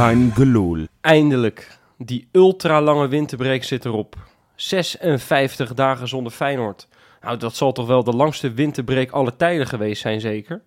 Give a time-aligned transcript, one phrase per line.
[0.00, 0.86] Gelul.
[1.00, 1.78] Eindelijk.
[1.98, 4.16] Die ultralange winterbreak zit erop.
[4.54, 6.88] 56 dagen zonder Feyenoord.
[7.20, 10.62] Nou, dat zal toch wel de langste winterbreak aller tijden geweest zijn, zeker?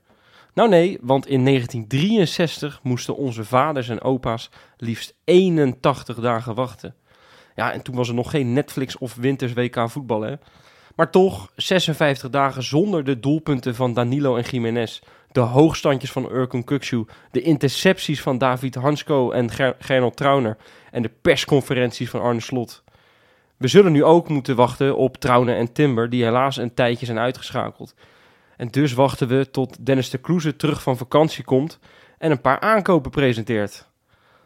[0.54, 6.96] Nou nee, want in 1963 moesten onze vaders en opa's liefst 81 dagen wachten.
[7.56, 10.36] Ja, en toen was er nog geen Netflix of Winters WK voetbal, hè?
[10.96, 15.02] Maar toch, 56 dagen zonder de doelpunten van Danilo en Jiménez.
[15.34, 17.06] De hoogstandjes van Urkun Kuksu.
[17.32, 20.58] De intercepties van David Hansko en Ger Gernot Trauner.
[20.92, 22.84] En de persconferenties van Arne Slot.
[23.58, 27.20] We zullen nu ook moeten wachten op Trauner en Timber, die helaas een tijdje zijn
[27.20, 27.96] uitgeschakeld.
[28.58, 31.80] En dus wachten we tot Dennis de Kloeze terug van vakantie komt
[32.18, 33.88] en een paar aankopen presenteert.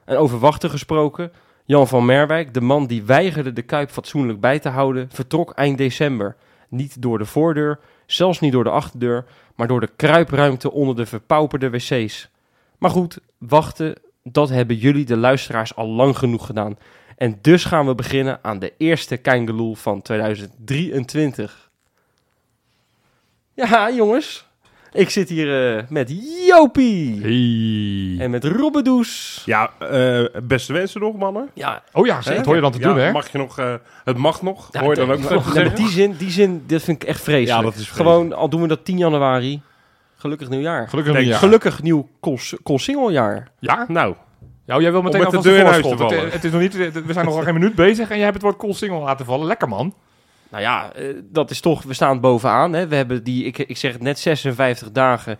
[0.06, 1.32] En over wachten gesproken,
[1.66, 5.78] Jan van Merwijk, de man die weigerde de Kuip fatsoenlijk bij te houden, vertrok eind
[5.78, 6.36] december.
[6.70, 11.06] Niet door de voordeur, zelfs niet door de achterdeur, maar door de kruipruimte onder de
[11.06, 12.30] verpauperde wc's.
[12.78, 16.78] Maar goed, wachten, dat hebben jullie, de luisteraars, al lang genoeg gedaan.
[17.18, 21.70] En dus gaan we beginnen aan de eerste Keingeloel van 2023.
[23.54, 24.47] Ja, jongens.
[24.94, 26.14] Ik zit hier eh, met
[26.48, 27.20] Jopie.
[27.22, 28.26] Hey.
[28.26, 29.42] En met Robbedoes.
[29.46, 31.50] Ja, eh, beste wensen nog, mannen.
[31.54, 33.12] Ja, Oh ja, dat hoor je dan te Ja, doen, hè?
[33.12, 35.74] Mag je nog, eh, het mag nog, ja, hoor je dan ook de- nog nee,
[35.74, 37.50] die zin, die zin, dat vind ik echt vreselijk.
[37.60, 38.10] Ja, dat is vreselijk.
[38.10, 39.62] Gewoon, al doen we dat 10 januari.
[40.16, 40.90] Gelukkig nieuwjaar.
[40.90, 41.38] Gelukkig ja.
[41.38, 42.08] Gelukkig nieuw
[42.64, 43.48] Koolsingeljaar.
[43.60, 43.86] Ja?
[43.88, 44.16] Nou,
[44.66, 46.10] Ja, jij wil meteen met de alvast deur in de huis te voorschot.
[46.10, 46.34] Het, vallen.
[46.34, 48.58] het is nog niet, we zijn nog geen minuut bezig en jij hebt het woord
[48.58, 49.48] cool single laten vallen.
[49.48, 49.94] Lekker, man.
[50.50, 52.74] Nou ja, eh, dat is toch, we staan bovenaan.
[52.74, 52.88] Hè.
[52.88, 55.38] We hebben die, ik, ik zeg het net, 56 dagen.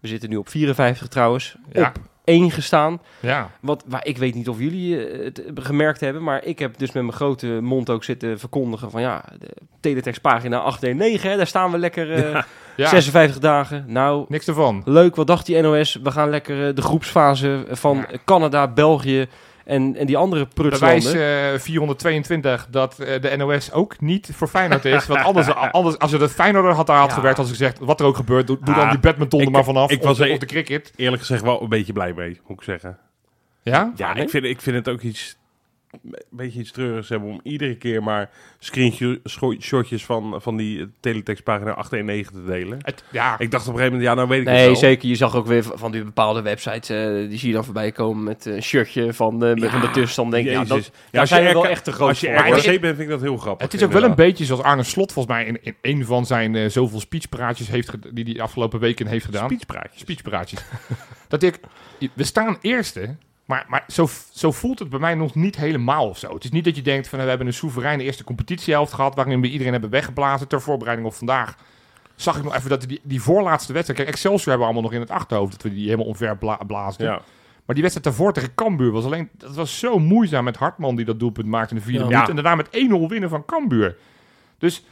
[0.00, 1.56] We zitten nu op 54 trouwens.
[1.72, 1.86] Ja.
[1.88, 3.00] Op 1 gestaan.
[3.20, 3.50] Ja.
[3.60, 6.92] Wat, waar, ik weet niet of jullie eh, het gemerkt hebben, maar ik heb dus
[6.92, 9.48] met mijn grote mond ook zitten verkondigen van ja, de
[9.80, 12.42] teletextpagina 819, hè, daar staan we lekker eh,
[12.76, 12.88] ja.
[12.88, 13.84] 56 dagen.
[13.86, 14.82] Nou, Niks ervan.
[14.84, 15.98] leuk, wat dacht die NOS?
[16.02, 18.06] We gaan lekker de groepsfase van Ja.
[18.24, 19.28] Canada, België
[19.70, 21.52] en, en die andere Bewijs prutslanden.
[21.52, 25.06] eh 422 dat eh, de NOS ook niet voor Feyenoord is.
[25.06, 27.14] Want anders, anders als het Feyenoord had daar had Ja.
[27.14, 29.52] gewerkt, had ze gezegd, wat er ook gebeurt, doe, doe dan die badminton er ik-
[29.52, 29.90] maar vanaf.
[29.90, 30.92] ik of, was de, e- of de cricket.
[30.96, 32.98] eerlijk gezegd wel een beetje blij mee, moet ik zeggen.
[33.62, 33.92] Ja?
[33.96, 34.22] Ja, nee?
[34.22, 35.36] ik, vind, ik vind het ook iets,
[35.92, 38.30] een beetje iets treurigs hebben om iedere keer maar
[39.24, 42.78] screenshotjes van, van die teletextpagina 819 te delen.
[42.82, 43.38] Het, ja.
[43.38, 44.76] Ik dacht op een gegeven moment, ja, nou weet ik het Nee, wel.
[44.76, 45.08] zeker.
[45.08, 48.24] Je zag ook weer van die bepaalde websites, eh, die zie je dan voorbij komen
[48.24, 50.30] met een shirtje van, eh, met Ja, van de tussenstand.
[50.30, 50.68] Denk Jezus.
[50.68, 52.82] dat, Ja, daar als zijn je we wel echt te groot Als je RKC bent,
[52.82, 53.66] vind ik dat heel grappig.
[53.66, 56.26] Het is ook wel een beetje zoals Arne Slot volgens mij in, in een van
[56.26, 59.44] zijn eh, zoveel speechpraatjes heeft die hij afgelopen weken heeft gedaan.
[59.50, 60.00] Speechpraatjes.
[60.00, 60.60] speechpraatjes.
[61.28, 61.60] dat ik,
[62.14, 63.16] we staan eerste,
[63.50, 66.34] maar, maar zo, zo voelt het bij mij nog niet helemaal of zo.
[66.34, 69.40] Het is niet dat je denkt van we hebben een soevereine eerste competitiehelft gehad waarin
[69.40, 71.56] we iedereen hebben weggeblazen ter voorbereiding op vandaag.
[72.14, 74.92] Zag ik nog even dat die, die voorlaatste wedstrijd, kijk Excelsior hebben we allemaal nog
[74.92, 77.06] in het achterhoofd dat we die helemaal omver bla, blaasden.
[77.06, 77.20] Ja.
[77.64, 81.04] Maar die wedstrijd daarvoor tegen Cambuur was alleen, dat was zo moeizaam met Hartman die
[81.04, 82.10] dat doelpunt maakte in de vierde Ja.
[82.10, 82.28] minuut.
[82.28, 83.96] En daarna met 1-0 winnen van Cambuur.
[84.58, 84.84] Dus,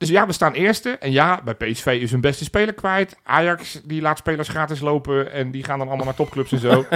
[0.00, 0.90] dus ja, we staan eerste.
[0.90, 3.16] En ja, bij PSV is hun beste speler kwijt.
[3.22, 5.32] Ajax, die laat spelers gratis lopen.
[5.32, 6.84] En die gaan dan allemaal naar topclubs en zo.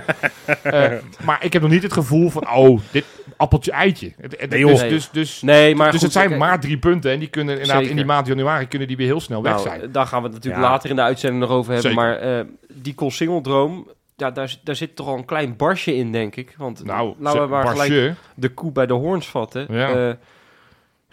[0.62, 0.92] Eh,
[1.24, 3.04] maar ik heb nog niet het gevoel van, oh, dit
[3.36, 4.12] appeltje eitje.
[4.16, 4.90] Nee, dus, Nee.
[4.90, 7.10] dus, dus, Nee, maar dus goed, het zijn maar drie punten.
[7.10, 9.64] En die kunnen inderdaad in die maand januari kunnen die weer heel snel weg nou,
[9.64, 9.92] zijn.
[9.92, 10.70] Daar gaan we het natuurlijk Ja.
[10.70, 11.90] later in de uitzending nog over hebben.
[11.90, 12.06] Zeker.
[12.06, 16.36] Maar eh, die Koolsingeldroom, ja, daar, daar zit toch al een klein barsje in, denk
[16.36, 16.54] ik.
[16.58, 19.66] Want Nou, laten we maar gelijk de koe bij de hoorns vatten.
[19.70, 20.08] Ja.
[20.08, 20.14] Eh,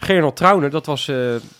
[0.04, 1.16] Gernot Trauner, dat was eh,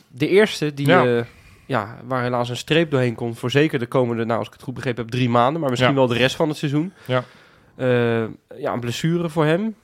[0.08, 0.86] de eerste die...
[0.86, 1.02] Ja.
[1.02, 1.24] Ja.
[1.66, 3.38] ja, waar helaas een streep doorheen komt.
[3.38, 5.60] Voor zeker de komende, nou, als ik het goed begrepen heb, drie maanden.
[5.60, 5.96] Maar misschien Ja.
[5.98, 6.92] wel de rest van het seizoen.
[7.04, 7.24] Ja.
[7.76, 8.22] Eh,
[8.58, 9.74] ja, een blessure voor hem.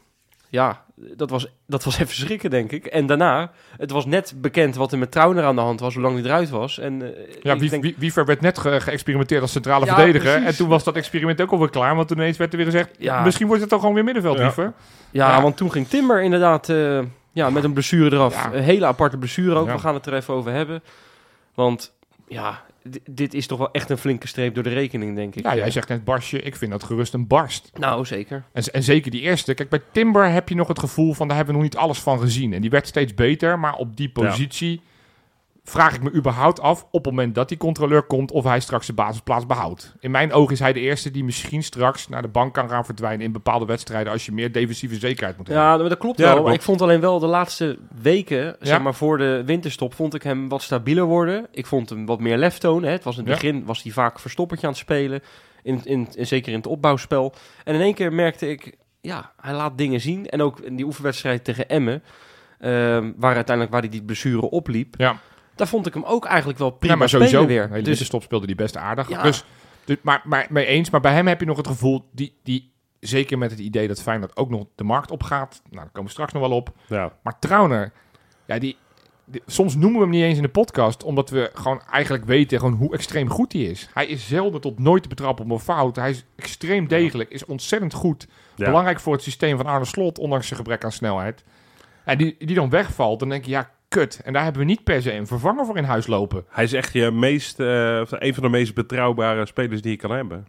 [0.50, 0.84] Ja,
[1.16, 2.86] dat was, dat was even schrikken, denk ik.
[2.86, 6.02] En daarna, het was net bekend wat er met Trauner aan de hand was, hoe
[6.02, 6.78] lang hij eruit was.
[6.78, 10.30] En, eh, Ja, wie, denk- wie, Wiever werd net ge- geëxperimenteerd als centrale Ja, verdediger.
[10.30, 10.48] precies.
[10.48, 11.96] En toen was dat experiment ook alweer klaar.
[11.96, 13.22] Want toen ineens werd er weer gezegd, Ja.
[13.24, 14.42] misschien wordt het toch gewoon weer middenveld, Ja.
[14.44, 14.72] Wiever.
[15.10, 15.42] ja, ja.
[15.42, 17.00] want toen ging Timber inderdaad eh,
[17.38, 18.34] ja, met een blessure eraf.
[18.34, 18.52] Ja.
[18.54, 19.66] Een hele aparte blessure ook.
[19.66, 19.72] Ja.
[19.74, 20.82] We gaan het er even over hebben.
[21.54, 21.94] Want
[22.28, 25.44] ja, di- dit is toch wel echt een flinke streep door de rekening, denk ik.
[25.44, 27.70] Ja, jij zegt net Barsje, ik vind dat gerust een barst.
[27.74, 28.44] Nou, zeker.
[28.52, 29.54] En, en zeker die eerste.
[29.54, 31.98] Kijk, bij Timber heb je nog het gevoel van, daar hebben we nog niet alles
[31.98, 32.52] van gezien.
[32.52, 34.80] En die werd steeds beter, maar op die positie
[35.68, 38.86] vraag ik me überhaupt af, op het moment dat die controleur komt, of hij straks
[38.86, 39.94] de basisplaats behoudt.
[40.00, 42.84] In mijn ogen is hij de eerste die misschien straks naar de bank kan gaan
[42.84, 45.64] verdwijnen in bepaalde wedstrijden, als je meer defensieve zekerheid moet hebben.
[45.66, 46.34] Ja, maar dat klopt Ja, wel.
[46.34, 46.68] dat maar klopt.
[46.68, 48.82] ik vond alleen wel de laatste weken, zeg Ja.
[48.82, 51.46] maar voor de winterstop, vond ik hem wat stabieler worden.
[51.50, 52.90] Ik vond hem wat meer lef tonen.
[52.90, 53.34] Het was in het Ja.
[53.48, 55.20] begin was hij vaak verstoppertje aan het spelen,
[55.62, 57.34] in, in, in- zeker in het opbouwspel.
[57.64, 60.28] En in één keer merkte ik, ja, hij laat dingen zien.
[60.28, 62.02] En ook in die oefenwedstrijd tegen Emmen,
[62.58, 65.16] ehm, waar uiteindelijk waar hij die blessure opliep, Ja.
[65.58, 67.62] Daar vond ik hem ook eigenlijk wel prima ja, maar sowieso weer.
[67.62, 69.08] Hele Dus winterstop speelde die best aardig.
[69.08, 69.22] Ja.
[69.22, 69.44] Dus,
[69.84, 72.72] dus, maar, maar mee eens, maar bij hem heb je nog het gevoel, die, die,
[73.00, 75.60] zeker met het idee dat Feyenoord ook nog de markt opgaat.
[75.64, 76.72] Nou, daar komen we straks nog wel op.
[76.86, 77.12] Ja.
[77.22, 77.92] Maar Trauner,
[78.46, 78.76] ja, die,
[79.24, 82.58] die- soms noemen we hem niet eens in de podcast, omdat we gewoon eigenlijk weten
[82.58, 83.88] gewoon hoe extreem goed hij is.
[83.94, 85.96] Hij is zelden tot nooit te betrappen op een fout.
[85.96, 88.26] Hij is extreem degelijk, is ontzettend goed.
[88.54, 88.64] Ja.
[88.64, 91.44] Belangrijk voor het systeem van Arne Slot, ondanks zijn gebrek aan snelheid.
[92.04, 94.20] En die, die dan wegvalt, dan denk je, ja, kut.
[94.24, 96.44] En daar hebben we niet per se een vervanger voor in huis lopen.
[96.48, 99.96] Hij is echt je meest, eh, of een van de meest betrouwbare spelers die je
[99.96, 100.46] kan hebben.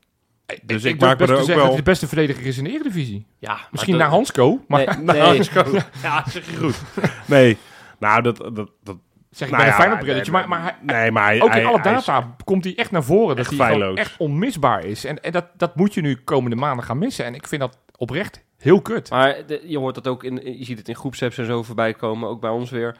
[0.63, 2.57] Dus ik maak me best er ook zeggen wel- dat hij de beste verdediger is
[2.57, 3.25] in de Eredivisie.
[3.38, 5.24] Ja, Misschien naar Hansco, maar Nee, nee.
[6.03, 6.81] ja, zeg je goed.
[7.25, 7.57] Nee,
[8.00, 8.38] nou, dat...
[8.38, 8.97] dat, dat
[9.30, 10.31] zeg ik nou bij een fijn brilletje.
[10.31, 13.03] Maar, maar hij, nee, maar hij, ook in alle is- data komt hij echt naar
[13.03, 15.06] voren dat hij gewoon echt onmisbaar is.
[15.06, 17.25] En, en dat, dat moet je nu komende maanden gaan missen.
[17.25, 19.09] En ik vind dat oprecht heel kut.
[19.09, 21.94] Maar de- je hoort dat ook in, je ziet het in groepsapps en zo voorbij
[21.94, 22.97] komen, ook bij ons weer.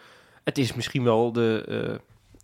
[0.50, 1.96] Het is misschien wel de, eh,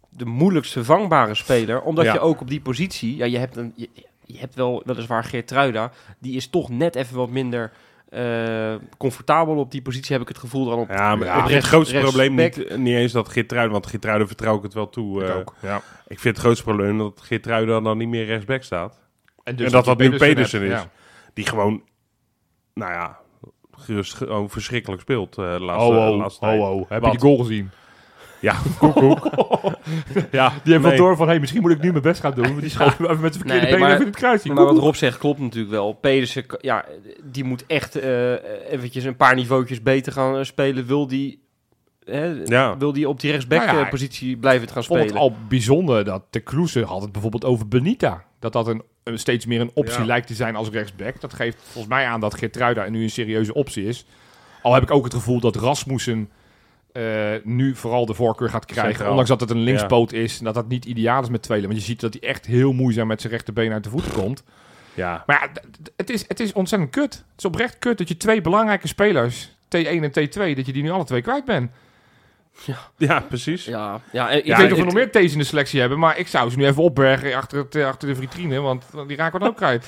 [0.09, 2.13] de moeilijkst vervangbare speler, omdat Ja.
[2.13, 3.89] je ook op die positie, ja, je hebt een, je,
[4.25, 7.71] je hebt wel weliswaar Geertruida, die is toch net even wat minder
[8.09, 10.89] eh, comfortabel op die positie, heb ik het gevoel dan op.
[10.89, 14.57] Ja, maar Ja, het grootste rechts probleem niet, niet eens dat Geertruiden, want Geertruiden vertrouw
[14.57, 15.23] ik het wel toe.
[15.23, 15.53] Ik eh, ook.
[15.61, 15.81] Ja.
[16.07, 18.99] ik vind het grootste probleem dat Geertruiden dan niet meer rechtsback staat.
[19.43, 20.69] En, en dat dat nu Pedersen is.
[20.69, 20.89] Ja.
[21.33, 21.83] Die gewoon,
[22.73, 23.19] nou ja,
[23.71, 26.89] gerust gewoon verschrikkelijk speelt eh, de laatste, Oh, oh, laatste oh, oh.
[26.89, 27.11] Heb Wat?
[27.11, 27.69] je die goal gezien?
[28.45, 28.93] Ja, koek,
[30.31, 30.79] Ja, die heeft Nee.
[30.79, 32.45] wel door van, hey, misschien moet ik nu mijn best gaan doen.
[32.47, 34.53] Want die schoot even met zijn verkeerde Nee, benen maar- even in het kruisje.
[34.53, 35.93] Maar wat Rob zegt klopt natuurlijk wel.
[35.93, 36.85] Pedersen, ja,
[37.23, 38.31] die moet echt eh,
[38.71, 40.85] eventjes een paar niveautjes beter gaan eh, spelen.
[40.85, 41.43] Wil die,
[42.03, 42.77] hè, Ja.
[42.77, 45.21] wil die op die rechtsback Nou ja, eh, positie blijven gaan Ik vond spelen?
[45.23, 48.23] het al bijzonder dat de Kloeze had het bijvoorbeeld over Benita.
[48.39, 50.05] Dat dat een, een steeds meer een optie Ja.
[50.05, 51.21] lijkt te zijn als rechtsback.
[51.21, 54.05] Dat geeft volgens mij aan dat Geertruida nu een serieuze optie is.
[54.61, 56.29] Al heb ik ook het gevoel dat Rasmussen
[56.95, 58.85] eh, nu vooral de voorkeur gaat krijgen.
[58.89, 59.09] Centraal.
[59.09, 60.37] Ondanks dat het een linkspoot is.
[60.39, 61.67] En dat dat niet ideaal is met tweelen.
[61.67, 64.43] Want je ziet dat hij echt heel moeizaam met zijn rechterbeen uit de voeten komt.
[64.93, 65.61] Ja, Maar ja,
[65.95, 67.13] het is, het is ontzettend kut.
[67.13, 70.83] Het is oprecht kut dat je twee belangrijke spelers, T1 en T2, dat je die
[70.83, 71.71] nu alle twee kwijt bent.
[72.97, 73.65] ja, precies.
[73.65, 75.79] Ja, ja, en Ik Ja, weet niet of we nog meer T's in de selectie
[75.79, 78.83] hebben, maar ik zou ze nu even opbergen achter, het, eh, achter de vitrine, want
[79.07, 79.87] die raken we dan ook kwijt.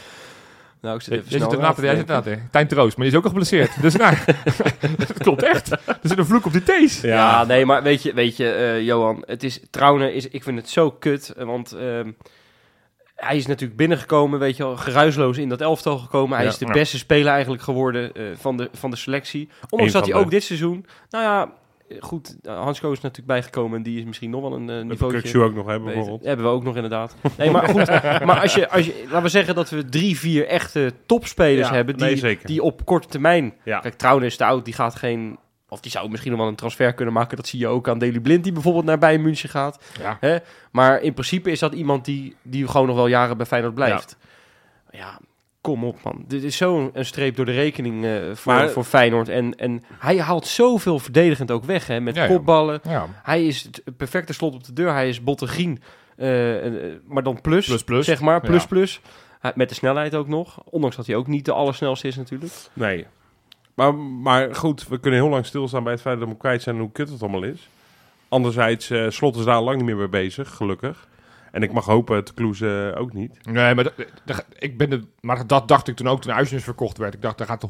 [0.81, 3.19] Nou, ik zit Jij even zit snel er jij te- Tijn Troost, maar die is
[3.19, 3.81] ook al geblesseerd.
[3.81, 4.15] Dus nou,
[4.97, 5.71] dat klopt echt.
[5.71, 7.01] Er zit een vloek op die T's.
[7.01, 10.57] Ja, nee, maar weet je, weet je eh, Johan, het is, Trauner is, ik vind
[10.57, 12.11] het zo kut, eh, want ehm,
[13.15, 16.35] hij is natuurlijk binnengekomen, weet je wel, geruisloos in dat elftal gekomen.
[16.35, 16.51] Hij Ja.
[16.51, 16.71] is de Ja.
[16.71, 19.49] beste speler eigenlijk geworden eh, van, de, van de selectie.
[19.69, 21.51] Ondanks dat hij ook dit seizoen, nou ja,
[21.99, 24.83] goed, uh, Hansko is natuurlijk bijgekomen en die is misschien nog wel een uh, Dat
[24.83, 25.19] niveautje.
[25.19, 26.23] Kukshoe ook nog hebben, bijvoorbeeld.
[26.23, 27.15] Hebben we ook nog inderdaad.
[27.37, 27.87] Nee, maar goed,
[28.27, 31.73] maar als je, als je, laten we zeggen dat we drie, vier echte topspelers Ja,
[31.73, 33.79] hebben die, nee, die op korte termijn Ja.
[33.79, 35.37] Kijk, Trouwen is te oud, die gaat geen...
[35.69, 37.37] Of die zou misschien nog wel een transfer kunnen maken.
[37.37, 39.83] Dat zie je ook aan Daley Blind, die bijvoorbeeld naar Bayern München gaat.
[39.99, 40.17] Ja.
[40.19, 40.37] Hè?
[40.71, 44.17] Maar in principe is dat iemand die, die gewoon nog wel jaren bij Feyenoord blijft.
[44.91, 45.19] Ja,
[45.67, 46.23] kom op man.
[46.27, 49.29] Dit is zo'n een streep door de rekening eh, voor, Maar- voor Feyenoord.
[49.29, 51.99] En, en hij haalt zoveel verdedigend ook weg, hè.
[51.99, 52.79] Met Ja, kopballen.
[52.83, 53.07] Ja.
[53.23, 54.91] Hij is het perfecte slot op de deur.
[54.93, 55.79] Hij is Bottegrien,
[56.17, 58.05] eh, eh, maar dan plus, Plus, plus.
[58.05, 58.41] zeg maar.
[58.41, 58.67] Plus, Ja.
[58.67, 59.01] plus.
[59.55, 60.61] Met de snelheid ook nog.
[60.65, 62.51] Ondanks dat hij ook niet de allersnelste is natuurlijk.
[62.73, 63.05] Nee.
[63.73, 66.61] Maar, maar goed, we kunnen heel lang stilstaan bij het feit dat we hem kwijt
[66.61, 67.69] zijn en hoe kut het allemaal is.
[68.29, 71.07] Anderzijds, eh Slot is daar lang niet meer mee bezig, gelukkig.
[71.51, 73.45] En ik mag hopen, het Kloeze ook niet.
[73.45, 73.91] Nee, maar,
[74.59, 77.13] ik ben de, maar dat dacht ik toen ook toen Uisnes verkocht werd.
[77.13, 77.67] Ik dacht, daar gaat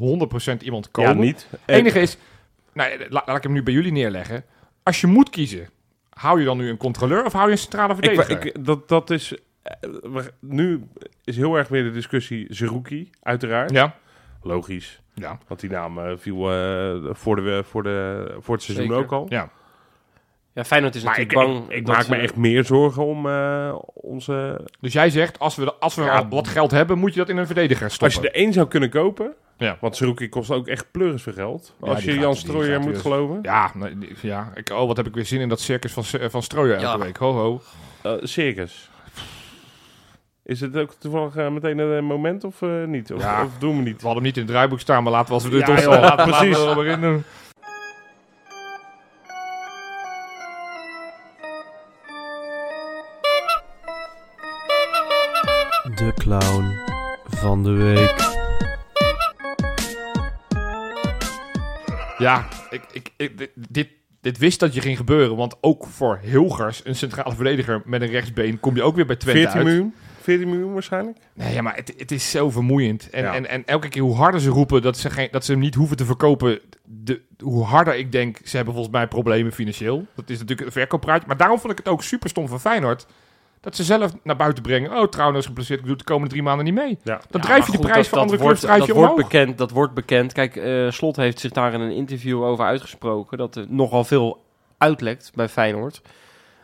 [0.53, 1.11] 100% iemand komen.
[1.17, 1.47] Ja, niet.
[1.49, 2.17] Het enige is,
[2.73, 4.43] nou, la- laat ik hem nu bij jullie neerleggen.
[4.83, 5.69] Als je moet kiezen,
[6.09, 8.45] hou je dan nu een controleur of hou je een centrale verdediger?
[8.45, 9.35] ik, dat, dat is...
[9.61, 9.89] eh,
[10.39, 10.83] Nu
[11.23, 13.71] is heel erg weer de discussie Zerouki, uiteraard.
[13.71, 13.95] ja.
[14.41, 15.01] Logisch.
[15.13, 15.37] Ja.
[15.47, 19.03] Want die naam eh, viel eh, voor, de, voor, de, voor het seizoen Zeker.
[19.03, 19.25] ook al.
[19.29, 19.49] Ja.
[20.57, 21.71] Ja, Feyenoord is Maar ik, natuurlijk bang.
[21.71, 24.61] ik, ik maak me echt meer zorgen om eh, onze...
[24.79, 26.27] Dus jij zegt, als we, als we Ja.
[26.27, 28.17] wat geld hebben, moet je dat in een verdediger stoppen.
[28.17, 29.33] Als je er één zou kunnen kopen...
[29.57, 29.77] Ja.
[29.81, 31.73] Want Zerouki kost ook echt pleuris veel geld.
[31.83, 33.39] Ja, als je gaat- Jan Strooijer moet weer- geloven.
[33.41, 34.51] Ja, nee, die- ja.
[34.55, 37.03] Ik, oh, wat heb ik weer zin in dat circus van, van Strooijen elke Ja.
[37.05, 37.17] week.
[37.17, 37.61] Ho, ho.
[38.01, 38.89] Eh, circus.
[40.43, 43.13] Is het ook toevallig eh, meteen een moment of eh, niet?
[43.13, 43.43] Of, Ja.
[43.43, 44.01] of doen we niet?
[44.01, 45.73] We hadden hem niet in het draaiboek staan, maar laten we als we dit Ja,
[45.73, 46.57] ons laten, laten precies.
[46.63, 47.23] we er doen.
[55.97, 56.73] De clown
[57.25, 58.35] van de week.
[62.17, 63.89] Ja, ik, ik, ik- dit-
[64.21, 65.35] dit, wist dat je ging gebeuren.
[65.35, 69.15] Want ook voor Hilgers, een centrale verdediger met een rechtsbeen, kom je ook weer bij
[69.15, 69.67] Twente 14 uit.
[69.67, 69.93] miljoen?
[70.21, 71.17] 14 miljoen waarschijnlijk?
[71.33, 73.09] Nee, ja, maar het, het is zo vermoeiend.
[73.09, 73.33] En, Ja.
[73.35, 75.75] en, en elke keer hoe harder ze roepen dat ze, geen, dat ze hem niet
[75.75, 80.05] hoeven te verkopen, de, hoe harder ik denk, ze hebben volgens mij problemen financieel.
[80.15, 81.27] Dat is natuurlijk een verkooppraatje.
[81.27, 83.05] Maar daarom vond ik het ook super stom van Feyenoord.
[83.67, 84.91] Dat ze zelf naar buiten brengen.
[84.97, 86.97] Oh, trouwens geblesseerd, ik doe het de komende drie maanden niet mee.
[87.03, 87.21] Ja.
[87.29, 88.95] Dan Ja, drijf je de goed, prijs dat- van andere wordt- clubs drijf je dat
[89.03, 89.31] wordt omhoog.
[89.31, 89.57] bekend.
[89.57, 90.33] Dat wordt bekend.
[90.33, 93.37] Kijk, eh, Slot heeft zich daar in een interview over uitgesproken.
[93.37, 94.43] Dat er nogal veel
[94.77, 96.01] uitlekt bij Feyenoord.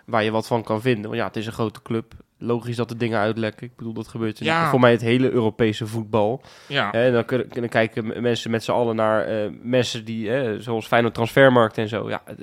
[0.06, 1.04] Waar je wat van kan vinden.
[1.04, 2.14] Want ja, het is een grote club.
[2.38, 3.68] Logisch dat er dingen uitlekken.
[3.68, 4.70] Ik bedoel, dat gebeurt in Ja.
[4.70, 6.42] voor mij het hele Europese voetbal.
[6.68, 6.90] Ja.
[6.92, 10.88] Hè, dan kunnen, kunnen kijken mensen met z'n allen naar eh, mensen die, hè, zoals
[10.88, 12.10] Feyenoord Transfermarkt en zo.
[12.10, 12.36] Ja, eh,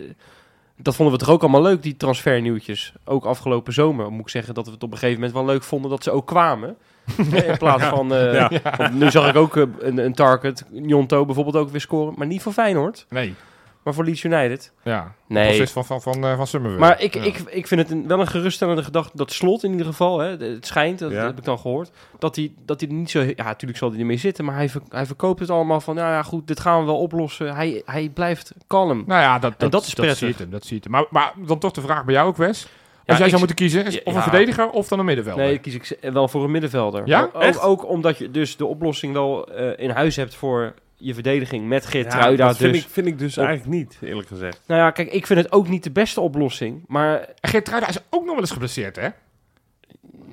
[0.82, 2.92] dat vonden we toch ook allemaal leuk, die transfernieuwtjes.
[3.04, 5.62] Ook afgelopen zomer moet ik zeggen dat we het op een gegeven moment wel leuk
[5.62, 6.76] vonden dat ze ook kwamen.
[7.46, 8.88] In plaats van, eh, Ja.
[8.92, 12.14] nu zag ik ook eh, een, een target, Jonto bijvoorbeeld ook weer scoren.
[12.16, 13.34] Maar niet voor Feyenoord, Nee.
[13.82, 14.72] Maar voor Leeds United.
[14.84, 15.14] Ja.
[15.28, 15.46] Nee.
[15.46, 16.80] Proces van, van, van, eh, van Summerville.
[16.80, 17.22] Maar ik, Ja.
[17.22, 20.36] ik, ik vind het een, wel een geruststellende gedachte dat Slot in ieder geval, hè,
[20.36, 21.24] het schijnt, dat Ja.
[21.26, 23.20] heb ik dan gehoord, dat hij, dat hij er niet zo...
[23.20, 26.12] Ja, natuurlijk zal hij ermee zitten, maar hij, ver- hij verkoopt het allemaal van, nou
[26.12, 27.54] ja goed, dit gaan we wel oplossen.
[27.54, 29.02] Hij, hij blijft kalm.
[29.06, 30.18] Nou ja, dat, dat, dat is prettig.
[30.18, 30.50] ziet hem.
[30.50, 30.92] Dat ziet hem.
[30.92, 32.62] Maar, maar dan toch de vraag bij jou ook, Wes.
[32.62, 32.68] Ja,
[33.06, 34.16] Als jij ik- zou moeten kiezen, of ja.
[34.18, 35.44] een verdediger of dan een middenvelder?
[35.44, 37.02] Nee, kies ik wel voor een middenvelder.
[37.06, 37.22] Ja?
[37.32, 37.60] Ook, Echt?
[37.62, 41.82] ook omdat je dus de oplossing wel eh, in huis hebt voor je verdediging met
[41.82, 42.46] Ja, Geertruida.
[42.46, 42.82] dat vind, dus.
[42.82, 44.60] ik, vind ik dus Op- eigenlijk niet, eerlijk gezegd.
[44.66, 46.84] Nou ja, kijk, ik vind het ook niet de beste oplossing.
[46.86, 49.08] Maar Geertruida is ook nog wel eens geblesseerd, hè?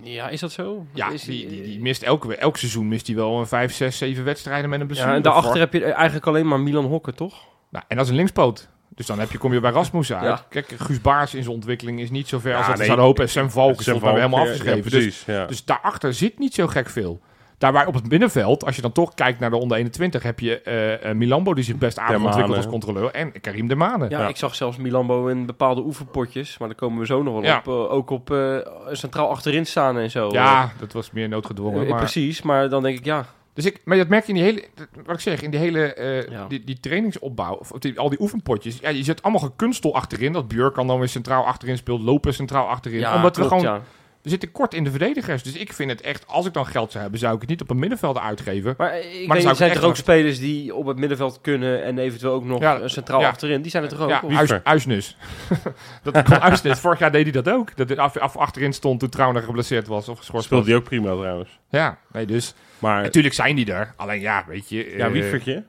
[0.03, 0.85] ja, is dat zo?
[0.93, 3.97] Ja, Is- die, die, die mist elke, elk seizoen mist hij wel een 5, 6,
[3.97, 5.11] 7 wedstrijden met een blessure.
[5.11, 7.33] ja, en daarachter heb je eigenlijk alleen maar Milan Hokken, toch?
[7.69, 8.69] Nou, en dat is een linkspoot.
[8.95, 10.37] Dus dan heb je, kom je bij Rasmussen uit.
[10.39, 10.45] Ja.
[10.49, 12.85] Kijk, Guus Baars in zijn ontwikkeling is niet zo ver als Ja, dat we nee.
[12.85, 13.23] zouden hopen.
[13.23, 14.75] En Sam Valk is helemaal ja, afgeschreven.
[14.75, 15.45] Ja, dus, precies, ja.
[15.45, 17.21] dus daarachter zit niet zo gek veel.
[17.57, 20.39] Daar waar op het binnenveld, als je dan toch kijkt naar de onder 21, heb
[20.39, 23.11] je eh, eh, Milambo die zich best aardig ontwikkelt als controleur.
[23.11, 24.09] En Karim de Mane.
[24.09, 24.27] Ja, Ja.
[24.27, 27.57] ik zag zelfs Milambo in bepaalde oefenpotjes, maar daar komen we zo nog wel Ja.
[27.57, 27.67] op.
[27.67, 28.55] eh, ook op eh,
[28.91, 30.29] centraal achterin staan en zo.
[30.31, 31.87] Ja, dat was meer noodgedwongen.
[31.87, 34.43] Maar, precies, maar dan denk ik, ja, dus ik, maar dat merk je in die
[34.43, 34.63] hele,
[35.05, 36.45] wat ik zeg, in die hele, eh, Ja.
[36.47, 38.77] die, die trainingsopbouw, of die, al die oefenpotjes.
[38.81, 40.33] Ja, je zet allemaal gekunstel achterin.
[40.33, 42.99] Dat Björk kan dan weer centraal achterin speelt, Lopez centraal achterin.
[42.99, 43.81] ja Omdat klopt, we gewoon, ja.
[44.27, 45.43] We zitten kort in de verdedigers.
[45.43, 47.61] Dus ik vind het echt, als ik dan geld zou hebben, zou ik het niet
[47.61, 48.73] op een middenveld uitgeven.
[48.77, 51.83] Maar eh, ik zou weet, zijn er ook nog- spelers die op het middenveld kunnen
[51.83, 53.27] en eventueel ook nog Ja, eh, centraal ja.
[53.27, 53.61] achterin?
[53.61, 54.31] Die zijn er toch ook?
[54.31, 54.61] Ja.
[54.63, 55.17] Huisnus.
[56.03, 56.23] dat
[56.61, 56.75] kon.
[56.75, 57.75] Vorig jaar deed hij dat ook.
[57.75, 60.69] Dat hij af, af achterin stond toen Trauner geblesseerd was of geschorst Speelt was.
[60.69, 61.59] hij ook prima trouwens.
[61.69, 63.93] Ja, nee, dus Maar natuurlijk zijn die er.
[63.95, 64.93] Alleen ja, weet je.
[64.97, 65.63] ja, eh, Wievertje.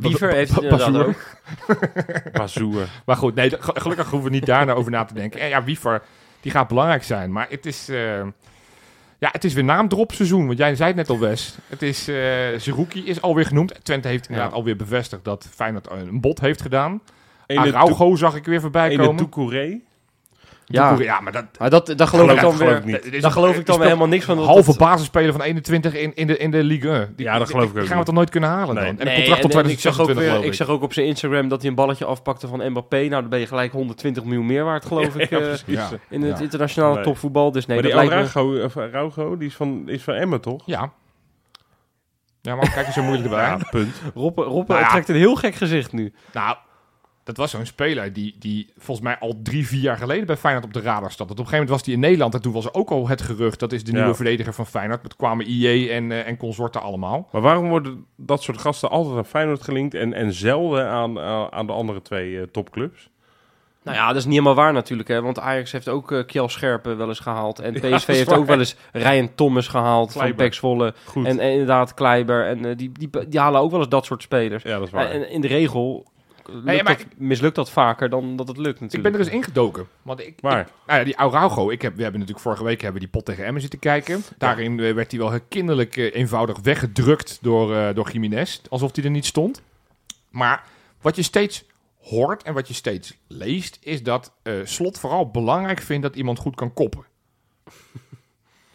[0.00, 1.06] Wiever heeft het Bazoer.
[1.06, 1.20] ook.
[2.32, 2.86] Bazoer.
[3.06, 5.40] Maar goed, nee, gelukkig hoeven we niet daar nou over na te denken.
[5.40, 6.02] En ja, Wiever,
[6.40, 7.32] die gaat belangrijk zijn.
[7.32, 7.88] Maar het is...
[7.88, 8.18] eh,
[9.18, 10.46] ja, het is weer naamdrop seizoen.
[10.46, 11.56] Want jij zei het net al, Wes.
[11.66, 12.08] Het is...
[12.08, 12.16] eh
[12.56, 13.84] Zerouki is alweer genoemd.
[13.84, 14.56] Twente heeft inderdaad Ja.
[14.56, 17.00] alweer bevestigd dat Feyenoord een bod heeft gedaan.
[17.46, 19.30] Ene Araujo zag ik weer voorbij Ene komen.
[20.70, 21.44] Ja, ja, maar dat...
[21.58, 22.78] maar dat, daar geloof ik Geloof- dan geloof weer.
[22.78, 22.94] ik niet.
[22.94, 24.36] dat is Daar een- geloof ik dan helemaal niks van.
[24.36, 27.12] dat halve dat- basisspeler van 21 in, in, de, in de Ligue 1.
[27.16, 28.84] Die, Ja, dat geloof ik ook Die gaan we toch nooit kunnen halen Nee.
[28.84, 28.98] dan?
[28.98, 30.54] En Nee, een contract tot en- en ik zag ook 2026 weer, geloof ik ik.
[30.56, 32.96] zag ook op zijn Instagram dat hij een balletje afpakte van Mbappé.
[32.98, 36.38] Nou, dan ben je gelijk 120 miljoen meer waard, geloof ik, Ja, eh, in het
[36.38, 36.44] Ja.
[36.44, 37.04] internationale Nee.
[37.04, 37.52] topvoetbal.
[37.52, 38.36] Dus nee, maar dat die lijkt.
[38.76, 40.62] Araujo, die is van, is van Emmen, toch?
[40.66, 40.92] Ja.
[42.40, 43.44] Ja, maar kijk eens zo moeilijk erbij.
[43.44, 44.02] Ja, punt.
[44.14, 46.12] Rob, Rob Nou trekt een heel gek gezicht nu.
[46.32, 46.56] Nou,
[47.28, 50.64] dat was zo'n speler die, die volgens mij al drie, vier jaar geleden bij Feyenoord
[50.64, 51.30] op de radar stond.
[51.30, 53.22] Op een gegeven moment was hij in Nederland en toen was er ook al het
[53.22, 53.60] gerucht.
[53.60, 53.98] Dat is de Ja.
[53.98, 55.02] nieuwe verdediger van Feyenoord.
[55.02, 57.28] Het kwamen IE en, eh, en consorten allemaal.
[57.32, 61.52] Maar waarom worden dat soort gasten altijd aan Feyenoord gelinkt en, en zelden aan, aan
[61.52, 63.08] aan de andere twee eh, topclubs?
[63.82, 65.22] Nou ja, dat is niet helemaal waar natuurlijk, hè.
[65.22, 67.58] Want Ajax heeft ook eh Kjell Scherpen wel eens gehaald.
[67.58, 70.94] En PSV heeft ook wel eens Ryan Thomas gehaald van Kleiber.
[71.04, 71.26] Goed.
[71.26, 72.46] En, en inderdaad Kleiber.
[72.46, 74.62] En die, die, die halen ook wel eens dat soort spelers.
[74.62, 75.10] ja, dat is waar.
[75.10, 76.06] En in de regel
[76.52, 79.10] Nee, maar dat- mislukt dat vaker dan dat het lukt Ik natuurlijk.
[79.12, 79.86] ben er eens ingedoken.
[80.02, 80.60] Want ik, Waar?
[80.60, 83.24] ik- nou ja, die Araujo, ik heb, we hebben natuurlijk vorige week hebben die pot
[83.24, 84.22] tegen Emmen zitten kijken.
[84.38, 88.60] Daarin werd hij wel kinderlijk eh, eenvoudig weggedrukt door, eh door Jiménez.
[88.68, 89.62] Alsof hij er niet stond.
[90.30, 90.64] Maar
[91.00, 91.64] wat je steeds
[92.02, 96.38] hoort en wat je steeds leest, is dat eh, Slot vooral belangrijk vindt dat iemand
[96.38, 97.04] goed kan koppen.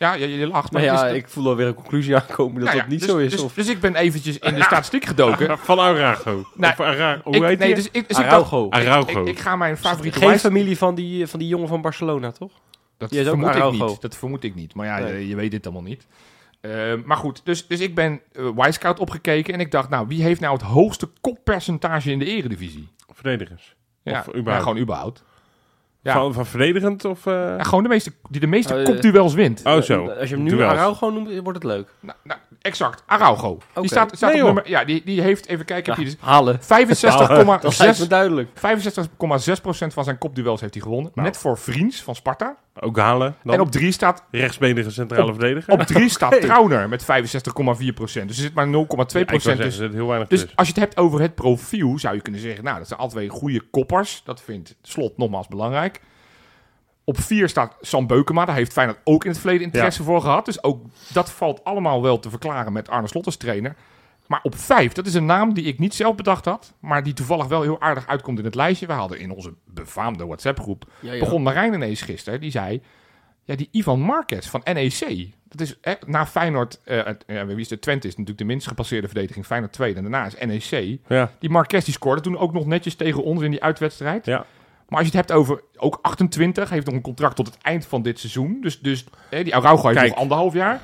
[0.04, 2.88] Ja, je, je lacht, maar ja, ik voel alweer een conclusie aankomen dat Nou dat
[2.88, 3.32] niet dus, zo is.
[3.32, 3.54] Dus, of...
[3.54, 5.58] dus ik ben eventjes in de statistiek gedoken.
[5.70, 6.46] Van Araujo.
[6.56, 8.68] Nee, Of Ara- hoe ik, heet nee, dus ik, dus ik Araujo.
[9.06, 12.32] Ik, ik ga mijn favoriete Geen wijs- familie van die, van die jongen van Barcelona,
[12.32, 12.52] toch?
[12.98, 14.02] Dat Die vermoed ik niet.
[14.02, 14.74] Dat vermoed ik niet.
[14.74, 15.14] Maar ja, Nee.
[15.20, 16.08] je, je weet dit allemaal niet.
[16.62, 16.72] Eh,
[17.06, 20.40] maar goed, dus, dus ik ben uh, Wisecout opgekeken en ik dacht, nou, wie heeft
[20.42, 22.88] nou het hoogste koppercentage in de eredivisie?
[23.14, 23.76] Verdedigers.
[24.04, 24.68] Ja, Of ja, überhaupt?
[24.68, 25.24] gewoon überhaupt.
[26.04, 26.14] Ja.
[26.14, 27.26] Van, van verdedigend of...
[27.26, 29.62] eh, Ja, gewoon de meeste, die de meeste Eh, kopduels wint.
[29.64, 30.08] Oh, zo.
[30.10, 30.72] Als je hem nu Duels.
[30.72, 31.88] Araujo noemt, wordt het leuk.
[32.00, 33.58] Nou, nou, exact, Araujo.
[33.74, 34.70] Die staat, staat Nee, op nummer...
[34.70, 36.60] Ja, die, die heeft, even kijken, heb je dus halen.
[36.62, 36.66] 65,6
[37.62, 38.50] Dat lijkt me duidelijk.
[38.50, 41.12] 65,6% van zijn kopduels heeft hij gewonnen.
[41.16, 41.28] Nou.
[41.28, 42.58] Net voor Vriends van Sparta.
[42.80, 43.54] Ook halen dan?
[43.54, 45.74] En op drie staat Rechtsbenige centrale verdediger?
[45.74, 47.06] Op 3 staat Trauner met 65,4%.
[47.96, 48.72] Dus er zit maar 0,2%.
[48.72, 52.16] Ja, ik wou zeggen, dus heel weinig als je het hebt over het profiel, zou
[52.16, 52.64] je kunnen zeggen...
[52.64, 54.22] Nou, dat zijn alle twee goede koppers.
[54.26, 56.02] Dat vindt Slot nogmaals belangrijk.
[57.06, 58.46] Op vier staat Sam Beukema.
[58.46, 60.46] Daar heeft Feyenoord ook in het verleden interesse voor gehad.
[60.46, 63.76] Dus ook dat valt allemaal wel te verklaren met Arne Slot als trainer.
[64.28, 66.74] Maar op vijf, dat is een naam die ik niet zelf bedacht had.
[66.80, 68.88] Maar die toevallig wel heel aardig uitkomt in het lijstje.
[68.88, 70.86] We hadden in onze befaamde WhatsApp-groep...
[71.00, 71.20] Ja, ja.
[71.20, 72.40] begon Marijn ineens gisteren.
[72.42, 72.82] Die zei...
[73.46, 75.30] Ja, die Ivan Marquez van NEC.
[75.50, 76.80] Dat is hè, na Feyenoord...
[76.84, 77.02] eh,
[77.46, 79.46] wie is de Twente is natuurlijk de minst gepasseerde verdediging.
[79.46, 79.96] Feyenoord tweede.
[79.98, 80.36] En daarna is
[80.70, 81.00] NEC.
[81.08, 84.26] Ja, Die Marquez die scoorde toen ook nog netjes tegen ons in die uitwedstrijd.
[84.26, 84.46] ja.
[84.94, 87.86] Maar als je het hebt over ook 28, heeft nog een contract tot het eind
[87.86, 88.58] van dit seizoen.
[88.62, 90.10] Dus, dus die Araujo heeft Kijk.
[90.10, 90.82] nog anderhalf jaar.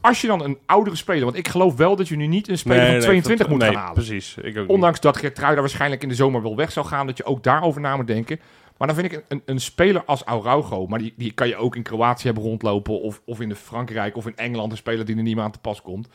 [0.00, 2.58] Als je dan een oudere speler, want ik geloof wel dat je nu niet een
[2.58, 3.94] speler Nee, van nee, 22 dat- moet nee, gaan halen.
[3.94, 4.36] precies.
[4.42, 4.68] Ik ook.
[4.68, 7.80] Ondanks dat Geertruida waarschijnlijk in de zomer wel weg zou gaan, dat je ook daarover
[7.80, 8.40] na moet denken.
[8.78, 11.56] Maar dan vind ik een, een, een speler als Araujo, maar die, die kan je
[11.56, 15.04] ook in Kroatië hebben rondlopen of, of in de Frankrijk of in Engeland een speler
[15.04, 16.08] die er niet meer aan te pas komt.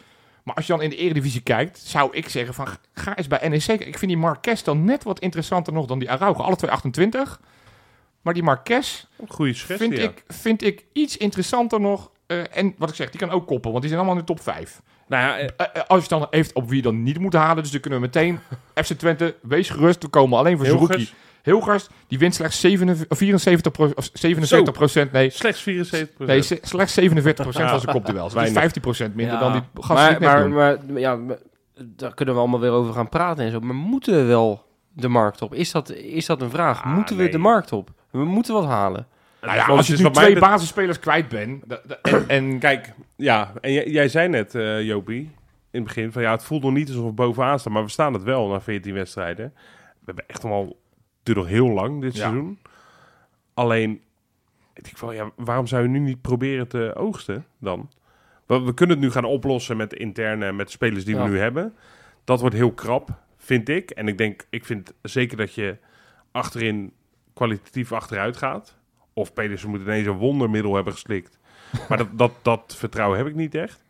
[0.50, 3.48] Maar als je dan in de Eredivisie kijkt, zou ik zeggen van ga eens bij
[3.48, 3.68] NEC.
[3.68, 6.44] Ik vind die Marquez dan net wat interessanter nog dan die Araujo.
[6.44, 7.40] Alle twee 28.
[8.22, 10.10] Maar die Marquez Goede suggestie, vind, ja.
[10.10, 12.12] ik, vind ik iets interessanter nog.
[12.26, 14.34] Eh, en wat ik zeg, die kan ook koppen, want die zijn allemaal in de
[14.34, 14.82] top 5.
[15.08, 17.64] Nou ja, eh, Eh, als je dan heeft op wie je dan niet moet halen,
[17.64, 18.40] dus dan kunnen we meteen
[18.86, 21.14] FC Twente, wees gerust, we komen alleen voor Hilgers.
[21.44, 21.66] Zerouki.
[21.66, 26.60] Hilgers, die wint slechts 77, 74 pro- of 77 procent, nee, slechts 74% nee, se-
[26.62, 28.20] slechts 47 procent van zijn kopduels.
[28.20, 28.58] Dat is Weinig.
[28.62, 29.40] 15 procent minder Ja.
[29.42, 30.92] dan die gasten die maar, maar, doen.
[30.92, 31.38] maar, ja, maar
[31.86, 33.60] daar kunnen we allemaal weer over gaan praten en zo.
[33.60, 35.54] Maar moeten we wel de markt op?
[35.54, 36.84] Is dat, is dat een vraag?
[36.84, 37.90] Ah, moeten we de markt op?
[38.12, 39.08] We moeten wat halen.
[39.42, 41.64] Nou ja, Want als je nu twee basisspelers kwijt bent,
[42.02, 45.30] en, en Kijk, ja, en jij, jij zei net, eh, Jopie, in
[45.72, 48.14] het begin van ja, het voelt nog niet alsof we bovenaan staan, maar we staan
[48.14, 49.54] het wel na 14 wedstrijden.
[50.00, 50.89] We hebben echt al, het
[51.24, 52.20] duurt nog heel lang dit Ja.
[52.22, 52.60] seizoen.
[53.54, 54.02] Alleen,
[54.74, 57.90] ik van ja, waarom zou je nu niet proberen te oogsten dan?
[58.46, 61.24] We, we kunnen het nu gaan oplossen met interne, met de spelers die Ja.
[61.24, 61.76] we nu hebben.
[62.24, 63.90] Dat wordt heel krap, vind ik.
[63.90, 65.78] En ik denk, ik vind zeker dat je
[66.32, 66.94] achterin
[67.34, 68.78] kwalitatief achteruit gaat.
[69.14, 71.38] Of Pedersen moet ineens een wondermiddel hebben geslikt.
[71.90, 73.84] Maar dat, dat, dat vertrouwen heb ik niet echt.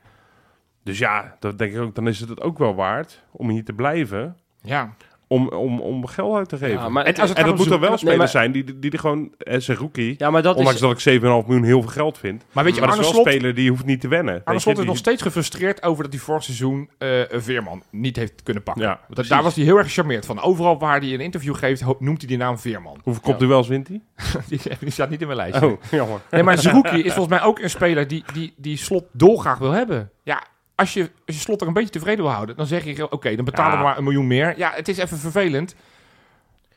[0.84, 3.64] Dus ja, dat denk ik ook, dan is het het ook wel waard om hier
[3.64, 4.38] te blijven.
[4.62, 4.94] ja.
[5.32, 6.76] Om, om, om geld uit te geven.
[6.80, 8.92] Ja, maar En als het en dat moet er wel spelers maar- zijn die, die
[8.92, 10.16] er gewoon, en zijn rookie.
[10.18, 11.04] Ja, maar dat ondanks is...
[11.04, 12.46] dat ik 7,5 miljoen heel veel geld vind.
[12.52, 14.08] Maar weet je, maar dat Arne is wel Slot, een speler die hoeft niet te
[14.08, 14.42] wennen.
[14.44, 17.84] Arne Slot is die- nog steeds gefrustreerd over dat hij vorig seizoen eh, een Veerman
[17.92, 18.84] niet heeft kunnen pakken.
[18.84, 20.42] Ja, Want dat- daar was hij heel erg gecharmeerd van.
[20.42, 23.00] Overal waar hij een interview geeft, ho- noemt hij die naam Veerman.
[23.04, 24.02] Hoeveel kopduels wint hij?
[24.50, 25.66] Die, die staat niet in mijn lijstje.
[25.68, 26.20] Oh, jammer.
[26.32, 29.72] Nee, maar Zerouki is volgens mij ook een speler die, die, die Slot dolgraag wil
[29.72, 30.12] hebben.
[30.24, 30.44] Ja,
[30.80, 33.36] als je, als je Slot er een beetje tevreden wil houden, dan zeg je, oké,
[33.36, 33.78] dan betalen Ja.
[33.78, 34.54] we maar een miljoen meer.
[34.58, 35.76] Ja, het is even vervelend.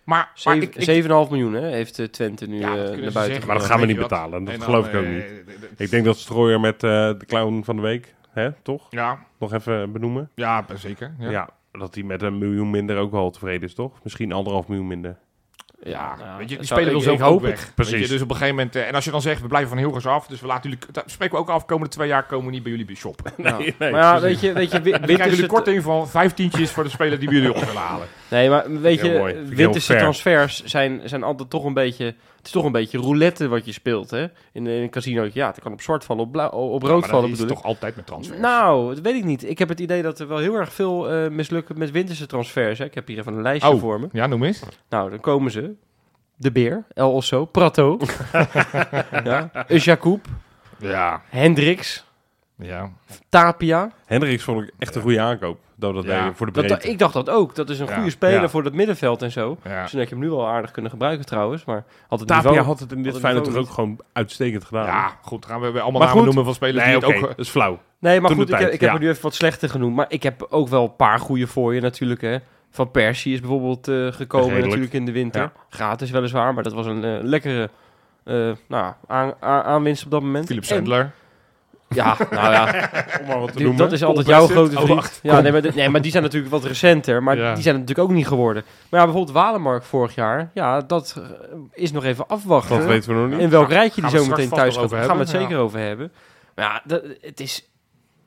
[0.04, 3.12] Maar, maar ik, ik, 7,5 miljoen hè, heeft eh, Twente nu Ja, eh, kunnen naar
[3.12, 4.44] buiten zeggen, Maar dat gaan we niet betalen.
[4.44, 5.24] Dat dan, geloof ik ook niet.
[5.76, 8.86] Ik denk dat Strooier met eh, de clown van de week, hè, toch?
[8.90, 10.30] Ja, Nog even benoemen.
[10.34, 11.14] ja, zeker.
[11.18, 11.30] Ja.
[11.30, 11.48] Ja.
[11.72, 13.92] dat hij met een miljoen minder ook wel tevreden is, toch?
[14.02, 15.16] Misschien anderhalf miljoen minder.
[15.84, 17.50] Ja, Ja, weet je, die speler wil zelf ik ook hoop weg.
[17.50, 17.60] het.
[17.60, 18.08] Weet je, Precies.
[18.08, 18.76] dus op een gegeven moment...
[18.76, 20.84] eh, en als je dan zegt, we blijven van Hilgers af, dus we laten jullie...
[20.92, 23.32] Dat spreken we ook af, komende twee jaar komen we niet bij jullie shoppen.
[23.44, 23.56] Ja.
[23.58, 26.32] Nee, nee, maar ja, weet je, weet je, wi- Dan krijgen jullie korting van vijf
[26.34, 28.06] tientjes voor de speler die we jullie op willen halen.
[28.30, 32.56] nee, maar weet Heel je, winterse transfers zijn, zijn altijd toch een beetje, het is
[32.56, 34.22] toch een beetje roulette wat je speelt, hè?
[34.22, 37.30] In, in een casino, ja, het kan op zwart vallen, op, blauw, op rood vallen,
[37.30, 38.38] dat is toch altijd met transfers.
[38.40, 39.48] Nou, dat weet ik niet.
[39.48, 42.78] Ik heb het idee dat er wel heel erg veel eh, mislukken met winterse transfers.
[42.78, 42.84] Hè.
[42.84, 43.80] Ik heb hier even een lijstje Oh.
[43.80, 44.08] voor me.
[44.12, 44.62] Ja, noem eens.
[44.88, 45.74] Nou, dan komen ze.
[46.36, 47.98] De Beer, El Osso, Prato,
[49.24, 50.26] ja, Jacob,
[50.78, 51.22] Ja.
[51.28, 52.04] Hendricks,
[52.56, 52.90] Ja.
[53.28, 53.90] Tapia.
[54.06, 55.58] Hendricks vond ik echt een goede aankoop.
[55.82, 56.24] Dat dat Ja.
[56.24, 56.88] deed voor de Dat, breedte.
[56.90, 57.54] ik dacht dat ook.
[57.54, 57.94] Dat is een Ja.
[57.94, 58.48] goede speler Ja.
[58.48, 59.56] voor het middenveld en zo.
[59.64, 59.78] ja.
[59.80, 61.64] Misschien had je hem nu wel aardig kunnen gebruiken trouwens.
[61.64, 62.66] Maar had het Tapia niveau...
[62.66, 64.86] had het in dit Feyenoord toch ook gewoon uitstekend gedaan.
[64.86, 67.28] Ja, goed, gaan we weer allemaal Maar namen noemen van spelers nee, die het ook...
[67.28, 67.78] dat is flauw.
[67.98, 68.94] Nee, maar Toen goed, ik, tijd, ik heb ja.
[68.94, 69.96] er nu even wat slechter genoemd.
[69.96, 72.20] Maar ik heb ook wel een paar goede voor je natuurlijk.
[72.20, 72.36] Hè.
[72.70, 74.66] Van Persie is bijvoorbeeld eh, gekomen Redelijk.
[74.66, 75.40] natuurlijk in de winter.
[75.40, 75.52] Ja.
[75.68, 77.70] Gratis weliswaar, maar dat was een eh, lekkere
[78.24, 80.46] eh, nou, aan, aan- aanwinst op dat moment.
[80.46, 81.12] Philip En- Sandler.
[81.94, 83.82] Ja, nou ja, Om maar wat te die- noemen.
[83.82, 84.94] dat is altijd jouw grote Oh, vriend.
[84.98, 85.20] wacht.
[85.22, 87.22] ja, nee maar, nee, maar die zijn natuurlijk wat recenter.
[87.22, 87.54] Maar Ja.
[87.54, 88.62] die zijn het natuurlijk ook niet geworden.
[88.90, 90.50] Maar ja, bijvoorbeeld Walemark vorig jaar.
[90.54, 91.24] Ja, dat eh,
[91.72, 92.78] is nog even afwachten.
[92.78, 93.38] Dat weten we nog niet.
[93.40, 94.84] In welk rijtje die Gaan we zo meteen thuis gaat.
[94.84, 96.12] over Gaan we het hebben, zeker over hebben.
[96.54, 97.68] Maar ja, dat, het is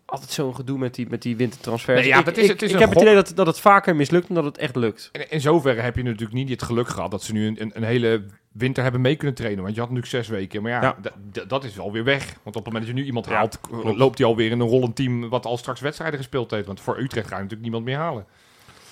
[0.06, 1.99] altijd zo'n gedoe met die, met die wintertransfers.
[1.99, 3.08] Nee, ja, ik dat is- ik, het is ik een heb het gok.
[3.08, 5.10] idee dat, dat het vaker mislukt dan dat het echt lukt.
[5.12, 7.71] En in zoverre heb je natuurlijk niet het geluk gehad dat ze nu een, een,
[7.73, 8.23] een hele
[8.58, 9.63] winter hebben mee kunnen trainen.
[9.63, 10.62] Want je had natuurlijk zes weken.
[10.62, 10.96] Maar ja,
[11.48, 12.26] dat is alweer weg.
[12.44, 13.98] Want op het moment dat je nu iemand haalt, klopt.
[13.98, 16.68] loopt hij alweer in een rollend team wat al straks wedstrijden gespeeld heeft.
[16.68, 18.26] Want voor Utrecht ga je natuurlijk niemand meer halen.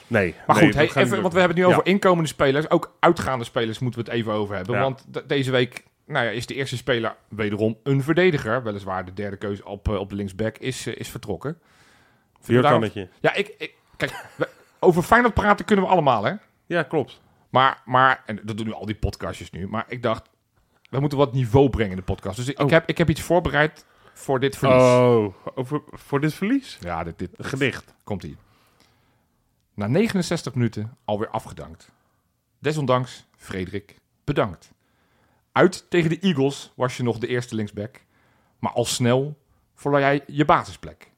[0.07, 0.35] Nee.
[0.47, 1.77] Maar nee, goed, hey, gaat even, want we hebben het nu Ja.
[1.79, 2.69] over inkomende spelers.
[2.69, 4.79] Ook uitgaande spelers moeten we het even over hebben.
[4.79, 8.63] Want deze week nou ja, is de eerste speler wederom een verdediger.
[8.63, 11.57] Weliswaar de derde keuze op, eh, op de linksback is, eh, is vertrokken.
[12.39, 13.09] Vierkannetje.
[13.19, 14.49] Ja, ik, ik, kijk, we-
[14.79, 16.33] over Feyenoord praten kunnen we allemaal, hè?
[16.65, 17.21] Ja, klopt.
[17.53, 20.29] Maar, maar, en dat doen nu al die podcastjes nu, maar ik dacht,
[20.89, 22.35] we moeten wat niveau brengen in de podcast.
[22.35, 22.71] Dus ik, ik Oh.
[22.71, 24.81] heb, ik heb iets voorbereid voor dit verlies.
[24.81, 26.77] Oh, over, voor dit verlies?
[26.81, 27.93] Ja, dit, gedicht.
[28.03, 28.37] komt ie.
[29.73, 31.91] Na 69 minuten alweer afgedankt.
[32.59, 34.71] Desondanks, Frederik, bedankt.
[35.51, 38.01] Uit tegen de Eagles was je nog de eerste linksback.
[38.59, 39.37] Maar al snel
[39.75, 41.11] verloor jij je basisplek.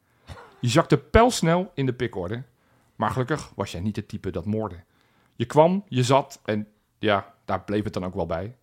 [0.59, 2.43] Je zakte pijlsnel in de pikorde.
[2.95, 4.83] Maar gelukkig was jij niet het type dat moorde.
[5.35, 6.67] Je kwam, je zat en
[6.99, 8.57] ja, daar bleef het dan ook wel bij.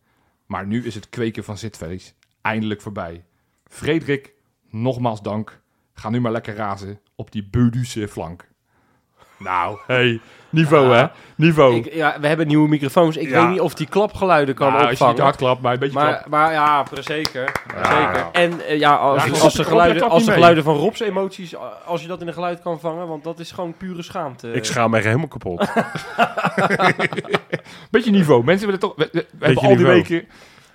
[0.47, 3.25] Maar nu is het kweken van zitvlees eindelijk voorbij.
[3.65, 4.35] Frederik,
[4.71, 5.61] nogmaals dank.
[5.95, 8.52] Ga nu maar lekker razen op die Beuduse flank.
[9.43, 11.07] Nou, hey, niveau hè?
[11.35, 11.77] Niveau.
[11.77, 13.17] Ik, ja, we hebben nieuwe microfoons.
[13.17, 13.41] Ik Ja.
[13.41, 15.15] weet niet of die klapgeluiden kan Nou, als je opvangen.
[15.15, 16.29] niet hard klapt, maar een beetje maar, klap.
[16.29, 17.53] maar ja, zeker.
[17.85, 18.27] zeker.
[18.33, 21.55] En eh, ja, als, als, de geluiden, als de geluiden van Rob's emoties,
[21.87, 24.53] als je dat in een geluid kan vangen, want dat is gewoon pure schaamte.
[24.53, 25.69] Ik schaam mij helemaal kapot.
[27.91, 28.45] Beetje niveau.
[28.45, 28.93] Mensen willen toch...
[28.97, 30.25] We, we- hebben al die weken...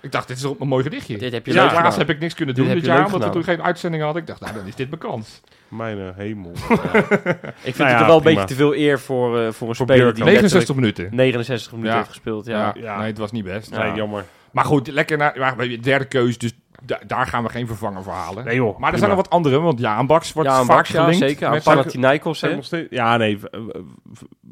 [0.00, 1.18] Ik dacht, dit is een mooi gedichtje.
[1.18, 3.24] Dit heb je ja, helaas heb ik niks kunnen Dit doen dit je jaar, omdat
[3.24, 4.22] we toen geen uitzending hadden.
[4.22, 5.40] Ik dacht, nou, dan is dit mijn kans.
[5.68, 6.50] Mijn eh, hemel.
[6.52, 9.68] Ik vind Nou het ja, er wel een beetje te veel eer voor, eh, voor
[9.68, 10.32] een Voor speler die dan.
[10.32, 11.02] 69 minuten.
[11.04, 11.98] letterlijk 69 minuten Ja.
[11.98, 12.46] heeft gespeeld.
[12.46, 12.58] Ja.
[12.58, 12.98] Ja, Ja.
[12.98, 13.70] nee, het was niet best.
[13.70, 14.24] Nee, jammer.
[14.50, 16.52] Maar goed, lekker naar we- derde keus, dus
[16.84, 18.44] da- daar gaan we geen vervanger voor halen.
[18.44, 18.78] Nee joh.
[18.78, 20.88] maar er zijn nog wat andere, want ja, aan Baks wordt Ja, aan vaak Bax,
[20.90, 21.26] ja, gelinkt.
[21.28, 21.46] zeker.
[21.46, 22.58] Aan met- Panathinaikos, hè.
[22.90, 23.38] Ja, nee.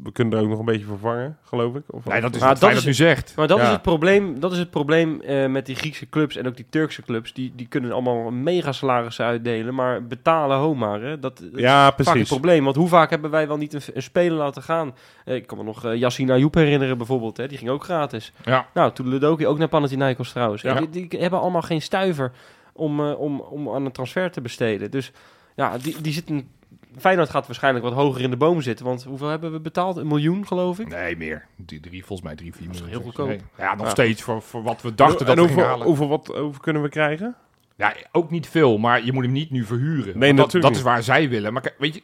[0.03, 1.83] We kunnen er ook nog een beetje vervangen, geloof ik.
[1.87, 3.33] Of Nee, dat is Maar wat dat is dat u zegt.
[3.35, 6.47] Maar dat is het probleem, dat is het probleem eh, met die Griekse clubs en
[6.47, 7.33] ook die Turkse clubs.
[7.33, 11.01] Die, die kunnen allemaal mega salarissen uitdelen, maar betalen Homar.
[11.01, 11.19] Hè?
[11.19, 12.27] Dat, dat Ja, is vaak het precies.
[12.29, 12.63] probleem.
[12.63, 14.95] Want hoe vaak hebben wij wel niet een, een speler laten gaan?
[15.25, 17.37] Eh, ik kan me nog eh Yassine Ayoub herinneren bijvoorbeeld.
[17.37, 17.47] Hè?
[17.47, 18.33] Die ging ook gratis.
[18.43, 18.65] Ja.
[18.73, 20.61] Nou, Toedeledoki ook naar Panathinaikos trouwens.
[20.61, 22.16] Die, die hebben allemaal geen stuiver
[22.73, 24.91] om, eh, om, om aan een transfer te besteden.
[24.91, 25.11] Dus
[25.55, 26.49] ja, die, die zitten...
[26.97, 28.85] Feyenoord gaat waarschijnlijk wat hoger in de boom zitten.
[28.85, 29.97] Want hoeveel hebben we betaald?
[29.97, 30.87] Een miljoen, geloof ik?
[30.87, 31.45] Nee, meer.
[31.55, 32.87] Die drie, volgens mij drie, vier miljoen.
[32.87, 33.27] heel goedkoop.
[33.27, 33.39] Nee.
[33.57, 33.91] Ja, nog Ja.
[33.91, 35.87] steeds voor, voor wat we dachten dat en we hoeveel, gingen halen.
[35.87, 37.35] hoeveel, wat, hoeveel kunnen we krijgen?
[37.75, 40.17] Ja, ook niet veel, maar je moet hem niet nu verhuren.
[40.17, 41.53] Nee, dat, dat is waar zij willen.
[41.53, 42.01] Maar weet je,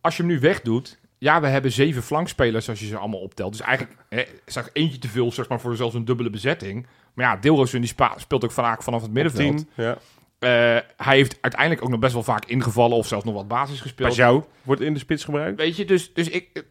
[0.00, 0.98] als je hem nu wegdoet...
[1.22, 3.52] Ja, we hebben zeven flankspelers als je ze allemaal optelt.
[3.52, 6.86] Dus eigenlijk hè, is er eentje te veel zeg maar, voor zelfs een dubbele bezetting.
[7.14, 9.56] Maar ja, Deelroos die speelt ook vaak vanaf het middenveld.
[9.56, 9.68] Tien.
[9.74, 9.98] Ja.
[10.38, 10.48] Eh,
[10.96, 14.08] hij heeft uiteindelijk ook nog best wel vaak ingevallen of zelfs nog wat basis gespeeld.
[14.08, 15.58] Pajau wordt in de spits gebruikt.
[15.58, 16.64] Weet je, dus, dus ik,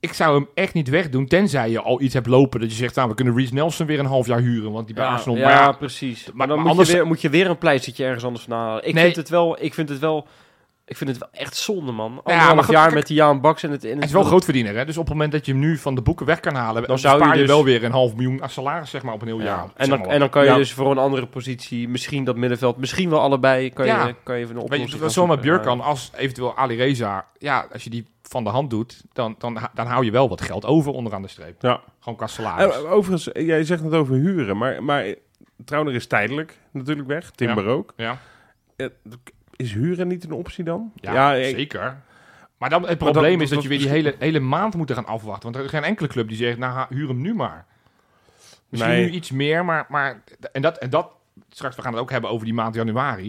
[0.00, 1.26] ik zou hem echt niet wegdoen.
[1.26, 3.98] Tenzij je al iets hebt lopen dat je zegt, nou, we kunnen Reece Nelson weer
[3.98, 4.72] een half jaar huren.
[4.72, 5.36] Want die bij Ja, Arsenal...
[5.36, 6.26] ja, maar ja, precies.
[6.26, 8.56] Maar, maar dan moet, anders- je weer, moet je weer een pleistertje ergens anders van
[8.56, 8.86] halen.
[8.88, 9.04] Ik Nee.
[9.04, 10.26] vind het wel, ik vind het wel,
[10.88, 12.12] ik vind het wel echt zonde, man.
[12.14, 13.84] maar Anderhalf goed, jaar kijk- met die Jaan Baks en het...
[13.84, 14.84] En hij is wel grootverdiener, hè?
[14.84, 16.98] Dus op het moment dat je hem nu van de boeken weg kan halen, dan
[16.98, 19.20] zou spaar je je dus- wel weer een half miljoen aan salaris, zeg maar, op
[19.22, 19.44] een heel Ja.
[19.44, 19.68] jaar.
[19.76, 20.56] En, dan, maar en dan kan je Ja.
[20.56, 24.06] dus voor een andere positie, misschien dat middenveld, misschien wel allebei, kan Ja.
[24.06, 25.60] je, kan je even een Weet oplossing je, gaan zo met zoeken.
[25.62, 29.58] Björkan als eventueel Ali Reza, ja, als je die van de hand doet, dan, dan,
[29.74, 31.62] dan hou je wel wat geld over onderaan de streep.
[31.62, 31.80] Ja.
[32.00, 32.74] Gewoon qua salaris.
[32.76, 35.14] Eh, overigens, jij zegt het over huren, maar, maar
[35.64, 37.30] Trauner is tijdelijk natuurlijk weg.
[37.30, 37.92] Timber ook.
[37.96, 38.18] ja,
[38.76, 38.86] Eh,
[39.58, 40.92] Is huren niet een optie dan?
[40.94, 41.96] ja, ik- zeker.
[42.58, 44.92] Maar dan, het dat- probleem is dat, dat- je weer die hele, hele maand moet
[44.92, 45.42] gaan afwachten.
[45.42, 47.66] Want er is geen enkele club die zegt, nou, huur hem nu maar.
[48.68, 49.04] Misschien Nee.
[49.04, 49.86] nu iets meer, maar...
[49.88, 51.10] maar en, dat, en dat...
[51.50, 53.28] Straks, we gaan het ook hebben over die maand januari.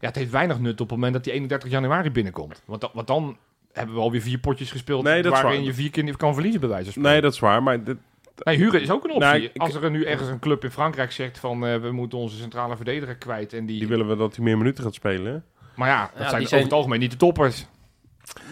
[0.00, 2.62] Ja, het heeft weinig nut op het moment dat die 31 januari binnenkomt.
[2.64, 3.36] Want, dan- want dan
[3.72, 5.02] hebben we alweer vier potjes gespeeld...
[5.04, 5.68] Nee, dat is waarin waar.
[5.68, 7.12] je vier keer kan verliezen, bij wijze van spreken.
[7.12, 7.62] Nee, dat is waar.
[7.62, 7.96] Maar dit,
[8.36, 9.28] Nee, huren is ook een optie.
[9.30, 11.66] Nou, ik- Als er nu ergens een club in Frankrijk zegt van...
[11.66, 13.78] eh, we moeten onze centrale verdediger kwijt en die...
[13.78, 15.44] die willen we dat hij meer minuten gaat spelen.
[15.74, 17.66] Maar ja, dat Ja, zijn die over zijn- het algemeen niet de toppers.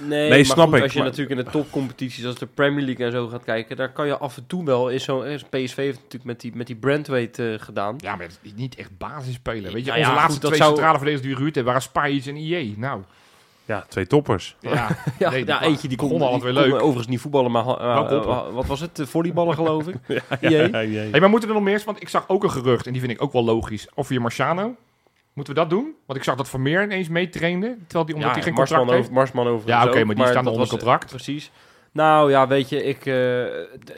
[0.00, 2.46] Nee, Nee, maar snap goed, ik, als je maar- natuurlijk in de topcompetities als de
[2.46, 5.20] Premier League en zo gaat kijken, daar kan je af en toe wel, is zo,
[5.20, 7.94] is PSV heeft natuurlijk met die, met die Brandweight eh, gedaan.
[7.98, 9.72] Ja, maar het is niet echt basisspeler.
[9.72, 11.72] Weet je, Nou onze ja, laatste goed, twee zou- centrale verdedigers die we gehuurd hebben...
[11.74, 12.74] waren Spijs en IE.
[12.78, 13.02] Nou,
[13.64, 14.56] Ja, twee toppers.
[14.60, 14.88] ja.
[15.18, 16.80] Ja, Nee, ja, die eentje die kon, altijd die weer kon leuk.
[16.80, 19.00] overigens niet voetballen, maar eh, eh, wat was het?
[19.04, 19.96] Volleyballen geloof ik.
[20.40, 20.70] Ja, Jee.
[20.70, 21.10] ja, ja.
[21.10, 21.82] Hey, maar moeten er nog meer?
[21.84, 23.88] Want ik zag ook een gerucht, en die vind ik ook wel logisch.
[23.94, 24.74] Of via Marciano.
[25.32, 25.94] Moeten we dat doen?
[26.06, 27.76] Want ik zag dat Vermeer ineens meetrainde.
[27.86, 29.00] Terwijl die, omdat hij geen Marsman, contract heeft.
[29.10, 31.10] over, Marsman overigens Ja, oké, maar die staan dat onder was, contract.
[31.10, 31.50] Precies.
[31.92, 33.44] Nou ja, weet je, ik, eh,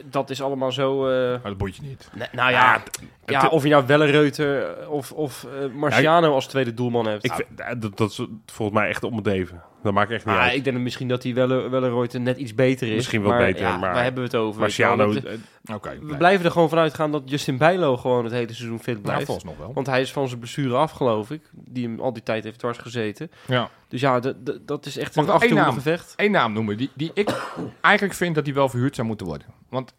[0.05, 1.07] dat is allemaal zo...
[1.07, 2.09] eh, Maar dat boeit je niet.
[2.31, 2.81] nou ja,
[3.25, 7.25] ja, het- of je nou Wellenreuter of, of eh, Marciano als tweede doelman hebt.
[7.25, 9.61] Ik vind, dat, dat is volgens mij echt om het even.
[9.83, 10.53] Dat maakt echt niet Ah, uit.
[10.55, 12.95] ik denk dat misschien dat die Welle, Wellenreuter net iets beter is.
[12.95, 14.59] Misschien wel maar, beter, ja, maar- Waar hebben we het over?
[14.59, 18.33] Marciano, Dat- eh, Oké, we blijven er gewoon vanuit gaan dat Justin Bijlo gewoon het
[18.33, 19.25] hele seizoen fit Ja, blijft.
[19.25, 19.73] volgens nog wel.
[19.73, 21.41] Want hij is van zijn blessure af, geloof ik.
[21.51, 23.31] Die hem al die tijd heeft dwars gezeten.
[23.47, 23.69] Ja.
[23.87, 24.19] Dus ja,
[24.61, 25.73] dat is echt Mag een achterhoede naam?
[25.73, 26.13] gevecht.
[26.15, 27.29] Eén naam noemen die, die ik
[27.81, 29.47] eigenlijk vind dat die wel verhuurd zou moeten worden.
[29.69, 29.93] Want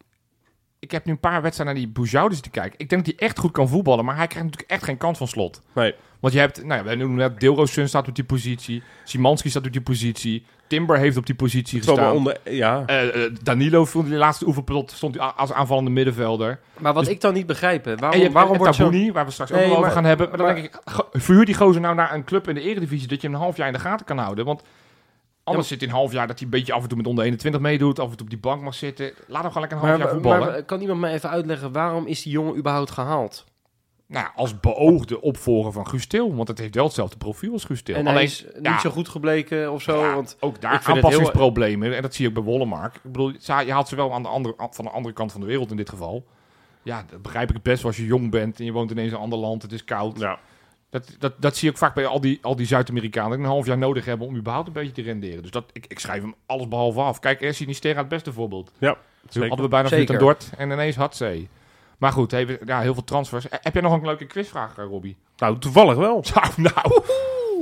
[0.79, 2.79] ik heb nu een paar wedstrijden naar die Boujoude zitten kijken.
[2.79, 5.17] Ik denk dat hij echt goed kan voetballen, maar hij krijgt natuurlijk echt geen kans
[5.17, 5.61] van slot.
[5.73, 5.93] Nee.
[6.19, 8.83] Want je hebt, nou ja, wij noemen net, Deelroosun staat op die positie.
[9.03, 10.45] Simanski staat op die positie.
[10.67, 12.15] Timber heeft op die positie wel gestaan.
[12.15, 12.83] onder, ja.
[12.85, 16.59] Eh, eh, Danilo vond in de laatste oefenpelot stond als aanvallende middenvelder.
[16.77, 18.83] Maar wat Dus- ik dan niet begrijp, hè, en waarom, hebt waarom wordt zo...
[18.83, 20.27] Tabouni, waar we straks ook nog over gaan hebben.
[20.29, 20.81] Maar dan maar- denk ik,
[21.21, 23.57] verhuur die gozer nou naar een club in de eredivisie dat je hem een half
[23.57, 24.45] jaar in de gaten kan houden.
[24.45, 24.61] Want
[25.47, 27.23] anders zit hij een half jaar dat hij een beetje af en toe met onder
[27.23, 29.11] 21 meedoet, af en toe op die bank mag zitten.
[29.27, 30.47] Laat hem gewoon lekker een half jaar voetballen.
[30.47, 33.45] maar kan iemand me even uitleggen, waarom is die jongen überhaupt gehaald?
[34.07, 37.81] nou, als beoogde opvolger van Guus Til, want het heeft wel hetzelfde profiel als Guus
[37.81, 37.95] Til.
[37.95, 38.71] En Alleen, hij is ja.
[38.71, 40.37] niet zo goed gebleken of zo, Ja, want...
[40.39, 41.95] ook daar aanpassingsproblemen.
[41.95, 42.95] En dat zie je ook bij Wollemark.
[42.95, 43.31] Ik bedoel,
[43.65, 45.77] je haalt ze wel aan de andere, van de andere kant van de wereld in
[45.77, 46.25] dit geval.
[46.83, 49.15] Ja, dat begrijp ik het best als je jong bent en je woont ineens in
[49.15, 49.61] een ander land.
[49.61, 50.19] Het is koud.
[50.19, 50.39] ja.
[50.99, 53.31] Dat, dat, dat zie je ook vaak bij al die, al die Zuid-Amerikanen.
[53.31, 55.41] Die een half jaar nodig hebben om überhaupt een beetje te renderen.
[55.41, 57.19] Dus dat, ik, ik schrijf hem alles behalve af.
[57.19, 58.71] Kijk, er Sinisterra het beste voorbeeld.
[58.77, 59.47] Ja, Toen zeker.
[59.47, 60.07] hadden we bijna Zeker.
[60.07, 60.23] Zeker.
[60.23, 61.47] Dort en ineens had ze.
[61.97, 63.45] Maar goed, even, ja, heel veel transfers.
[63.49, 65.17] Heb jij nog een leuke quizvraag, eh, Robbie?
[65.37, 66.23] Nou, toevallig wel.
[66.33, 67.03] Nou, nou.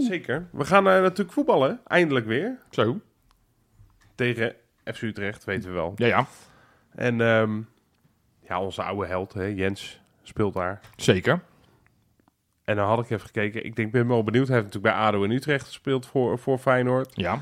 [0.08, 0.48] Zeker.
[0.52, 2.60] We gaan eh, natuurlijk voetballen, eindelijk weer.
[2.70, 3.00] Zo.
[4.16, 5.94] Tegen FC Utrecht, weten we wel.
[5.96, 6.28] Ja, ja.
[6.96, 7.62] En ehm,
[8.48, 10.80] ja, onze oude held, hè, Jens, speelt daar.
[10.96, 11.42] Zeker.
[12.66, 13.66] En dan had ik even gekeken.
[13.66, 14.48] Ik denk, ben wel benieuwd.
[14.48, 17.12] Hij heeft natuurlijk bij ADO in Utrecht gespeeld voor, voor Feyenoord.
[17.14, 17.42] Ja.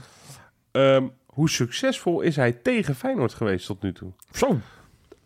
[0.72, 4.12] Ehm, hoe succesvol is hij tegen Feyenoord geweest tot nu toe?
[4.32, 4.60] Zo.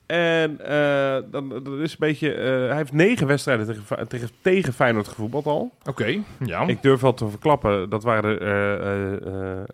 [0.05, 2.33] En eh, dan, dat is een beetje...
[2.33, 5.71] eh, hij heeft negen wedstrijden tegen, tegen, tegen Feyenoord gevoetbald al.
[5.86, 6.19] Oké.
[6.45, 6.62] Ja.
[6.67, 7.89] Ik durf wel te verklappen.
[7.89, 9.67] Dat waren er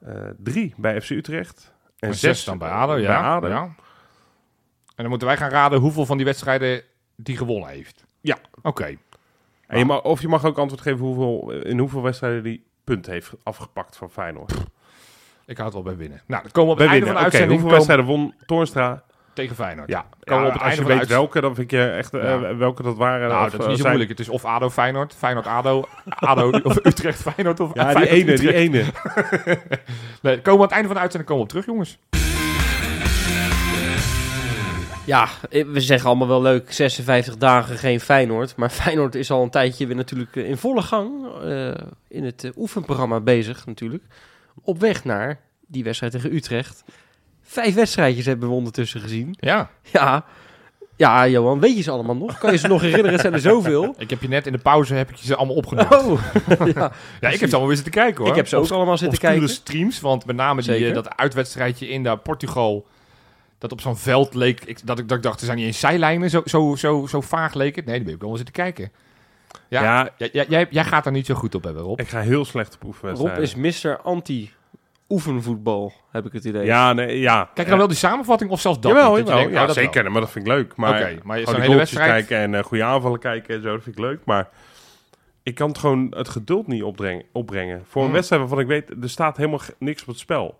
[0.00, 1.72] eh, drie bij FC Utrecht.
[1.98, 3.06] En zes dan bij ADO, ja.
[3.20, 3.48] Bij ADO.
[3.48, 3.62] ja.
[3.62, 6.82] En dan moeten wij gaan raden hoeveel van die wedstrijden
[7.16, 8.04] die gewonnen heeft.
[8.20, 8.38] Ja.
[8.62, 8.96] Oké.
[9.70, 13.12] En je mag, of je mag ook antwoord geven hoeveel, in hoeveel wedstrijden die punten
[13.12, 14.52] heeft afgepakt van Feyenoord.
[15.46, 16.22] Ik houd wel bij winnen.
[16.26, 17.22] Nou, dan komen we op Bij het einde winnen.
[17.22, 19.02] van de Oké, uitzending hoeveel wedstrijden won Toornstra?
[19.32, 19.88] tegen Feyenoord.
[19.88, 22.96] Ja, Komen op het als je weet welke, dan vind je echt eh, welke dat
[22.96, 23.28] waren.
[23.28, 24.18] Nou, of, dat is eh, niet zo zijn- moeilijk.
[24.18, 25.84] Het is of ADO Feyenoord, Feyenoord ADO,
[26.30, 28.84] ADO of Utrecht Feyenoord of Ja, die ene, die ene.
[30.22, 31.98] Nee, komen we aan het einde van de uitzending komen we op terug, jongens.
[35.10, 38.56] Ja, we zeggen allemaal wel leuk, 56 dagen geen Feyenoord.
[38.56, 41.70] Maar Feyenoord is al een tijdje weer natuurlijk eh, in volle gang eh,
[42.08, 44.04] in het eh, oefenprogramma bezig natuurlijk.
[44.62, 46.84] Op weg naar die wedstrijd tegen Utrecht.
[47.42, 49.36] Vijf wedstrijdjes hebben we ondertussen gezien.
[49.40, 49.70] Ja.
[49.92, 50.24] Ja,
[50.96, 52.38] ja Johan, weet je ze allemaal nog?
[52.38, 53.12] Kan je ze nog herinneren?
[53.12, 53.94] Het zijn er zoveel.
[53.98, 55.98] Ik heb je net in de pauze heb ik je ze allemaal opgenomen.
[56.00, 56.20] Oh,
[56.74, 56.92] ja.
[57.20, 58.28] ja, ik heb ze allemaal weer zitten kijken hoor.
[58.28, 59.48] ik heb ze ook allemaal zitten kijken.
[59.48, 62.86] streams, want met name die, dat uitwedstrijdje in daar Portugal,
[63.60, 65.78] dat op zo'n veld leek, ik, dat, ik, dat ik dacht, er zijn niet eens
[65.80, 67.84] zijlijnen, zo, zo, zo, zo vaag leek het.
[67.84, 68.92] Nee, die ben ik wel zitten kijken.
[69.68, 72.00] Ja, Ja, Jij, jij, jij, jij gaat er niet zo goed op hebben, Rob.
[72.00, 73.42] ik ga heel slecht op Rob oefenwedstrijden.
[73.42, 73.98] is Mr.
[74.02, 76.64] Anti-oefenvoetbal, heb ik het idee.
[76.64, 77.44] Ja, nee, ja.
[77.44, 79.26] Kijk je dan wel die samenvatting of zelfs dat Jawel, niet?
[79.26, 79.42] Dat je jawel.
[79.42, 79.84] denkt, ja, oh, dat wel.
[79.84, 80.10] zeker.
[80.12, 80.76] Maar dat vind ik leuk.
[80.76, 82.10] Maar, Oké, maar je gewoon zo'n die hele wedstrijd...
[82.10, 84.20] kijken en eh, goede aanvallen kijken en zo, dat vind ik leuk.
[84.24, 84.48] Maar
[85.42, 87.24] ik kan het gewoon het geduld niet opbrengen.
[87.32, 87.82] opbrengen.
[87.86, 88.14] Voor een Hmm.
[88.16, 90.58] wedstrijd waarvan ik weet, er staat helemaal niks op het spel.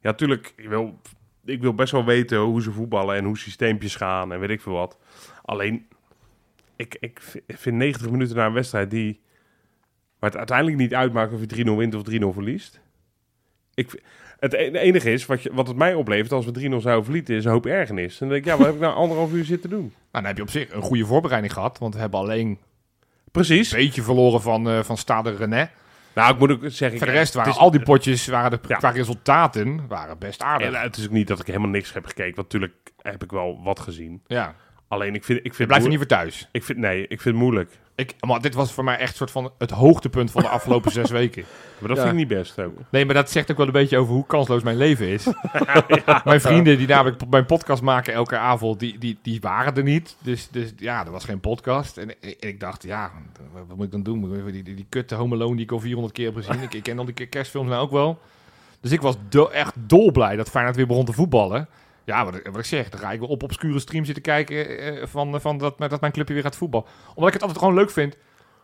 [0.00, 1.00] Ja, tuurlijk, ik wil,
[1.46, 4.60] ik wil best wel weten hoe ze voetballen en hoe systeempjes gaan en weet ik
[4.60, 4.98] veel wat.
[5.42, 5.86] Alleen,
[6.76, 9.20] ik, ik vind 90 minuten na een wedstrijd die...
[10.18, 12.80] waar het uiteindelijk niet uitmaakt of je 3-0 wint of 3-0 verliest.
[13.74, 14.02] Ik,
[14.38, 17.04] het e- het enige is, wat, je, wat het mij oplevert als we 3-0 zouden
[17.04, 18.12] verlieten, is een hoop ergernis.
[18.12, 19.80] En dan denk ik, ja, wat heb ik nou anderhalf uur zitten doen?
[19.80, 22.58] Nou, dan heb je op zich een goede voorbereiding gehad, want we hebben alleen
[23.32, 23.72] Precies.
[23.72, 25.70] een beetje verloren van, eh van Stade René.
[26.16, 26.98] Nou, ik moet ook zeggen...
[26.98, 28.76] Voor de rest waren is- al die potjes, waren de, Ja.
[28.76, 30.66] qua resultaten, waren best aardig.
[30.68, 33.22] En, eh, het is ook niet dat ik helemaal niks heb gekeken, want natuurlijk heb
[33.22, 34.22] ik wel wat gezien.
[34.26, 34.54] ja,
[34.88, 35.38] Alleen, ik vind...
[35.38, 36.48] Ik je vind blijft er moe- niet voor thuis.
[36.52, 37.70] Ik vind, nee, ik vind het moeilijk.
[37.96, 41.10] Ik, maar dit was voor mij echt soort van het hoogtepunt van de afgelopen zes
[41.20, 41.44] weken.
[41.78, 42.02] Maar dat Ja.
[42.02, 42.72] vind ik niet best ook.
[42.90, 45.26] Nee, maar dat zegt ook wel een beetje over hoe kansloos mijn leven is.
[46.24, 50.16] Mijn vrienden die namelijk mijn podcast maken elke avond, die, die, die waren er niet.
[50.20, 51.96] Dus, dus ja, er was geen podcast.
[51.96, 53.10] En, en ik dacht, ja,
[53.66, 54.42] wat moet ik dan doen?
[54.52, 56.62] Die, die, die kutte Home Alone die ik al 400 keer heb gezien.
[56.62, 58.18] Ik, ik ken al die kerstfilms nou ook wel.
[58.80, 61.68] Dus ik was do- echt dolblij dat Feyenoord weer begon te voetballen.
[62.06, 64.78] Ja, wat, ik- wat ik zeg, dan ga ik wel op obscure stream zitten kijken
[64.78, 66.86] eh, van, van dat, dat mijn clubje weer gaat voetballen.
[67.08, 68.16] Omdat ik het altijd gewoon leuk vind.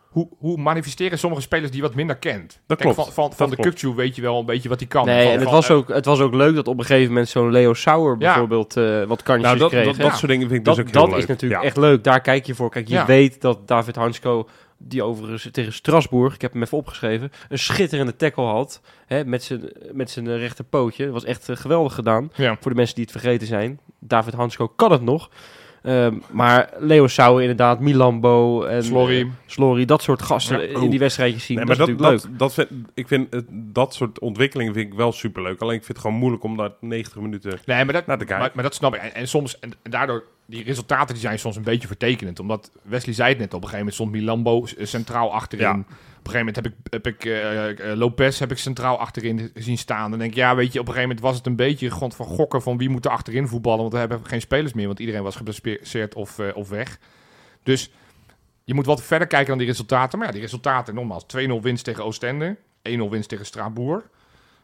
[0.09, 2.61] Hoe, hoe manifesteren sommige spelers die je wat minder kent?
[2.67, 3.13] Dat Kijk, klopt.
[3.15, 3.63] Van, van, van Dat de.
[3.63, 5.05] Kukcu weet je wel een beetje wat hij kan.
[5.07, 7.09] Nee, Van- en het van- was, ook, het was ook leuk dat op een gegeven
[7.09, 9.85] moment zo'n Leo Sauer bijvoorbeeld eh, wat kansjes Nou, dat, kreeg.
[9.85, 11.29] dat, dat soort dingen vind ik dat dus ook dat heel is leuk.
[11.29, 11.67] natuurlijk Ja.
[11.67, 12.05] echt leuk.
[12.05, 12.71] Daar kijk je voor.
[12.71, 13.07] Kijk, je Ja.
[13.07, 14.49] weet dat David Hansko,
[14.85, 18.81] die overigens tegen Strasbourg, ik heb hem even opgeschreven, een schitterende tackle had.
[19.07, 21.05] Hè, met zijn met zijn rechterpootje.
[21.05, 22.31] Dat was echt eh, geweldig gedaan.
[22.35, 22.57] Ja.
[22.61, 23.81] Voor de mensen die het vergeten zijn.
[23.99, 25.31] David Hansko kan het nog.
[25.83, 29.21] Ehm, maar Leo zou inderdaad, Milambo en Slorry.
[29.21, 30.81] eh, Slorry, dat soort gasten Ja.
[30.81, 31.57] in die wedstrijdjes zien.
[31.57, 31.73] Nee, maar
[32.15, 35.61] is dat, vind, ik vind het, dat soort ontwikkelingen vind ik wel superleuk.
[35.61, 38.25] Alleen ik vind het gewoon moeilijk om daar 90 minuten Nee, maar dat, naar te
[38.25, 38.45] kijken.
[38.45, 39.01] maar, maar dat snap ik.
[39.01, 42.39] En, en soms, en, en daardoor, die resultaten die zijn soms een beetje vertekenend.
[42.41, 45.67] Omdat, Wesley zei het net, op een gegeven moment stond Milambo centraal achterin.
[45.67, 45.85] Ja.
[46.23, 49.79] Op een gegeven moment heb ik, heb eh, eh, Lopez heb ik centraal achterin zien
[49.79, 50.11] staan.
[50.11, 52.17] Dan denk ik, ja, weet je, op een gegeven moment was het een beetje grond
[52.17, 53.81] van gokken van wie moet er achterin voetballen.
[53.81, 56.99] Want we hebben geen spelers meer, want iedereen was geblesseerd of, eh, of weg.
[57.63, 57.91] Dus
[58.65, 60.19] je moet wat verder kijken dan die resultaten.
[60.19, 62.57] Maar ja, die resultaten, nogmaals, 2-0 winst tegen Oostende.
[62.83, 64.09] 1-0 winst tegen Straabourg.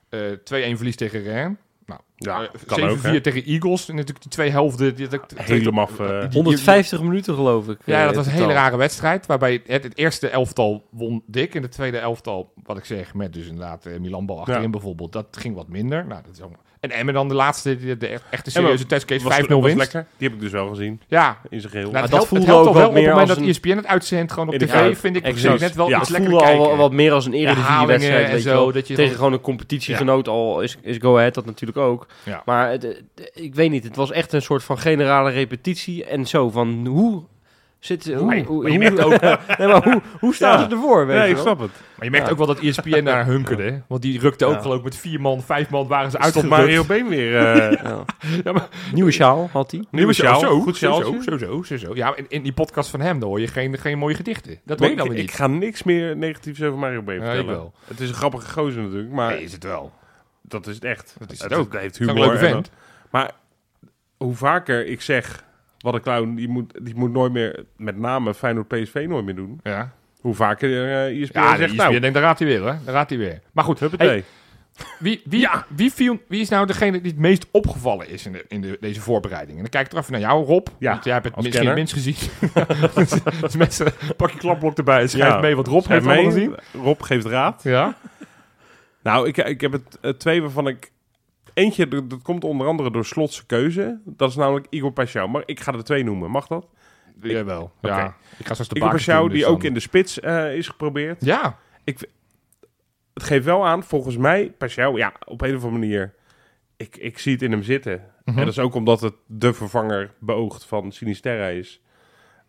[0.09, 1.57] eh 2-1 verlies tegen Rennes.
[1.89, 3.21] Nou, Ja, eh, kan ook, 7-4 hè?
[3.21, 3.89] tegen Eagles.
[3.89, 4.95] En natuurlijk die twee helften.
[4.95, 5.89] Die, die, die- helemaal...
[5.99, 7.79] eh, die- die- 150 minuten geloof ik.
[7.85, 9.27] ja, eh, dat was een hele rare wedstrijd.
[9.27, 11.55] Waarbij het, het eerste elftal won dik.
[11.55, 14.69] En het tweede elftal, wat ik zeg, met dus inderdaad eh, Milan Bal achterin Ja.
[14.69, 15.13] bijvoorbeeld.
[15.13, 16.07] Dat ging wat minder.
[16.07, 16.53] Nou, dat is ook...
[16.81, 19.77] En Emmen dan de laatste, de, de echte serieuze testcase, 5-0 was, was winst.
[19.79, 20.07] lekker.
[20.17, 21.91] Die heb ik dus wel gezien, Ja, in zijn geheel.
[21.91, 23.77] nou, dat helpt, voelde het helpt ook wel op het meer moment als dat ESPN
[23.77, 24.99] het uitzendt gewoon op tv.
[24.99, 25.23] Vind ik Exact.
[25.33, 26.01] persoonlijk net wel Ja.
[26.01, 26.69] iets lekker voelde al kijken.
[26.69, 28.25] wel wat meer als een eredivisie-wedstrijd.
[28.27, 28.73] en weet je zo, wel.
[28.73, 32.07] dat je Tegen dan- gewoon een competitiegenoot al is, is Go Ahead dat natuurlijk ook.
[32.23, 32.43] Ja.
[32.45, 32.77] Maar
[33.35, 36.05] ik weet niet, het was echt een soort van generale repetitie.
[36.05, 37.23] En zo van hoe
[37.79, 38.15] zit...
[38.15, 40.69] Hoe, Maar je- hoe, maar je hoe- merkt ook- nee, maar hoe, hoe staan Ja.
[40.69, 41.07] ze ervoor?
[41.07, 41.71] Weet nee, je ik snap het.
[41.97, 42.33] Maar je merkt Ja.
[42.33, 43.63] ook wel dat ESPN daar hunkerde.
[43.63, 43.79] hè?
[43.87, 44.61] Want die rukte ook Ja.
[44.61, 46.51] geloof ik met vier man, vijf man waren ze Stond uitgerukt.
[46.63, 47.37] Mario Been weer...
[47.47, 48.05] eh, Ja.
[48.45, 49.85] Ja, maar- Nieuwe sjaal had hij.
[49.91, 51.23] Nieuwe sjaal, Zo, goed zo, sjaaltje.
[51.23, 51.95] zo, zo, zo, zo.
[51.95, 54.59] Ja, in, in die podcast van hem dan hoor je geen, geen mooie gedichten.
[54.65, 55.35] Dat hoor je ik, dan weer ik niet.
[55.35, 57.55] ga niks meer negatiefs over Mario Been Ja, ik vertellen.
[57.55, 57.73] wel.
[57.87, 59.93] Het is een grappige gozer natuurlijk, maar Nee, is het wel.
[60.43, 61.17] dat is het echt.
[61.19, 61.73] Dat is het het ook.
[61.73, 62.63] Het heeft humor.
[63.11, 63.31] maar
[64.17, 65.45] hoe vaker ik zeg,
[65.93, 69.35] wat een clown, die moet, die moet nooit meer, met name Feyenoord PSV nooit meer
[69.35, 69.61] doen.
[69.63, 72.61] Ja, Hoe vaker uh, ESPN ja zegt, de nou, ESPN denkt, daar gaat hij weer
[72.61, 72.77] hoor.
[72.85, 73.41] Daar gaat hij weer.
[73.53, 74.09] Maar goed, huppatee.
[74.09, 74.25] hey,
[74.99, 78.45] wie, wie, wie, viel, wie is nou degene die het meest opgevallen is in, de,
[78.49, 79.57] in de, deze voorbereiding?
[79.57, 80.67] En dan kijk ik er even naar jou, Rob.
[80.79, 82.01] Ja, want jij hebt het als misschien het kenner.
[82.05, 82.29] minst
[82.95, 83.41] gezien.
[83.41, 85.41] dus mensen, pak je klapblok erbij en schrijf Ja.
[85.41, 86.25] mee wat Rob Schrijf heeft mee.
[86.25, 86.55] gezien.
[86.83, 87.61] Rob geeft raad.
[87.63, 87.97] Ja.
[89.03, 90.91] Nou, ik, ik heb het eh, twee waarvan ik...
[91.59, 94.01] Eentje, dat, dat komt onder andere door Slotse keuze.
[94.05, 95.29] Dat is namelijk Igor Paschal.
[95.29, 96.31] Maar ik ga er twee noemen.
[96.31, 96.69] Mag dat?
[97.21, 97.73] Jawel.
[97.83, 97.95] Oké.
[97.95, 98.17] Ja.
[98.39, 100.69] Ik ga straks de Igor Paschal, doen, die dus ook in de spits eh, is
[100.69, 101.25] geprobeerd.
[101.25, 101.59] Ja.
[101.85, 102.07] Het
[103.15, 106.15] geeft wel aan, volgens mij, Paschal, ja, op een of andere manier...
[106.77, 108.03] Ik, ik zie het in hem zitten.
[108.25, 108.39] Mhm.
[108.39, 111.83] En dat is ook omdat het de vervanger beoogd van Sinisterra is.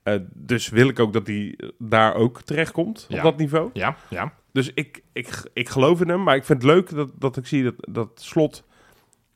[0.04, 3.18] Eh, dus wil ik ook dat hij daar ook terechtkomt, Ja.
[3.18, 3.70] op dat niveau.
[3.74, 4.34] Ja, ja.
[4.52, 7.46] Dus ik, ik, ik geloof in hem, maar ik vind het leuk dat, dat ik
[7.46, 8.64] zie dat, dat Slot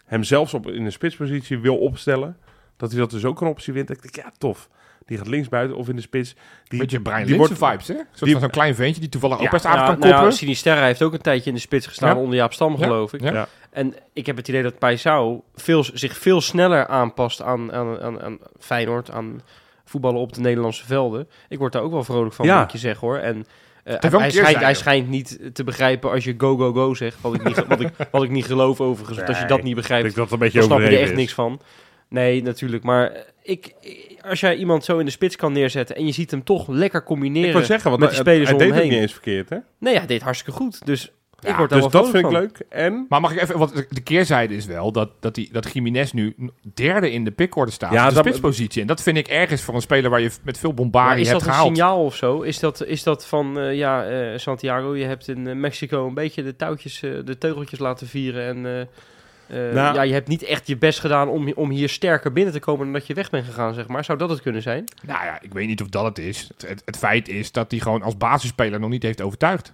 [0.05, 2.37] hem zelfs op, in een spitspositie wil opstellen.
[2.77, 3.89] Dat hij dat dus ook een optie wint.
[3.89, 4.69] Ik denk, ja, tof.
[5.05, 6.35] Die gaat linksbuiten of in de spits.
[6.63, 7.95] Die, Beetje Brian die wordt- vibes, hè?
[8.19, 10.37] Die- zo'n klein ventje die toevallig ook Ja, best aardig Ja, kan nou ja, koppen.
[10.37, 12.21] Sinisterra heeft ook een tijdje in de spits gestaan Ja.
[12.21, 12.77] onder Jaap Stam, Ja.
[12.83, 13.21] geloof ik.
[13.21, 13.31] Ja.
[13.33, 13.47] Ja.
[13.71, 18.21] En ik heb het idee dat Paisao veel, zich veel sneller aanpast aan, aan, aan,
[18.21, 19.41] aan Feyenoord, aan
[19.85, 21.27] voetballen op de Nederlandse velden.
[21.49, 22.55] Ik word daar ook wel vrolijk van, Ja.
[22.55, 23.17] moet ik je zeggen hoor.
[23.17, 23.45] En
[23.83, 27.21] eh, hij, schijnt, hij schijnt niet te begrijpen als je go, go, go zegt.
[27.21, 29.21] Wat ik niet, wat ik, wat ik niet geloof overigens.
[29.21, 31.11] Als je dat niet ik begrijpt, denk dat een beetje dan snap je er echt
[31.11, 31.17] is.
[31.17, 31.59] niks van.
[32.09, 32.83] Nee, natuurlijk.
[32.83, 33.11] Maar
[33.43, 36.43] ik, ik- als jij iemand zo in de spits kan neerzetten en je ziet hem
[36.43, 39.11] toch lekker combineren Ik zeggen, want met hij- spelers hij om deed het niet eens
[39.11, 39.57] verkeerd, hè?
[39.79, 40.85] Nee, hij deed hartstikke goed.
[40.85, 41.11] Dus
[41.43, 42.59] ik Ja, word daar Dus wel dat vind ik leuk.
[42.69, 45.73] En Maar mag ik even, want de- de keerzijde is wel dat, dat, die, dat
[45.73, 46.35] Jiménez nu
[46.73, 47.91] derde in de pickorde staat.
[47.93, 48.81] Ja, de dat- spitspositie.
[48.81, 51.29] En dat vind ik ergens voor een speler waar je met veel Maar bombardie is
[51.29, 51.75] dat hebt een gehaald.
[51.75, 52.41] signaal of zo?
[52.41, 56.13] Is dat, is dat van, eh, ja, eh, Santiago, je hebt in eh, Mexico een
[56.13, 58.65] beetje de touwtjes, de teugeltjes laten vieren en...
[58.65, 58.81] eh,
[59.67, 62.53] eh, Nou- ja, je hebt niet echt je best gedaan om, om hier sterker binnen
[62.53, 64.03] te komen dan dat je weg bent gegaan, zeg maar.
[64.03, 64.83] Zou dat het kunnen zijn?
[65.05, 66.47] Nou ja, ik weet niet of dat het is.
[66.57, 69.73] Het, het, het feit is dat hij gewoon als basisspeler nog niet heeft overtuigd.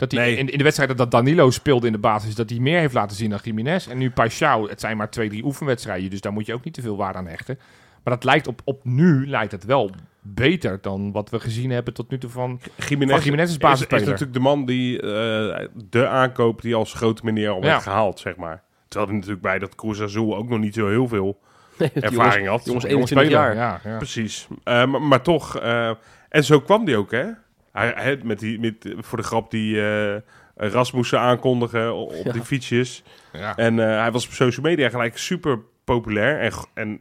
[0.00, 0.36] Dat hij Nee.
[0.36, 3.16] in, in de wedstrijd dat Danilo speelde in de basis, dat hij meer heeft laten
[3.16, 3.86] zien dan Jiménez.
[3.88, 6.74] En nu Paixão, het zijn maar twee, drie oefenwedstrijden, dus daar moet je ook niet
[6.74, 7.58] te veel waarde aan hechten.
[8.04, 11.94] Maar dat lijkt op, op nu lijkt het wel beter dan wat we gezien hebben
[11.94, 12.60] tot nu toe van...
[12.88, 14.04] Jiménez, Van Jiménez is is, is basisspeler.
[14.04, 17.66] natuurlijk de man die eh, de aankoop die als grote meneer al Ja.
[17.66, 18.62] werd gehaald, zeg maar.
[18.88, 21.38] Terwijl hij natuurlijk bij dat Cruz Azul ook nog niet zo heel veel
[21.78, 22.64] Nee, ervaring had.
[22.64, 23.54] jongens, jonge 21 jaar.
[23.54, 23.96] Ja, ja.
[23.96, 24.46] Precies.
[24.64, 25.90] Eh, maar, maar toch, eh,
[26.28, 27.24] en zo kwam die ook, hè?
[27.72, 30.16] Hij, hij- met die, met, voor de grap die eh
[30.56, 32.32] Rasmussen aankondigen op Ja.
[32.32, 33.02] die fietsjes.
[33.32, 33.56] ja.
[33.56, 37.00] En eh, hij was op social media gelijk super populair en, en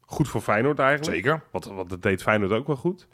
[0.00, 1.14] goed voor Feyenoord eigenlijk.
[1.14, 1.42] Zeker.
[1.50, 3.06] Want, want dat deed Feyenoord ook wel goed.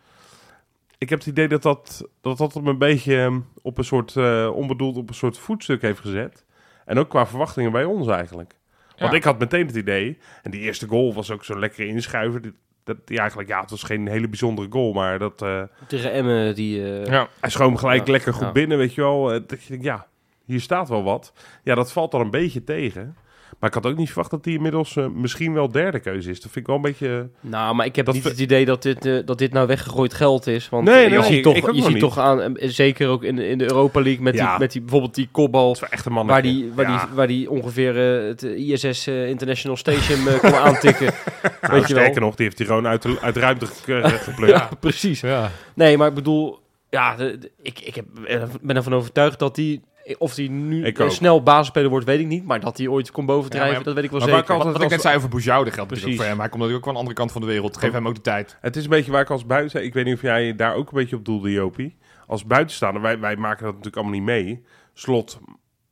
[0.98, 4.16] Ik heb het idee dat dat, dat, dat hem een beetje eh, op een soort,
[4.16, 6.44] eh, onbedoeld op een soort voetstuk heeft gezet.
[6.84, 8.54] En ook qua verwachtingen bij ons eigenlijk.
[8.96, 9.16] Want Ja.
[9.16, 12.40] ik had meteen het idee, en die eerste goal was ook zo'n lekkere inschuiver.
[12.88, 16.54] Dat, die eigenlijk, ja, het was geen hele bijzondere goal, maar dat, eh, Tegen Emmen,
[16.54, 16.82] die...
[17.00, 17.28] eh, Ja.
[17.40, 18.52] hij schoot hem gelijk Ja, lekker goed ja.
[18.52, 19.32] binnen, weet je wel.
[19.32, 20.06] Eh, Dat je denkt, ja,
[20.44, 21.32] hier staat wel wat.
[21.62, 23.16] Ja, dat valt dan een beetje tegen.
[23.58, 26.34] Maar ik had ook niet verwacht dat hij inmiddels eh, misschien wel derde keuze is.
[26.40, 27.28] Dat vind ik wel een beetje...
[27.40, 30.14] Nou, maar ik heb Dat niet het idee dat dit, eh, dat dit nou weggegooid
[30.14, 30.68] geld is.
[30.68, 32.00] Want Nee, eh, nee, je nee, ziet, ik- toch, ik je ziet niet.
[32.00, 34.50] toch aan, eh, zeker ook in, de- in de Europa League, met, Ja.
[34.50, 35.66] die, met die, bijvoorbeeld die kopbal...
[35.66, 36.26] Dat is wel echt een man.
[36.26, 37.04] Waar die, waar, ja.
[37.06, 41.06] die, waar die ongeveer eh, het ISS eh, International Station eh, kon aantikken.
[41.60, 42.02] Nou, weet je wel.
[42.02, 44.52] sterker nog, die heeft hij gewoon uit de, uit de ruimte ge- eh, geplukt.
[44.52, 45.20] Ja, precies.
[45.20, 45.50] Ja.
[45.74, 46.58] Nee, maar ik bedoel,
[46.90, 49.80] ja, de- de- ik, ik heb, eh, ben ervan overtuigd dat hij,
[50.18, 51.10] of hij nu Ik ook.
[51.10, 52.44] snel basisspeler wordt, weet ik niet.
[52.44, 54.54] Maar dat hij ooit kon bovendrijven, Ja, dat weet ik wel maar waar zeker.
[54.54, 56.16] kan- Wat, wat ik net zei over Boujou, dat geldt Precies.
[56.16, 56.38] voor hem.
[56.38, 57.76] Hij komt natuurlijk ook van de andere kant van de wereld.
[57.76, 58.56] Geef hem ook de tijd.
[58.60, 59.84] Het is een beetje waar ik als buiten...
[59.84, 61.96] Ik weet niet of jij daar ook een beetje op doelde, Jopie.
[62.26, 64.64] Als buitenstaander, wij, wij maken dat natuurlijk allemaal niet mee.
[64.94, 65.38] Slot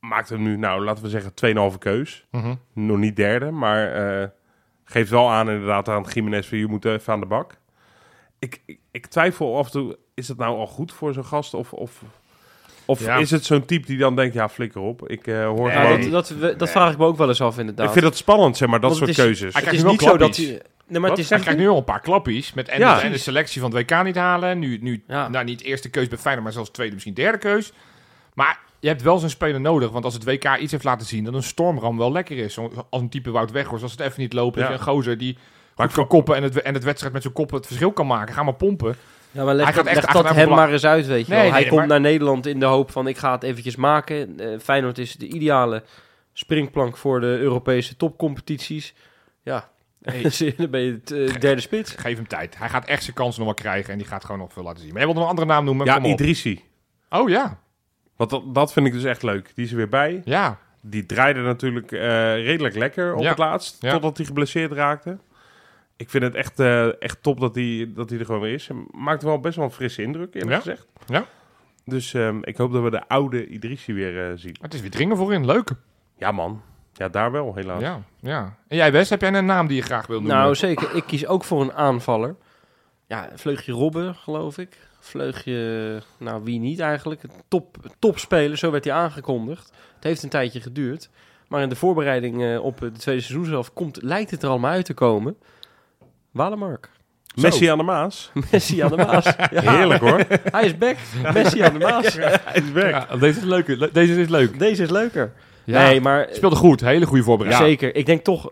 [0.00, 1.34] maakt hem nu, nou, laten we zeggen,
[1.72, 2.26] 2,5 keus.
[2.30, 2.54] Mhm.
[2.72, 4.28] Nog niet derde, maar eh,
[4.84, 7.58] geeft wel aan inderdaad aan Jiménez van je moet even aan de bak.
[8.38, 11.54] Ik, ik, ik twijfel af en toe, is het nou al goed voor zo'n gast?
[11.54, 12.02] Of, of,
[12.86, 13.16] of Ja.
[13.16, 15.08] is het zo'n type die dan denkt, ja, flikker op.
[15.08, 16.00] Ik eh, hoor Nee, gewoon...
[16.00, 17.86] dat, dat, we- dat vraag ik me ook wel eens af, inderdaad.
[17.86, 19.38] ik vind dat spannend, zeg maar, dat Want soort is- keuzes.
[19.40, 20.48] Hij het krijgt is nu niet wel zo dat klappies.
[20.48, 20.62] hij...
[20.88, 21.10] Nee, maar Wat?
[21.10, 22.52] het is Hij krijgt nu al een paar klappies.
[22.52, 22.94] Met en, Ja.
[22.94, 24.58] de, en de selectie van het WK niet halen.
[24.58, 25.28] Nu, nu Ja.
[25.28, 27.72] nou, niet eerste keus bij Feyenoord, maar zelfs tweede, misschien derde keus.
[28.34, 29.90] Maar je hebt wel zo'n speler nodig.
[29.90, 32.54] Want als het WK iets heeft laten zien, dat een stormram wel lekker is.
[32.54, 33.82] Zo, als een type Wout Weghorst.
[33.82, 34.68] Als het even niet loopt, Ja.
[34.68, 35.38] is een gozer die
[35.76, 38.06] Maar goed kan koppen en het, en het wedstrijd met zijn kop het verschil kan
[38.06, 38.34] maken.
[38.34, 38.96] Ga maar pompen.
[39.36, 41.32] Ja, maar leg, Hij gaat dat- echt leg dat hem maar eens uit, weet je
[41.32, 41.50] Nee, wel.
[41.50, 44.40] Hij nee, komt maar- naar Nederland in de hoop van ik ga het eventjes maken.
[44.40, 45.82] Eh, Feyenoord is de ideale
[46.32, 48.94] springplank voor de Europese topcompetities.
[49.42, 49.68] Ja,
[50.56, 51.90] dan ben je het eh, derde spits.
[51.94, 52.58] Geef hem tijd.
[52.58, 54.80] Hij gaat echt zijn kansen nog wel krijgen en die gaat gewoon nog veel laten
[54.82, 54.88] zien.
[54.88, 55.86] Maar jij wilde een andere naam noemen?
[55.86, 56.10] ja, Kom op.
[56.10, 56.64] Idrissi.
[57.10, 57.58] Oh ja.
[58.16, 59.50] Want dat, dat vind ik dus echt leuk.
[59.54, 60.22] Die is er weer bij.
[60.24, 60.58] Ja.
[60.82, 62.00] Die draaide natuurlijk eh,
[62.34, 63.28] redelijk lekker op Ja.
[63.28, 63.76] het laatst.
[63.82, 63.90] Ja.
[63.90, 65.18] Totdat hij geblesseerd raakte.
[65.96, 68.68] Ik vind het echt, eh, echt top dat hij, dat hij er gewoon weer is.
[68.68, 70.58] Hij maakt wel best wel een frisse indruk, eerlijk Ja.
[70.58, 70.86] gezegd.
[71.06, 71.24] Ja.
[71.84, 74.56] Dus ehm, ik hoop dat we de oude Idrissi weer eh, zien.
[74.60, 75.46] Het is weer dringen voorin.
[75.46, 75.70] Leuk.
[76.18, 76.62] Ja, man.
[76.92, 77.80] Ja, daar wel, helaas.
[77.80, 78.56] Ja, ja.
[78.68, 80.36] En jij Wes, heb jij een naam die je graag wil noemen?
[80.36, 80.94] Nou, zeker.
[80.94, 82.36] Ik kies ook voor een aanvaller.
[83.06, 84.78] Ja, vleugje Robben, geloof ik.
[85.00, 87.22] Vleugje, nou wie niet eigenlijk.
[87.48, 89.72] Top, topspeler, zo werd hij aangekondigd.
[89.94, 91.10] Het heeft een tijdje geduurd.
[91.48, 94.70] Maar in de voorbereiding eh, op het tweede seizoen zelf komt, lijkt het er allemaal
[94.70, 95.36] uit te komen.
[96.36, 96.88] Walemark.
[97.34, 98.30] Messi aan de Maas.
[98.52, 99.24] Messi aan de Maas.
[99.50, 100.20] Ja, Heerlijk hoor.
[100.50, 100.96] Hij is back.
[101.34, 102.14] Messi aan de Maas.
[102.44, 102.90] Hij is weg.
[102.90, 103.68] Ja, deze is leuk.
[103.68, 104.58] Le- Deze is leuk.
[104.58, 105.32] Deze is leuker.
[105.64, 105.82] Ja.
[105.82, 106.80] Nee, maar Speelde goed.
[106.80, 107.68] Hele goede voorbereiding.
[107.70, 107.96] zeker.
[107.96, 108.50] Ik denk toch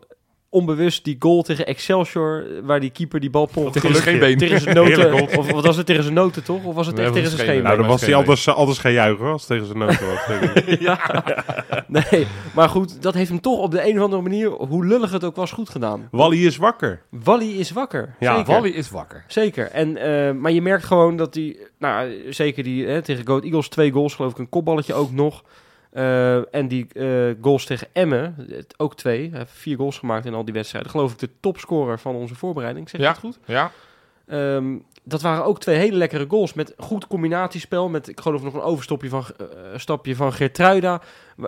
[0.55, 3.73] onbewust die goal tegen Excelsior, waar die keeper die bal pompt.
[3.73, 4.39] Tegen zijn scheenbeen.
[4.39, 5.39] Tegen zijn noten.
[5.39, 6.65] Of wat was het tegen zijn noten toch?
[6.65, 7.63] Of was het Nee, echt tegen zijn scheen-?
[7.63, 10.21] Nou, dan was hij geen anders, anders gaan juichen als tegen zijn noten was.
[10.79, 10.99] ja.
[11.87, 15.13] Nee, maar goed, dat heeft hem toch op de een of andere manier, hoe lullig
[15.13, 16.09] het ook was, goed gedaan.
[16.11, 17.03] Wally is wakker.
[17.11, 18.15] Wally is wakker.
[18.21, 18.53] Ja, zeker.
[18.53, 19.25] Wally is wakker.
[19.27, 19.71] Zeker.
[19.71, 23.69] En, eh, maar je merkt gewoon dat hij, nou zeker die hè, tegen Goat Eagles
[23.69, 25.43] twee goals, geloof ik, een kopballetje ook nog.
[25.95, 29.29] Eh, en die eh, goals tegen Emmen, het- ook twee.
[29.31, 30.91] Hij heeft vier goals gemaakt in al die wedstrijden.
[30.91, 32.89] Geloof ik de topscorer van onze voorbereiding.
[32.91, 33.13] Zeg je Ja.
[33.13, 33.39] dat goed?
[33.45, 33.71] Ja.
[34.27, 37.89] Ehm, dat waren ook twee hele lekkere goals met goed combinatiespel.
[37.89, 40.33] Met, ik geloof nog een overstapje van, eh, stapje van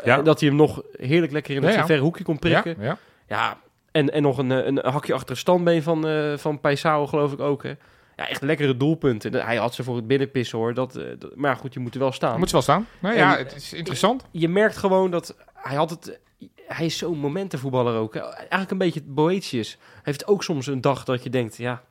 [0.04, 0.22] Ja.
[0.22, 2.76] Dat hij hem nog heerlijk lekker in het Ja, verre hoekje kon prikken.
[2.80, 2.98] ja.
[3.28, 3.58] Ja,
[3.90, 7.40] en, en nog een, een hakje achter het standbeen van, eh van Paisao, geloof ik
[7.40, 7.62] ook.
[7.62, 7.72] Hè.
[8.16, 9.32] Ja, echt lekkere doelpunten.
[9.44, 10.74] Hij had ze voor het binnenpissen hoor.
[10.74, 12.38] Dat, eh, dat- maar goed, je moet er wel staan.
[12.38, 12.86] Moet ze wel staan.
[12.98, 14.24] Nou En- ja, het is interessant.
[14.30, 16.18] Je merkt gewoon dat hij had het...
[16.66, 18.14] Hij is zo'n momentenvoetballer ook.
[18.16, 19.78] Eigenlijk een beetje Boetius.
[19.92, 21.82] Hij heeft ook soms een dag dat je denkt, ja...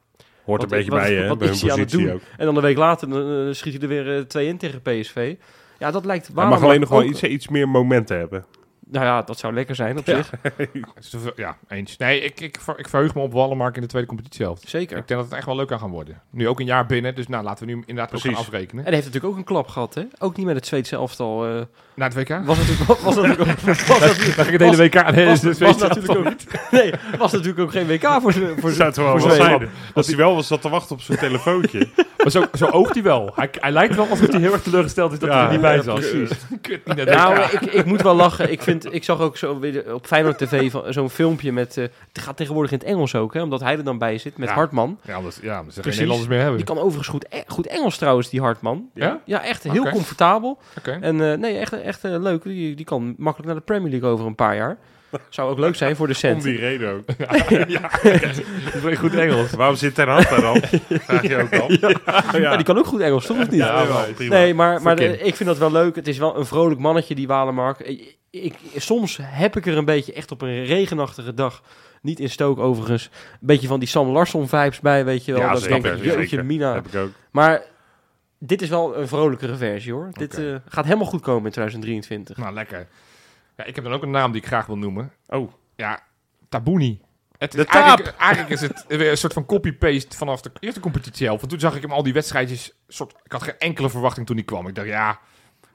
[0.45, 2.07] Hoort Wat- een beetje wat- bij je, hè, wat bij is hun aan het positie
[2.07, 2.15] doen?
[2.15, 2.21] ook.
[2.37, 4.81] En dan een week later dan, eh, schiet hij er weer eh, twee in tegen
[4.81, 5.35] PSV.
[5.79, 8.45] Ja, dat lijkt Hij mag alleen nog wel iets, iets meer momenten hebben.
[8.91, 10.15] Nou ja, dat zou lekker zijn op Ja.
[10.99, 11.33] zich.
[11.35, 11.97] Ja, eens.
[11.97, 14.63] Nee, ik, ik, ik verheug me op Wallenmark in de tweede competitiehelft.
[14.69, 14.97] Zeker.
[14.97, 16.21] Ik denk dat het echt wel leuk aan gaan worden.
[16.29, 18.47] Nu ook een jaar binnen, dus nou laten we nu inderdaad ook gaan Precies.
[18.47, 18.77] afrekenen.
[18.77, 20.03] En hij heeft natuurlijk ook een klap gehad, hè?
[20.19, 21.45] Ook niet met het Zweedse elftal.
[21.45, 21.61] eh
[21.95, 22.29] Na het WK?
[22.45, 23.59] was natuurlijk, was natuurlijk ook...
[23.59, 25.11] Was natuurlijk, Mag ik het hele WK?
[25.11, 26.33] Nee, was, was natuurlijk ook,
[26.71, 29.69] nee, was natuurlijk ook geen WK voor, voor, voor, Zou het wel voor Zweden.
[29.93, 31.87] Als hij wel was zat te wachten op zijn telefoontje.
[32.25, 33.31] Maar zo, zo oogt hij wel.
[33.35, 35.75] Hij, hij lijkt wel alsof hij heel erg teleurgesteld is dat hij er niet bij
[35.75, 35.95] ja, zat.
[35.99, 36.29] precies.
[36.61, 38.51] Kut, niet Nou, ik, ik moet wel lachen.
[38.51, 41.77] Ik, vind, ik zag ook zo weer op Feyenoord TV zo'n filmpje met...
[41.77, 43.41] eh, het gaat tegenwoordig in het Engels ook, hè?
[43.41, 44.55] Omdat hij er dan bij zit met Ja.
[44.55, 44.99] Hartman.
[45.03, 45.89] Ja, anders, ja, zijn geen Precies.
[45.99, 46.57] Nederlanders meer hebben.
[46.57, 48.89] Die kan overigens goed, e- goed Engels trouwens, die Hartman.
[48.93, 49.19] Ja?
[49.25, 50.57] Ja, echt heel comfortabel.
[51.01, 52.43] En eh, nee, echt, echt eh, leuk.
[52.43, 54.77] Die, die kan makkelijk naar de Premier League over een paar jaar.
[55.29, 56.43] Zou ook leuk zijn voor de Om cent.
[56.43, 57.03] die reden ook.
[57.67, 57.89] ja,
[58.97, 59.51] goed Engels.
[59.51, 60.61] Waarom zit Ten Hag daar dan?
[60.89, 61.71] Vraag je ook al.
[62.31, 63.37] Ja, Ja, die kan ook goed Engels, toch?
[63.39, 63.59] Of niet?
[63.59, 64.35] Ja, wel, prima.
[64.35, 65.95] Nee, maar, maar de- ik vind dat wel leuk.
[65.95, 67.79] Het is wel een vrolijk mannetje, die Walemark.
[68.43, 71.63] Ik, ik, soms heb ik er een beetje, echt op een regenachtige dag,
[72.01, 75.41] niet in Stoke overigens, een beetje van die Sam Larsson vibes bij, weet je wel.
[75.41, 76.45] Ja, dat ik zeker, denk, jeetje, zeker.
[76.45, 76.73] Mina.
[76.73, 77.09] heb ik ook.
[77.31, 77.63] Maar
[78.39, 80.09] dit is wel een vrolijkere versie, hoor.
[80.11, 80.53] Dit Oké.
[80.53, 82.37] eh, gaat helemaal goed komen in 2023.
[82.37, 82.87] Nou, lekker.
[83.57, 85.11] Ja, ik heb dan ook een naam die ik graag wil noemen.
[85.27, 86.03] Oh, Ja,
[86.49, 87.01] Tabouni.
[87.37, 87.83] Het is De Taap.
[87.83, 91.39] eigenlijk, eigenlijk is het weer een soort van copy-paste vanaf de eerste competitie helft.
[91.41, 92.73] Want toen zag ik hem al die wedstrijdjes.
[92.87, 94.67] Soort, ik had geen enkele verwachting toen hij kwam.
[94.67, 95.19] Ik dacht, ja,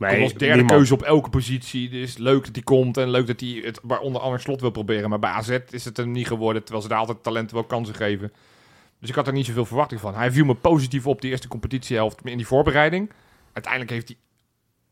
[0.09, 0.71] nee, Kom als derde niemand.
[0.73, 1.89] keuze op elke positie.
[1.89, 4.71] Dus leuk dat hij komt en leuk dat hij het bij onder andere slot wil
[4.71, 5.11] proberen.
[5.11, 7.95] Maar bij AZ is het hem niet geworden, terwijl ze daar altijd talenten wel kansen
[7.95, 8.33] geven.
[9.01, 10.15] Dus ik had er niet zoveel verwachting van.
[10.15, 13.11] Hij viel me positief op die eerste competitiehelft in die voorbereiding.
[13.53, 14.17] Uiteindelijk heeft hij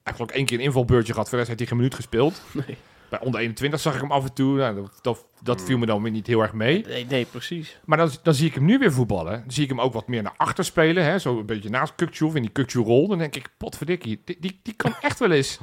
[0.02, 1.28] eigenlijk één keer een invalbeurtje gehad.
[1.28, 2.42] Verder heeft hij geen minuut gespeeld.
[2.52, 2.76] Nee.
[3.08, 4.56] Bij onder 21 zag ik hem af en toe.
[4.56, 6.84] Nou, dat, dat, dat viel me dan weer niet heel erg mee.
[6.86, 7.78] Nee, nee, precies.
[7.84, 9.32] Maar dan, dan zie ik hem nu weer voetballen.
[9.40, 11.04] Dan zie ik hem ook wat meer naar achter spelen.
[11.04, 11.18] Hè?
[11.18, 13.08] Zo een beetje naast Kukçu in die Kukçu-rol.
[13.08, 15.58] Dan denk ik, potverdikkie, die, die, die kan echt wel eens...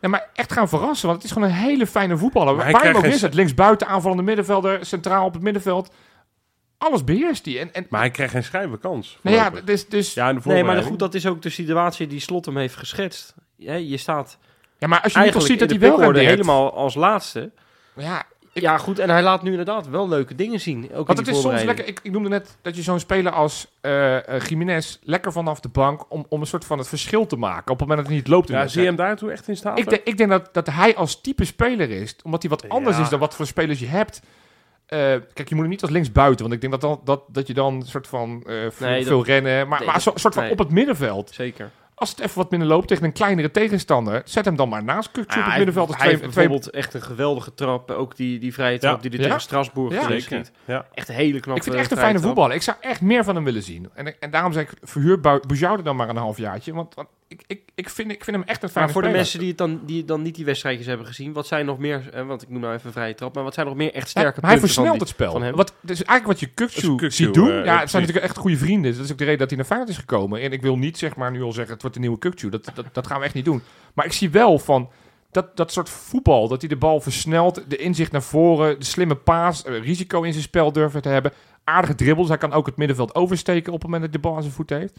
[0.00, 2.54] Ja, maar echt gaan verrassen, want het is gewoon een hele fijne voetballer.
[2.54, 5.94] Maar hij Waar hem ook krijgt geen- neerzet, linksbuiten, aanvallende middenvelder, centraal op het middenveld.
[6.78, 7.60] Alles beheerst hij.
[7.60, 9.18] En, en, Maar hij krijgt geen schijve kans.
[9.22, 10.24] nou ja, dus, dus, ja.
[10.24, 12.76] ja, in de Nee, maar goed, dat is ook de situatie die Slot hem heeft
[12.76, 13.34] geschetst.
[13.56, 14.38] Je staat
[14.78, 16.26] maar als je eigenlijk ziet dat hij wel rendeert.
[16.26, 17.50] helemaal als laatste.
[17.96, 18.18] Ja,
[18.52, 20.90] ik- Ja, goed, en hij laat nu inderdaad wel leuke dingen zien.
[20.94, 21.86] Ook want het is soms lekker...
[21.86, 26.04] Ik, ik noemde net dat je zo'n speler als eh, Jiménez lekker vanaf de bank...
[26.08, 27.72] Om, om een soort van het verschil te maken.
[27.72, 29.78] Op het moment dat het niet loopt Ja, zie je hem daartoe echt in staat?
[29.78, 32.96] Ik, denk- ik denk dat, dat hij als type speler is, omdat hij wat anders
[32.96, 33.02] Ja.
[33.02, 34.20] is dan wat voor spelers je hebt.
[34.86, 34.98] Eh,
[35.34, 37.54] kijk, je moet hem niet als linksbuiten, want ik denk dat, dan, dat, dat je
[37.54, 40.20] dan een soort van veel, Nee, dat- veel rennen, maar, nee, maar dat- zo- een
[40.20, 40.52] soort van nee.
[40.52, 41.30] op het middenveld.
[41.34, 41.70] Zeker.
[41.98, 45.08] Als het even wat minder loopt tegen een kleinere tegenstander, zet hem dan maar naast
[45.08, 45.88] Kukçu op Ja, het hij- middenveld.
[45.88, 47.90] Hij twee, heeft twee, bijvoorbeeld echt een geweldige trap.
[47.90, 49.08] Ook die, die vrije trap Ja.
[49.10, 49.24] die Ja.
[49.26, 50.02] tegen Strasbourg Ja.
[50.02, 50.20] Zeker.
[50.22, 50.52] schiet.
[50.64, 50.86] Ja.
[50.94, 52.26] Echt een hele knappe ik vind het echt een fijne trap.
[52.26, 52.54] voetballer.
[52.56, 53.88] Ik zou echt meer van hem willen zien.
[53.94, 56.72] En, en daarom zeg ik, verhuur Bu- Bujoude dan maar een halfjaartje.
[56.74, 59.16] Want, want ik, ik, ik, vind, ik vind hem echt een fijne Maar voor de
[59.16, 62.08] mensen die, het dan, die dan niet die wedstrijdjes hebben gezien, wat zijn nog meer,
[62.12, 64.04] eh, want ik noem nou even een vrije trap, maar wat zijn nog meer echt
[64.04, 65.32] Ja, sterke maar hij punten versnelt die- het spel.
[65.32, 65.54] van hem?
[65.56, 67.48] Wat, dus eigenlijk wat je Kukçu, ziet doen.
[67.50, 68.94] eh, ja, ja, het zijn natuurlijk echt goede vrienden.
[68.96, 70.40] Dat is ook de reden dat hij naar Feyenoord is gekomen.
[70.40, 72.48] En ik wil niet zeg maar nu al zeggen, het wordt de nieuwe Kukçu.
[72.48, 73.62] Dat, dat, dat gaan we echt niet doen.
[73.94, 74.90] Maar ik zie wel van
[75.30, 76.48] dat, dat soort voetbal.
[76.48, 80.32] Dat hij de bal versnelt, de inzicht naar voren, de slimme paas, eh, risico in
[80.32, 81.32] zijn spel durven te hebben.
[81.64, 82.28] Aardige dribbels.
[82.28, 84.54] Hij kan ook het middenveld oversteken op het moment dat hij de bal aan zijn
[84.54, 84.98] voeten heeft.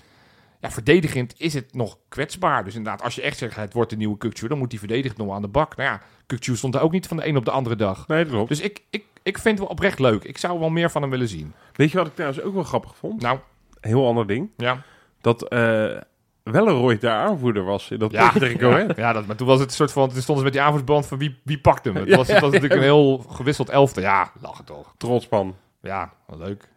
[0.61, 2.63] Ja, verdedigend is het nog kwetsbaar.
[2.63, 5.17] Dus inderdaad, als je echt zegt, het wordt de nieuwe Kukçu, dan moet hij verdedigend
[5.17, 5.75] nog aan de bak.
[5.75, 6.01] Nou ja,
[6.33, 8.07] Kukçu stond er ook niet van de een op de andere dag.
[8.07, 8.49] Nee, dat klopt.
[8.49, 10.23] Dus ik, ik, ik vind het wel oprecht leuk.
[10.23, 11.53] Ik zou wel meer van hem willen zien.
[11.73, 13.21] Weet je wat ik trouwens ook wel grappig vond?
[13.21, 13.39] Nou,
[13.81, 14.49] Een heel ander ding.
[14.57, 14.81] ja.
[15.21, 15.97] Dat eh
[16.43, 18.29] Welleroy daar aanvoerder was in dat Ja,
[18.59, 18.95] Go Ahead.
[18.97, 20.09] ja dat, maar toen was het een soort van...
[20.09, 21.95] Toen stonden ze met die aanvoersband van wie, wie pakt hem.
[21.95, 24.01] Het Ja, was, het was ja, natuurlijk een heel gewisseld elfte.
[24.01, 24.93] Ja, lachen toch.
[24.97, 25.55] Trots man.
[25.81, 26.67] Ja, wel leuk.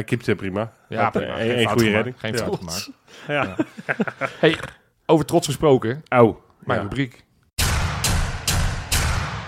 [0.00, 0.72] Hij kipt ze prima.
[0.88, 1.34] Ja, prima.
[1.34, 1.94] Geen goede gemaakt.
[1.94, 2.14] redding.
[2.18, 2.38] Geen Ja.
[2.38, 2.90] fout gemaakt.
[3.26, 3.56] Ja.
[4.40, 4.56] Hey,
[5.06, 6.02] over trots gesproken.
[6.08, 6.36] Au.
[6.58, 6.84] Mijn Ja.
[6.84, 7.24] rubriek.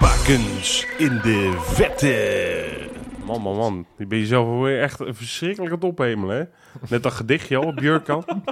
[0.00, 2.88] Bakens in de vette.
[3.24, 3.86] Man, man, man.
[3.96, 6.44] Die ben je zelf weer echt verschrikkelijk aan het ophemelen, hè?
[6.88, 8.24] Net dat gedichtje al op Björkan.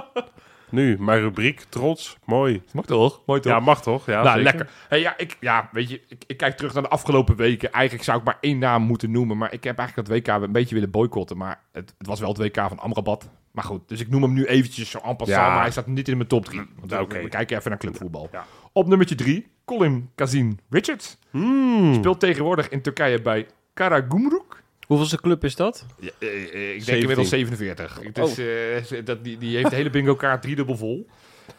[0.71, 2.61] Nu, mijn rubriek, trots, mooi.
[2.73, 3.21] Mag toch?
[3.25, 3.51] Mooi toch?
[3.51, 4.05] Ja, mag toch?
[4.05, 4.43] Ja, nou, zeker.
[4.43, 4.69] lekker.
[4.87, 7.71] Hey, ja, ik, ja, weet je, ik, ik kijk terug naar de afgelopen weken.
[7.71, 9.37] Eigenlijk zou ik maar één naam moeten noemen.
[9.37, 11.37] Maar ik heb eigenlijk dat WK een beetje willen boycotten.
[11.37, 13.29] Maar het, het was wel het WK van Amrabat.
[13.51, 15.27] Maar goed, dus ik noem hem nu eventjes zo passant.
[15.27, 15.49] Ja.
[15.49, 16.61] Maar hij staat niet in mijn top 3.
[16.79, 17.21] Want we- Oké.
[17.21, 18.29] we kijken even naar clubvoetbal.
[18.31, 18.45] Ja.
[18.73, 21.17] Op nummertje 3, Colin Kazin Richards.
[21.29, 21.93] Hmm.
[21.93, 24.60] Speelt tegenwoordig in Turkije bij Karagümrük.
[24.91, 25.85] Hoeveelste club is dat?
[25.99, 26.99] Ja, eh, eh, ik denk 17.
[26.99, 27.99] inmiddels 47.
[28.03, 31.07] Het is, eh, dat, die, die heeft de hele bingo kaart driedubbel vol.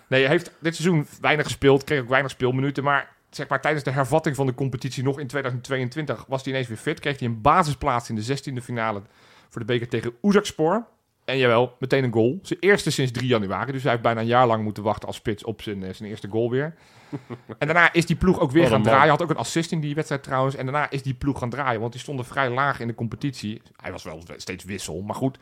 [0.09, 2.85] Nee, hij heeft dit seizoen weinig gespeeld, kreeg ook weinig speelminuten.
[2.85, 6.69] Maar zeg maar tijdens de hervatting van de competitie nog in 2022 was hij ineens
[6.69, 7.01] weer fit.
[7.01, 9.03] Kreeg hij een basisplaats in de 16e finale
[9.49, 10.87] voor de beker tegen Uzakspor.
[11.25, 12.39] En jawel, meteen een goal.
[12.43, 13.73] Zijn eerste sinds 3 januari.
[13.73, 16.09] Dus hij heeft bijna een jaar lang moeten wachten als spits op zijn, eh, zijn
[16.09, 16.75] eerste goal weer.
[17.59, 19.11] en daarna is die ploeg ook weer gaan draaien.
[19.11, 20.55] Had ook een assist in die wedstrijd trouwens.
[20.55, 21.81] En daarna is die ploeg gaan draaien.
[21.81, 23.63] Want die stonden vrij laag in de competitie.
[23.77, 25.01] Hij was wel steeds wissel.
[25.01, 25.39] Maar goed,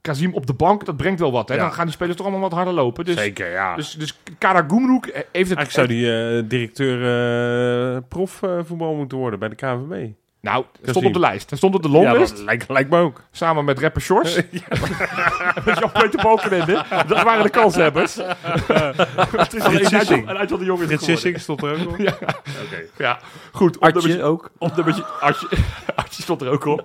[0.00, 1.48] Kazim op de bank, dat brengt wel wat.
[1.48, 1.54] Hè?
[1.54, 1.60] Ja.
[1.60, 3.04] Dan gaan die spelers toch allemaal wat harder lopen.
[3.04, 3.76] Dus, Zeker, ja.
[3.76, 5.58] dus, dus Karagümrük heeft het...
[5.58, 6.98] Eigenlijk zou die eh, directeur
[7.96, 10.10] eh profvoetbal moeten worden bij de KNVB.
[10.40, 11.52] Nou, stond op de lijst.
[11.56, 12.36] Stond op de Ja, longlist.
[12.36, 13.22] dat lijkt, lijkt me ook.
[13.30, 14.34] Samen met rapper Shorts.
[15.64, 16.84] Met Jan-Peter Balkenende.
[17.06, 18.14] Dat waren de kanshebbers.
[19.36, 21.04] Het is een uit van de jongens Frits geworden.
[21.04, 21.98] Sissing stond er ook nog.
[21.98, 22.12] Ja.
[22.64, 22.82] Oké.
[22.98, 23.18] Ja,
[23.52, 23.78] goed.
[23.78, 24.50] Op ook.
[24.58, 25.48] op nummertje, Artje,
[25.94, 26.84] Artje stond er ook op.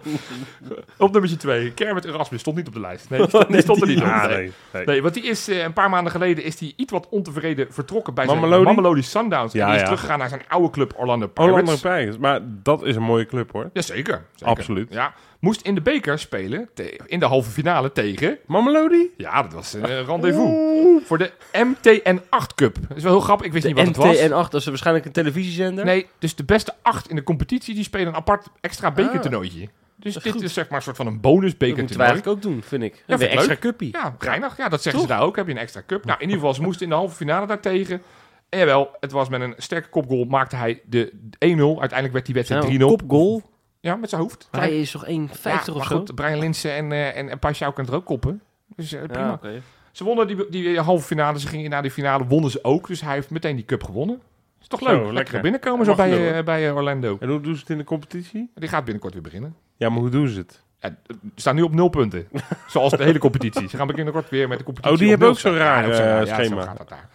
[0.98, 1.72] Op nummertje 2.
[1.72, 3.10] Kermit Erasmus stond niet op de lijst.
[3.10, 4.06] Nee, die stond, die stond er niet op.
[4.06, 4.52] Ah, Nee.
[4.86, 8.14] nee, want die is eh, een paar maanden geleden is die iets wat ontevreden vertrokken
[8.14, 8.66] bij zijn Mamelodi?
[8.66, 9.54] Mamelodi Sundowns.
[9.54, 9.86] en Ja, die is ja.
[9.86, 11.56] teruggegaan naar zijn oude club Orlando Pirates.
[11.60, 12.18] Orlando Pirates.
[12.18, 13.70] Maar dat is een mooie club, hoor.
[13.74, 14.26] Jazeker.
[14.36, 14.54] zeker.
[14.56, 14.94] Absoluut.
[14.94, 16.70] Ja, moest in de beker spelen,
[17.06, 18.38] in de halve finale tegen...
[18.46, 19.10] Mamelodi?
[19.18, 21.04] Ja, dat was een eh, rendezvous.
[21.06, 22.78] Voor de MTN8 Cup.
[22.88, 24.18] Dat is wel heel grappig, ik wist niet wat het was.
[24.18, 25.86] NTN8, dat is waarschijnlijk een televisiezender.
[25.86, 29.70] Nee, dus de beste acht in de competitie, die spelen een apart extra bekertoernooitje.
[29.96, 30.50] Dus Dat is dit goed.
[30.50, 32.10] is zeg maar een soort van een bonus dat moeten we bekertoernooi.
[32.10, 33.04] eigenlijk ook doen, vind ik.
[33.08, 33.60] Ja, een extra leuk.
[33.60, 33.90] cuppie.
[33.92, 34.58] Ja, geinig.
[34.58, 35.36] Ja, dat zeggen ze daar ook.
[35.36, 36.06] Heb je een extra cup.
[36.06, 38.02] Nou, in ieder geval, ze moesten in de halve finale daartegen.
[38.50, 41.18] En jawel, het was met een sterke kopgoal maakte hij de 1-0.
[41.38, 42.68] Uiteindelijk werd die wedstrijd 3-0.
[42.68, 43.42] Nou, kopgoal.
[43.80, 44.48] Ja, met zijn hoofd.
[44.52, 45.98] Maar hij is toch 1,50 Ja, of maar zo?
[45.98, 48.42] goed, Brian Linsen en, eh en, en kunnen er ook koppen.
[48.76, 49.40] Dus eh, prima.
[49.42, 49.50] Ja.
[49.92, 51.40] Ze wonnen die, die halve finale.
[51.40, 52.88] Ze gingen naar de finale, wonnen ze ook.
[52.88, 54.22] Dus hij heeft meteen die cup gewonnen.
[54.62, 54.96] Is toch Zo, leuk?
[54.98, 55.14] lekker.
[55.14, 57.18] Lekker binnenkomen zo bij, eh, bij eh, Orlando.
[57.20, 58.52] En hoe doen ze het in de competitie?
[58.56, 59.56] Die gaat binnenkort weer beginnen.
[59.76, 60.64] Ja, maar hoe doen ze het?
[60.80, 62.28] Ja, ze staan nu op nul punten.
[62.68, 63.70] Zoals de hele competitie.
[63.70, 64.94] Ze gaan binnenkort weer met de competitie.
[64.96, 66.26] Oh, die hebben ook zo'n raar, eh, raar.
[66.26, 66.62] Ja, schema.
[66.62, 67.10] zo gaat dat daar.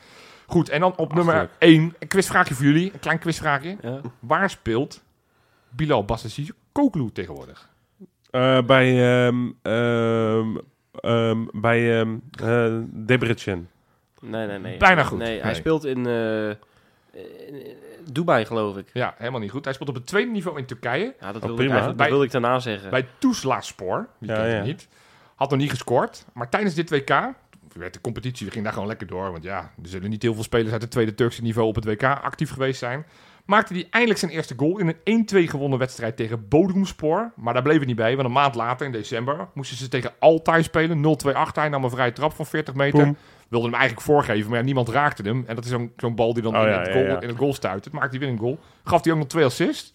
[0.50, 1.62] Goed, en dan op nummer Achterlijk.
[1.62, 1.94] 1.
[1.98, 2.92] Een quizvraagje voor jullie.
[2.92, 3.76] Een klein quizvraagje.
[3.80, 4.00] Ja.
[4.18, 5.02] Waar speelt
[5.68, 7.68] Bilal Bassassi Koklu tegenwoordig?
[8.30, 8.88] Eh, bij
[9.26, 10.56] ehm, ehm,
[10.94, 13.68] ehm, bij ehm eh, Debrecen.
[14.20, 14.76] Nee, nee, nee.
[14.76, 15.18] Bijna goed.
[15.18, 15.54] Nee, hij Nee.
[15.54, 17.76] speelt in, eh, in-
[18.12, 18.90] Dubai, geloof ik.
[18.92, 19.64] Ja, helemaal niet goed.
[19.64, 21.14] Hij speelt op het tweede niveau in Turkije.
[21.20, 22.90] Ja, dat Oh, wilde, ik, Bij- wilde ik daarna zeggen.
[22.90, 24.08] Bij Tuzla-spoor.
[24.18, 24.62] Die Ja, kent ja.
[24.62, 24.88] niet.
[25.34, 26.24] Had nog niet gescoord.
[26.32, 27.10] Maar tijdens dit WK...
[27.74, 29.32] werd de competitie we gingen daar gewoon lekker door.
[29.32, 31.84] Want ja, er zullen niet heel veel spelers uit het tweede Turkse niveau op het
[31.84, 33.06] WK actief geweest zijn.
[33.44, 37.32] Maakte hij eindelijk zijn eerste goal in een 1-2 gewonnen wedstrijd tegen Bodrumspor.
[37.36, 40.12] Maar daar bleef het niet bij, want een maand later, in december, moesten ze tegen
[40.18, 41.18] Altai spelen.
[41.26, 41.62] 0-2 achter.
[41.62, 43.14] Hij nam een vrije trap van 40 meter.
[43.48, 45.44] Wilde hem eigenlijk voorgeven, maar ja, niemand raakte hem.
[45.46, 47.20] En dat is zo'n zo'n bal die dan Oh, in, ja, het goal, ja.
[47.20, 47.84] in het goal stuit.
[47.84, 48.58] Het maakte hij weer een goal.
[48.84, 49.90] Gaf hij ook nog twee assists.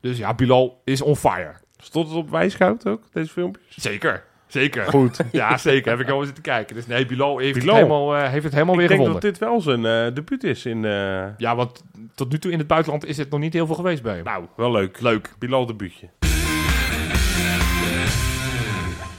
[0.00, 1.54] Dus ja, Bilal is on fire.
[1.76, 3.74] Stond het op Wijscout ook, deze filmpjes?
[3.76, 4.24] Zeker.
[4.52, 4.84] Zeker.
[4.84, 5.18] Goed.
[5.32, 5.90] Ja, zeker.
[5.90, 6.74] Heb ik al zitten kijken.
[6.76, 7.74] Dus nee, Bilal heeft, Bilal.
[7.74, 9.22] Het, helemaal, eh, heeft het helemaal Ik weer denk gevonden.
[9.22, 10.84] dat dit wel zijn eh debuut is in...
[10.84, 11.82] eh, Ja, want
[12.14, 14.24] tot nu toe in het buitenland is het nog niet heel veel geweest bij hem.
[14.24, 15.00] nou, wel leuk.
[15.00, 15.30] Leuk.
[15.38, 16.08] Bilal debuutje.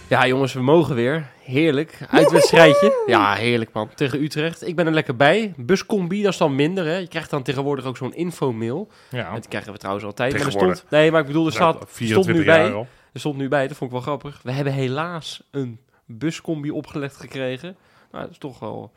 [0.07, 1.25] Ja, jongens, we mogen weer.
[1.43, 1.97] Heerlijk.
[2.09, 3.03] Uitwedstrijdje.
[3.05, 3.89] Ja, heerlijk, man.
[3.95, 4.67] Tegen Utrecht.
[4.67, 5.53] Ik ben er lekker bij.
[5.57, 6.95] Buscombi, dat is dan minder, hè.
[6.97, 8.87] Je krijgt dan tegenwoordig ook zo'n infomail.
[9.09, 9.33] Ja.
[9.33, 10.33] Dat krijgen we trouwens altijd.
[10.33, 10.85] Maar er stond...
[10.89, 12.73] Nee, maar ik bedoel, er staat, stond 24 nu jaar bij...
[12.73, 12.87] al.
[13.13, 14.39] Er stond nu bij, dat vond ik wel grappig.
[14.43, 17.75] We hebben helaas een buscombi opgelegd gekregen.
[18.11, 18.91] Nou, dat is toch wel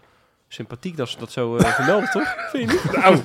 [0.49, 2.35] sympathiek dat ze dat zo eh vermelden, toch?
[2.51, 2.97] Vind je niet?
[2.97, 3.21] Nou,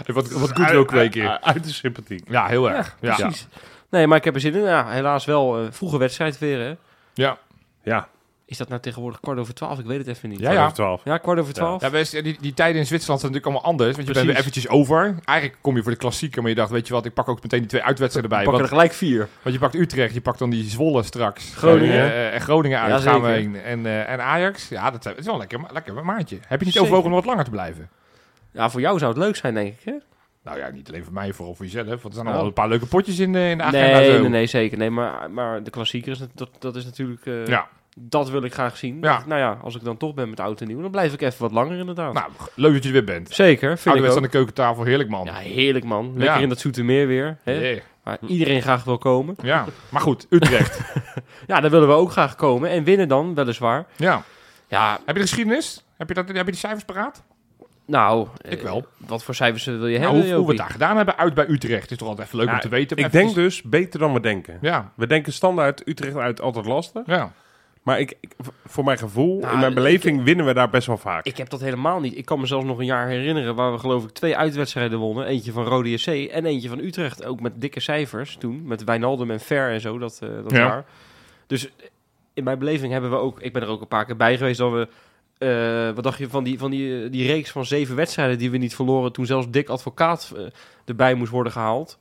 [0.00, 1.30] Even wat, wat goodwill kweken hier.
[1.30, 2.28] Uit, uit de sympathiek.
[2.30, 2.96] Ja, heel erg.
[3.00, 3.14] Ja.
[3.14, 3.46] Precies.
[3.90, 4.62] Nee, maar ik heb er zin in.
[4.62, 6.74] Ja, helaas wel eh vroege wedstrijd weer, hè.
[7.14, 7.38] Ja.
[7.82, 8.08] Ja,
[8.50, 9.78] Is dat nou tegenwoordig kwart over twaalf?
[9.78, 10.38] Ik weet het even niet.
[10.38, 10.62] Ja, ja.
[10.62, 11.04] over 12.
[11.04, 11.80] Ja, kwart over twaalf.
[11.82, 13.96] Ja, wees- die, die tijden in Zwitserland zijn natuurlijk allemaal anders.
[13.96, 15.14] Want je bent weer eventjes over.
[15.24, 17.42] Eigenlijk kom je voor de klassieker, maar je dacht, weet je wat, ik pak ook
[17.42, 18.38] meteen die twee uitwedstrijden bij.
[18.44, 19.28] We pakken Want, er gelijk vier.
[19.42, 21.54] want je pakt Utrecht, je pakt dan die Zwolle straks.
[21.54, 21.94] Groningen.
[22.02, 23.40] Eh, en Groningen uit Ja, gaan we zeker.
[23.42, 23.56] heen.
[23.62, 26.38] En, eh, en Ajax, ja, dat, is wel een lekker, lekker maandje.
[26.46, 26.80] Heb je niet Zeker.
[26.80, 27.88] overwogen om wat langer te blijven?
[28.52, 29.94] Ja, voor jou zou het leuk zijn, denk ik, hè?
[30.44, 31.86] Nou ja, niet alleen voor mij, vooral voor jezelf.
[31.86, 32.46] Want er zijn al Oh.
[32.46, 33.98] een paar leuke potjes in de, in de agenda.
[33.98, 34.20] Nee, zo.
[34.20, 34.78] nee, nee, zeker.
[34.78, 37.26] Nee, maar, maar de klassieker is, dat, dat is natuurlijk...
[37.26, 37.68] eh, Ja,
[38.00, 38.98] Dat wil ik graag zien.
[39.00, 39.22] Ja.
[39.26, 41.40] Nou ja, als ik dan toch ben met oud en nieuw, dan blijf ik even
[41.42, 42.12] wat langer inderdaad.
[42.12, 43.30] nou, leuk dat je er weer bent.
[43.34, 44.18] Zeker, vind ik Ouderwets ook.
[44.18, 45.24] aan de keukentafel, heerlijk man.
[45.24, 46.06] Ja, heerlijk man.
[46.16, 46.42] Lekker Ja.
[46.42, 47.38] in dat zoete meer weer.
[47.42, 47.60] Hè?
[47.60, 47.80] Yeah.
[48.02, 49.36] Waar iedereen graag wil komen.
[49.42, 50.80] Ja, maar goed, Utrecht.
[51.46, 52.70] Ja, daar willen we ook graag komen.
[52.70, 53.86] En winnen dan, weliswaar.
[53.96, 54.22] ja.
[54.68, 55.84] Ja, Heb je de geschiedenis?
[55.96, 57.22] Heb je, dat, heb je die cijfers paraat?
[57.86, 58.28] nou...
[58.48, 58.86] Ik eh, wel.
[58.96, 61.34] Wat voor cijfers wil je Nou, hebben, hoe, hoe we het daar gedaan hebben uit
[61.34, 61.90] bij Utrecht.
[61.90, 62.96] is toch altijd even leuk om te weten.
[62.96, 64.58] Ik denk dus beter dan we denken.
[64.60, 67.02] Ja, We denken standaard Utrecht uit altijd lastig.
[67.06, 67.32] ja.
[67.88, 68.34] Maar ik, ik-
[68.66, 71.24] voor mijn gevoel, Nou, in mijn beleving, winnen we daar best wel vaak.
[71.26, 72.16] Ik heb dat helemaal niet.
[72.16, 75.26] Ik kan me zelfs nog een jaar herinneren waar we geloof ik twee uitwedstrijden wonnen.
[75.26, 77.24] Eentje van Rode SC en eentje van Utrecht.
[77.24, 78.62] Ook met dikke cijfers toen.
[78.66, 80.58] Met Wijnaldum en Ver en zo dat, eh, dat Ja.
[80.58, 80.84] jaar.
[81.46, 81.68] Dus
[82.34, 83.40] in mijn beleving hebben we ook...
[83.40, 84.88] Ik ben er ook een paar keer bij geweest dat we...
[85.38, 88.50] eh, wat dacht je van die, van die, eh, die reeks van zeven wedstrijden die
[88.50, 89.12] we niet verloren...
[89.12, 90.42] toen zelfs Dick Advocaat eh,
[90.84, 91.98] erbij moest worden gehaald.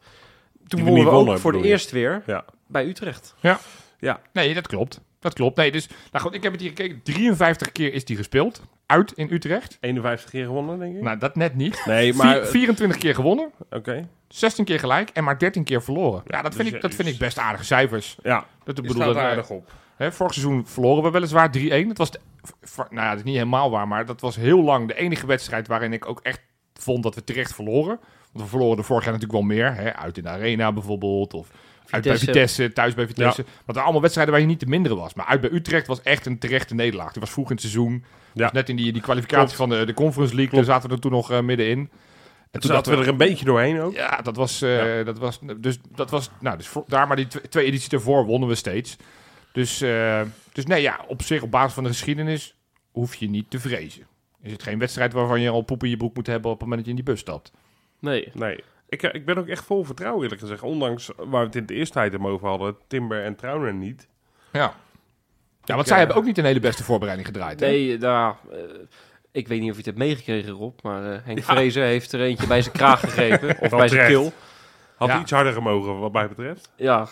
[0.68, 1.64] Toen wonnen we ook wonnen, voor je?
[1.64, 2.46] eerst weer Ja.
[2.68, 3.36] bij Utrecht.
[4.34, 5.02] Nee, dat klopt.
[5.20, 5.58] Dat klopt.
[5.58, 7.02] Nee, dus, nou goed, ik heb het hier gekeken.
[7.04, 8.62] 53 keer is die gespeeld.
[8.86, 9.78] Uit in Utrecht.
[9.82, 11.02] 51 keer gewonnen, denk ik.
[11.02, 11.82] Nou, dat net niet.
[11.86, 12.46] nee, maar...
[12.46, 13.52] 24 keer gewonnen.
[13.70, 14.08] Oké.
[14.28, 16.22] 16 keer gelijk en maar 13 keer verloren.
[16.28, 18.18] Ja, dat dus vind, ik, dat vind ik best aardige cijfers.
[18.24, 19.72] Ja, Dat bedoel staat dat, eh, aardig op.
[19.96, 21.88] Hè, vorig seizoen verloren we weliswaar 3-1.
[21.88, 22.20] Dat was, de,
[22.76, 25.68] nou ja, dat is niet helemaal waar, maar dat was heel lang de enige wedstrijd
[25.68, 26.42] waarin ik ook echt
[26.74, 28.00] vond dat we terecht verloren.
[28.32, 29.76] Want we verloren de vorig jaar natuurlijk wel meer.
[29.76, 31.50] Hè, uit in de arena bijvoorbeeld, of
[31.90, 32.74] uit bij Vitesse.
[32.74, 33.42] Thuis bij Vitesse.
[33.44, 35.14] Want dat waren allemaal wedstrijden waar je niet te minderen was.
[35.14, 37.12] Maar uit bij Utrecht was echt een terechte nederlaag.
[37.12, 38.04] Die was vroeg in het seizoen.
[38.34, 38.50] Ja.
[38.54, 39.72] Net in die, die kwalificatie Klopt.
[39.72, 40.56] van de, de Conference League.
[40.56, 41.90] Daar zaten we er toen nog eh, middenin.
[42.52, 43.94] En Toen zaten we er een beetje doorheen ook.
[43.94, 47.28] ja, dat was, eh, dat was, dus dat was, nou, dus voor, daar maar die
[47.28, 48.96] tw- twee edities ervoor wonnen we steeds.
[49.52, 50.22] Dus, eh,
[50.54, 52.56] dus nee, ja, op zich, op basis van de geschiedenis,
[52.92, 54.08] hoef je niet te vrezen.
[54.42, 56.68] Is het geen wedstrijd waarvan je al poep in je broek moet hebben op het
[56.68, 57.52] moment dat je in die bus stapt?
[58.00, 58.30] Nee.
[58.34, 58.64] Nee.
[58.90, 60.62] Ik, ik ben ook echt vol vertrouwen, eerlijk gezegd.
[60.64, 64.08] Ondanks waar we het in de eerste tijd over hadden, Timber en Trauner niet.
[64.52, 64.74] Ja.
[65.64, 67.60] Ja, want Ik, zij eh, hebben ook niet een hele beste voorbereiding gedraaid.
[67.60, 67.68] hè?
[67.68, 68.58] Nee, nou, eh,
[69.32, 70.80] ik weet niet of je het hebt meegekregen, Rob.
[70.84, 71.44] Maar eh, Henk Ja.
[71.44, 73.56] Vrezen heeft er eentje bij zijn kraag gegrepen.
[73.62, 74.32] of bij zijn keel.
[74.96, 75.20] Had Ja.
[75.20, 76.72] iets harder gemogen, wat mij betreft.
[76.76, 77.08] Ja,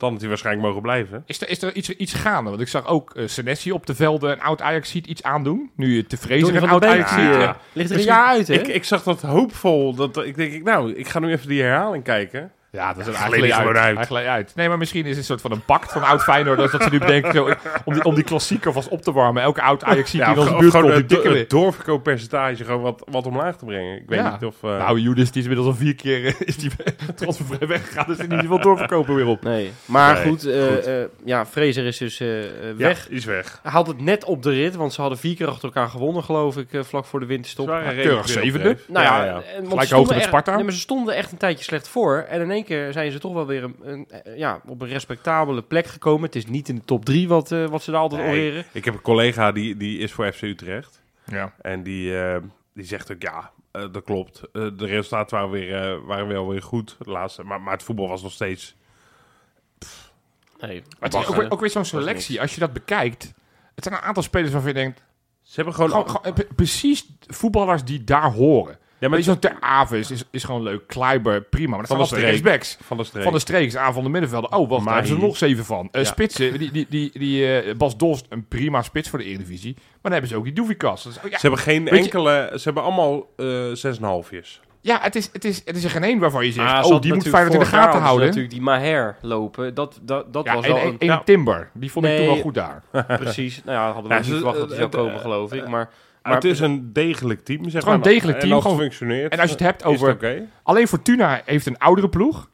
[0.00, 1.22] Dan had hij waarschijnlijk mogen blijven.
[1.26, 2.50] Is er, is er iets, iets gaande?
[2.50, 5.70] Want ik zag ook eh Senesi op de velden een oud Ajax ziet iets aandoen.
[5.76, 7.16] Nu je te vrezen een van oud Ajax Ja.
[7.16, 7.32] ziet.
[7.34, 8.54] eh, ligt er een Misschien- jaar uit, hè?
[8.54, 9.94] Ik, ik zag dat hoopvol.
[9.94, 12.52] Dat, ik denk, ik, nou, ik ga nu even die herhaling kijken.
[12.72, 14.12] Ja, dat is Ja, gewoon uit.
[14.12, 14.52] Uit.
[14.54, 16.58] Nee, maar misschien is het een soort van een pact van oud Feyenoord.
[16.72, 17.44] Dat ze nu bedenken zo,
[17.84, 19.42] om, die, om die klassieker vast op te warmen.
[19.42, 22.80] Elke oud Ajax ziet die in onze buurt komt, die het, dikke het doorverkooppercentage gewoon
[22.82, 23.96] wat, wat omlaag te brengen.
[23.96, 24.30] Ik weet Ja.
[24.32, 24.54] niet of...
[24.62, 26.70] eh, Nou, Judas die is inmiddels al vier keer eh, is die
[27.14, 28.04] transfervrij weggegaan.
[28.06, 29.42] Dus er niet veel doorverkopen weer op.
[29.42, 30.84] Nee, maar Nee, goed, eh, goed.
[30.84, 30.94] eh,
[31.24, 32.26] ja, Fraser is dus ja,
[32.76, 33.08] weg.
[33.08, 33.58] is weg.
[33.62, 36.22] Hij had het net op de rit, want ze hadden vier keer achter elkaar gewonnen,
[36.24, 37.68] geloof ik, vlak voor de winterstop.
[37.68, 38.76] Ja, keurig zevende.
[38.86, 39.42] Nou ja, ja, ja.
[39.68, 40.54] Gelijk hoogte met Sparta.
[40.54, 42.24] Nee, maar ze stonden echt een tijdje slecht voor.
[42.28, 44.88] En in één keer zijn ze toch wel weer een, een, eh, ja, op een
[44.88, 46.22] respectabele plek gekomen.
[46.24, 48.30] Het is niet in de top drie wat, eh, wat ze daar altijd Nee.
[48.30, 48.64] oreren.
[48.72, 51.02] Ik heb een collega die, die is voor FC Utrecht.
[51.24, 51.54] Ja.
[51.60, 52.36] En die, eh,
[52.74, 54.40] die zegt ook, ja, eh, dat klopt.
[54.52, 57.42] Eh, de resultaten waren, weer, eh, waren wel weer goed, de laatste.
[57.42, 58.74] Maar, maar het voetbal was nog steeds...
[60.60, 62.40] Nee, Maar het is ook, weer- ook weer zo'n selectie.
[62.40, 63.32] Als je dat bekijkt.
[63.74, 65.02] Het zijn een aantal spelers waarvan je denkt.
[65.42, 65.90] Ze hebben gewoon...
[65.90, 68.78] Gewoon, gewoon, pre- precies voetballers die daar horen.
[69.00, 70.86] Ja, maar zo'n Ter Aves is, is gewoon leuk.
[70.86, 71.70] Kleiber, prima.
[71.76, 72.44] Maar dat Van zijn de Streek.
[72.44, 72.86] rechtsbacks.
[72.86, 73.22] van de streek.
[73.22, 74.52] Van de streeks, aan van de middenvelden.
[74.52, 75.88] Oh, wacht, daar hebben ze er nog zeven van.
[75.92, 76.06] Eh Ja.
[76.08, 79.72] Spitsen, die, die, die, die eh, Bas Dost, een prima spits voor de Eredivisie.
[79.74, 81.06] Maar dan hebben ze ook die Doevikas.
[81.06, 82.50] Is- oh ja, Ze hebben geen Weet je- enkele...
[82.54, 84.60] Ze hebben allemaal eh zes en halfjes.
[84.80, 87.00] ja, het is, het, is, het is er geen één waarvan je zegt, Ah, oh,
[87.00, 88.26] die moet Feyenoord in de gaten houden.
[88.26, 89.74] natuurlijk die Maher lopen.
[89.74, 91.24] Dat, dat, dat Ja, was en, wel en, een...
[91.24, 92.82] Timber, die vond ik toen wel goed daar.
[93.06, 93.62] Precies.
[93.64, 95.68] Nou ja, hadden we Ja, niet verwacht dat hij zou komen, geloof ik.
[95.68, 95.90] Maar,
[96.22, 98.06] Maar maar het is een degelijk team, zeg Gewoon maar.
[98.06, 99.94] een degelijk En team, als het gewoon- functioneert, En als je het hebt is het
[99.94, 100.12] over...
[100.14, 100.46] oké.
[100.62, 102.48] Alleen Fortuna heeft een oudere ploeg.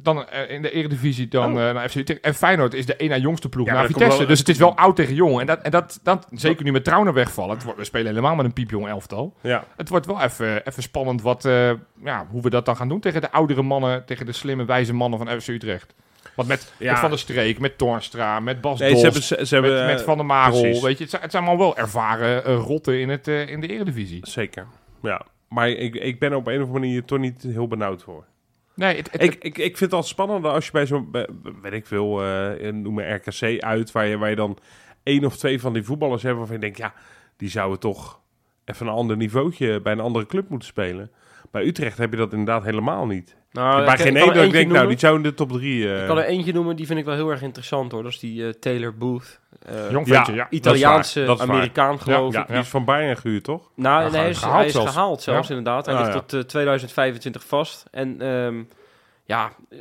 [0.00, 1.68] Dan eh, in de Eredivisie dan Oh.
[1.68, 2.20] eh, naar FC Utrecht.
[2.20, 4.26] En Feyenoord is de één na jongste ploeg Ja, naar Vitesse.
[4.26, 5.40] dus het is wel oud tegen jong.
[5.40, 7.54] En dat, en dat, dat zeker nu met Trauner wegvallen.
[7.54, 9.34] Het wordt, we spelen helemaal met een piepjong elftal.
[9.40, 9.64] Ja.
[9.76, 11.70] Het wordt wel even, even spannend wat, eh,
[12.04, 14.04] ja, hoe we dat dan gaan doen tegen de oudere mannen.
[14.04, 15.94] Tegen de slimme, wijze mannen van FC Utrecht.
[16.38, 16.90] Want met, Ja.
[16.90, 19.22] met Van der Streek, met Toornstra, met Bas Nee, Dost, ze hebben...
[19.22, 20.60] Ze, ze hebben met, Van der Marel.
[20.60, 20.82] precies.
[20.82, 23.60] Weet je, het, zijn, het zijn allemaal wel ervaren eh, rotten in, het, eh, in
[23.60, 24.20] de Eredivisie.
[24.26, 24.66] Zeker,
[25.02, 25.22] ja.
[25.48, 28.24] Maar ik, ik ben op een of andere manier toch niet heel benauwd voor.
[28.74, 31.08] Nee, het, het- Ik, ik, ik vind het altijd spannender als je bij zo'n,
[31.62, 34.58] weet ik veel, eh noem maar RKC uit, waar je, waar je dan
[35.02, 36.94] één of twee van die voetballers hebt waarvan je denkt, ja,
[37.36, 38.20] die zouden toch
[38.64, 41.10] even een ander niveautje bij een andere club moeten spelen.
[41.50, 43.36] Bij Utrecht heb je dat inderdaad helemaal niet.
[43.52, 45.52] nou, bij ik- geen ik één dat ik denk, nou, die zou in de top
[45.52, 45.92] drie...
[45.92, 48.02] eh, Ik kan er eentje noemen, die vind ik wel heel erg interessant hoor.
[48.02, 49.40] Dat is die eh, Taylor Booth.
[49.62, 50.46] Eh, jong ja, ventje, ja.
[50.50, 51.56] Italiaanse dat is waar.
[51.56, 52.46] Amerikaan geloof ja, ik.
[52.48, 53.70] die is van Bayern gehuurd, toch?
[53.74, 54.90] Nou, Ja, nee, hij is, gehaald hij is zelfs.
[54.92, 55.54] gehaald zelfs Ja.
[55.56, 55.86] inderdaad.
[55.86, 56.20] Hij Ah, ligt ja.
[56.20, 57.84] tot eh, 2025 vast.
[57.90, 58.62] En ehm,
[59.24, 59.78] ja, eh,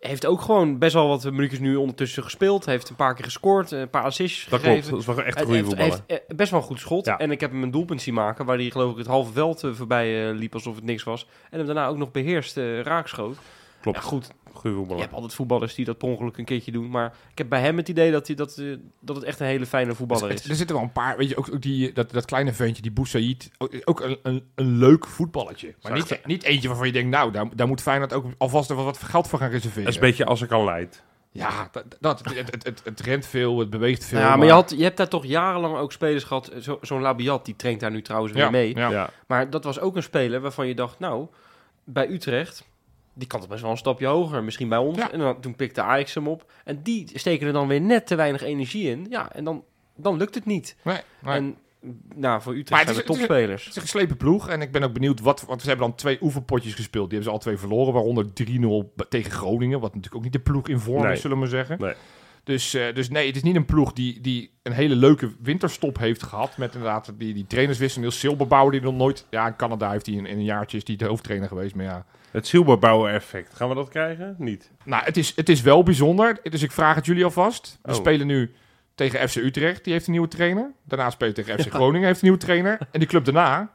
[0.00, 2.66] heeft ook gewoon best wel wat minuutjes nu ondertussen gespeeld.
[2.66, 4.88] Heeft een paar keer gescoord, een paar assists Dat gegeven.
[4.88, 6.02] klopt, dat is wel echt een goede voetballer.
[6.06, 7.04] heeft eh, best wel een goed schot.
[7.06, 7.18] Ja.
[7.18, 9.64] En ik heb hem een doelpunt zien maken, waar hij geloof ik het halve veld
[9.64, 11.26] eh, voorbij eh, liep alsof het niks was.
[11.50, 13.36] En hem daarna ook nog beheerst eh, raakschoot.
[13.80, 16.90] Klopt, Ja, goed, goede je hebt altijd voetballers die dat per ongeluk een keertje doen.
[16.90, 19.46] Maar ik heb bij hem het idee dat, hij, dat, eh, dat het echt een
[19.46, 20.48] hele fijne voetballer Er, is.
[20.48, 22.90] er zitten wel een paar, weet je, ook, ook die, dat, dat kleine ventje, die
[22.92, 25.74] Boussaïd, ook, ook een, een, een leuk voetballetje.
[25.82, 28.84] Maar niet, niet eentje waarvan je denkt, nou, daar, daar moet Feyenoord ook alvast even
[28.84, 29.84] wat geld voor gaan reserveren.
[29.84, 31.02] Dat is een beetje als ik al leid.
[31.32, 34.18] Ja, dat, dat, het, het, het, het rent veel, het beweegt veel.
[34.18, 36.48] ja, maar je, had, je hebt daar toch jarenlang ook spelers gehad.
[36.48, 38.76] eh, Zo, Zo'n Labiat, die traint daar nu trouwens weer ja, mee.
[38.76, 38.90] Ja.
[38.90, 39.10] Ja.
[39.26, 41.26] Maar dat was ook een speler waarvan je dacht, nou,
[41.84, 42.64] bij Utrecht,
[43.20, 44.44] die kan toch best wel een stapje hoger.
[44.44, 44.98] Misschien bij ons.
[44.98, 45.12] Ja.
[45.12, 46.52] En dan, toen pikte Ajax hem op.
[46.64, 49.06] En die steken er dan weer net te weinig energie in.
[49.10, 49.64] Ja, en dan,
[49.96, 50.76] dan lukt het niet.
[50.84, 51.34] Nee, nee.
[51.34, 51.56] En
[52.14, 53.60] nou, voor Utrecht zijn we is- topspelers.
[53.60, 55.44] Het is een geslepen ploeg en ik ben ook benieuwd wat...
[55.46, 57.10] Want ze hebben dan twee oefenpotjes gespeeld.
[57.10, 59.80] Die hebben ze al twee verloren, waaronder 3-0 b- tegen Groningen.
[59.80, 61.12] Wat natuurlijk ook niet de ploeg in vorm Nee.
[61.12, 61.78] is, zullen we maar zeggen.
[61.80, 61.94] Nee.
[62.44, 65.98] Dus, eh, dus nee, het is niet een ploeg die, die een hele leuke winterstop
[65.98, 66.56] heeft gehad.
[66.56, 68.00] Met inderdaad die, die trainerswissel.
[68.00, 69.26] Niels Silberbouwer die nog nooit...
[69.30, 71.74] Ja, in Canada heeft hij in, in een jaartje is die de hoofdtrainer geweest.
[71.74, 73.54] Maar ja, Het Silberbouwer effect.
[73.56, 74.34] Gaan we dat krijgen?
[74.38, 74.70] Niet.
[74.84, 76.38] Nou, het is, het is wel bijzonder.
[76.42, 77.78] Dus ik vraag het jullie alvast.
[77.82, 77.96] We Oh.
[77.96, 78.52] spelen nu
[78.94, 79.84] tegen FC Utrecht.
[79.84, 80.70] Die heeft een nieuwe trainer.
[80.84, 82.06] Daarna spelen we tegen FC Groningen.
[82.06, 82.78] Heeft een nieuwe trainer.
[82.90, 83.70] En die club daarna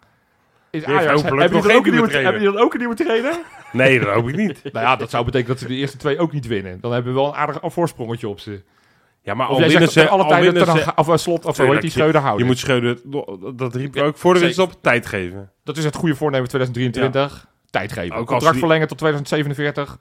[0.75, 1.21] is Ajax.
[1.21, 3.39] Hebben jullie dan ook een nieuwe Hebben jullie dan ook een nieuwe trainer?
[3.71, 4.59] Nee, dat hoop ik niet.
[4.73, 6.77] nou ja, dat zou betekenen dat ze de eerste twee ook niet winnen.
[6.81, 8.61] Dan hebben we wel een aardig voorsprongetje op ze.
[9.21, 10.09] Ja, maar Of al winnen ze...
[10.09, 12.41] alle al tijden ten ze of een slot of hoe die Schreuder houden.
[12.41, 12.97] je moet Schreuder...
[13.55, 14.73] Dat riep ik ook voor de winst op.
[14.81, 15.51] Tijd geven.
[15.63, 17.47] Dat is het goede voornemen 2023.
[17.69, 18.15] Tijd geven.
[18.15, 19.97] Ook Contract verlengen tot 2047.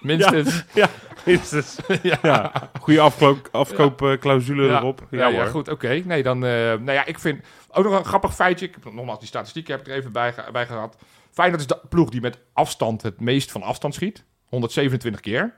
[0.00, 0.64] Minstens.
[1.26, 1.76] Minstens.
[2.02, 2.52] ja.
[2.80, 4.78] Goede afkoop, afkoopclausule Ja.
[4.78, 5.06] erop.
[5.10, 6.02] Ja, ja, goed, oké.
[6.04, 6.44] Nee, dan...
[6.44, 7.40] eh, nou ja, ik vind...
[7.72, 8.66] Ook nog een grappig feitje.
[8.66, 10.96] Ik heb nogmaals die statistieken heb ik er even bij, bij gehad.
[11.30, 14.24] Feyenoord is de ploeg die met afstand het meest van afstand schiet.
[14.48, 15.54] 127 keer.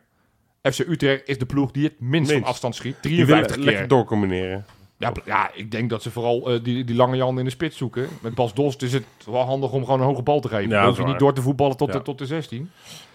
[0.62, 2.32] FC Utrecht is de ploeg die het minst, Minst.
[2.32, 2.96] van afstand schiet.
[3.00, 3.88] Die willen 53 lekker keer.
[3.88, 4.64] doorcombineren.
[4.98, 7.76] Ja, ja, ik denk dat ze vooral eh, die, die lange Jan in de spits
[7.76, 8.08] zoeken.
[8.20, 10.68] Met Bas Dost is het wel handig om gewoon een hoge bal te geven.
[10.70, 11.98] Ja, dan hoef je niet door te voetballen tot, Ja.
[11.98, 12.70] de, tot de 16.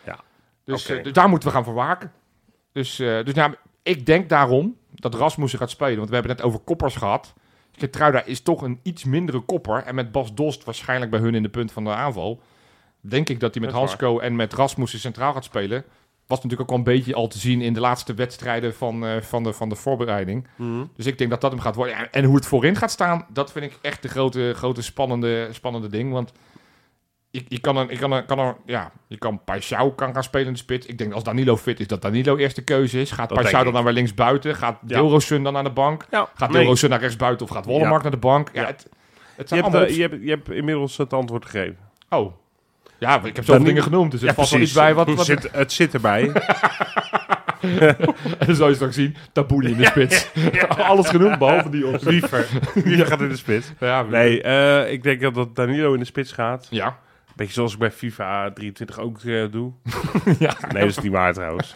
[0.06, 0.20] Ja.
[0.64, 2.12] Dus, eh, dus daar moeten we gaan voor waken.
[2.72, 5.98] Dus, eh, dus nou, ik denk daarom dat Rasmussen gaat spelen.
[5.98, 7.34] Want we hebben het net over koppers gehad.
[7.78, 9.84] Getruida is toch een iets mindere kopper.
[9.84, 12.42] En met Bas Dost waarschijnlijk bij hun in de punt van de aanval.
[13.02, 15.84] Denk ik dat hij met Dat Hansco en met Rasmussen centraal gaat spelen.
[16.28, 19.22] Was natuurlijk ook al een beetje al te zien in de laatste wedstrijden van, eh,
[19.22, 20.48] van, de, van de voorbereiding.
[20.56, 20.84] Mhm.
[20.96, 21.96] Dus ik denk dat dat hem gaat worden.
[21.96, 25.48] Ja, en hoe het voorin gaat staan, dat vind ik echt de grote, grote spannende,
[25.52, 26.12] spannende ding.
[26.12, 26.32] Want
[27.32, 29.42] je, je kan er, je kan er, kan er, ja, je kan
[29.96, 30.86] kan gaan spelen in de spits.
[30.86, 33.12] Ik denk als Danilo fit is, dat Danilo eerste keuze is.
[33.12, 33.74] Gaat denk dan ik.
[33.74, 34.56] naar weer links buiten?
[34.56, 35.00] Gaat Ja.
[35.00, 36.06] Dilrosun dan aan de bank?
[36.12, 36.30] Ja.
[36.36, 36.60] Gaat Nee.
[36.62, 38.02] Dilrosun naar rechts buiten of gaat Wollemark Ja.
[38.02, 38.50] naar de bank?
[38.54, 38.68] Ja, Ja.
[38.68, 38.78] Het,
[39.36, 41.78] het Je, zijn hebt, allemaal eh, je, hebt, je hebt inmiddels het antwoord gegeven.
[42.10, 42.34] Oh.
[43.00, 44.94] Ja, ik heb zoveel dingen genoemd, dus er Ja, valt wel iets bij.
[44.94, 46.32] Wat, wat, Zit, het zit erbij.
[47.62, 50.30] en dan zal je straks zien, Tabouli in de spits.
[50.78, 52.08] Alles genoemd, behalve die optie.
[52.10, 52.48] Wiever.
[52.84, 53.72] Wiever gaat in de spits.
[53.80, 56.68] Ja, Nee, eh, ik denk dat, dat Danilo in de spits gaat.
[56.70, 56.98] Ja.
[57.38, 59.72] Beetje zoals ik bij FIFA 23 ook eh, doe.
[60.40, 60.56] ja.
[60.72, 61.72] Nee, dat is niet waar trouwens.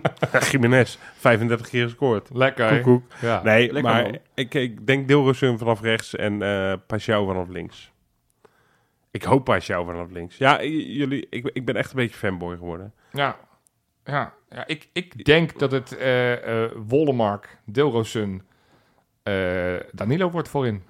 [0.50, 2.30] Jiménez, 35 keer gescoord.
[2.32, 2.68] Lekker.
[2.68, 3.12] Koek, koek.
[3.20, 3.42] Ja.
[3.42, 4.18] Nee, Lekker, maar man.
[4.34, 6.38] ik, ik denk Dilrosun vanaf rechts en
[6.80, 7.92] Paixão vanaf links.
[9.10, 10.36] Ik hoop Paixão vanaf links.
[10.36, 12.92] Ja, jullie, ik, ik ben echt een beetje fanboy geworden.
[13.12, 13.36] Ja,
[14.04, 18.42] ja, ja ik, ik denk dat het eh eh Wollemark, Dilrosun,
[19.92, 20.82] Danilo wordt voorin.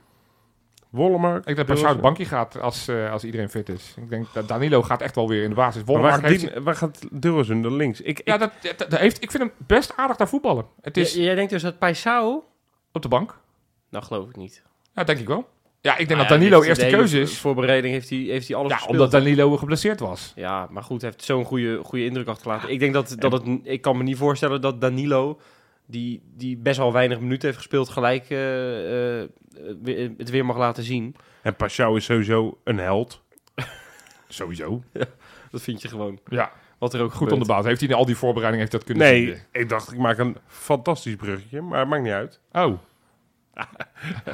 [0.91, 1.39] Wollemark.
[1.39, 1.67] Ik denk dat.
[1.67, 3.95] Paschal bankje gaat als, eh, als iedereen fit is.
[3.97, 5.75] Ik denk dat Danilo gaat echt wel weer in de basis.
[5.85, 6.55] Maar waar Wollemark gaat, heeft...
[6.55, 8.01] die- waar gaat Dilrosun dan links?
[8.01, 10.65] Ik, Ja, ik, dat, dat, dat heeft, ik vind hem best aardig daar voetballen.
[10.81, 12.45] Het is J- jij denkt dus dat Paisao?
[12.93, 13.39] op de bank.
[13.91, 14.63] Nou, geloof ik niet.
[14.95, 15.49] Ja, denk ik wel.
[15.81, 17.39] Ja, ik denk Nou dat Danilo eerste de keuze is.
[17.39, 18.97] Voorbereiding heeft hij, heeft hij alles Ja, gespeeld.
[19.01, 20.33] omdat Danilo geblesseerd was.
[20.37, 22.69] Ja, maar goed, hij heeft zo'n goede, goede indruk achtergelaten.
[22.71, 23.43] Ik denk dat, dat het...
[23.63, 25.39] Ik kan me niet voorstellen dat Danilo,
[25.87, 29.29] die, die best wel weinig minuten heeft gespeeld, gelijk eh, eh,
[29.83, 31.15] weer- het weer mag laten zien.
[31.43, 33.23] en Paixão is sowieso een held.
[34.29, 34.83] Sowieso.
[35.51, 36.19] Dat vind je gewoon.
[36.29, 37.33] Ja, Wat er ook goed gebeurt.
[37.33, 37.65] onderbouwd.
[37.65, 39.37] Heeft hij in al die voorbereiding heeft dat kunnen Nee, zien?
[39.53, 42.41] ik dacht ik maak een fantastisch bruggetje, maar het maakt niet uit.
[42.53, 42.79] Oh.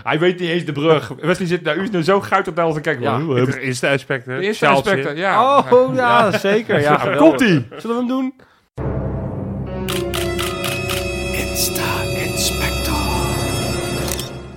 [0.03, 1.09] Hij weet niet eens de brug.
[1.09, 3.03] Wesley zit nou, u is nu zo guitig naar ons te kijken.
[3.03, 3.21] Ja.
[3.21, 4.35] Hoe- De eerste inspector.
[4.37, 5.59] De eerste inspector, ja.
[5.59, 6.81] Oh, ja, zeker.
[6.81, 6.97] Ja.
[7.17, 7.67] Komt-ie!
[7.77, 8.35] Zullen we hem doen?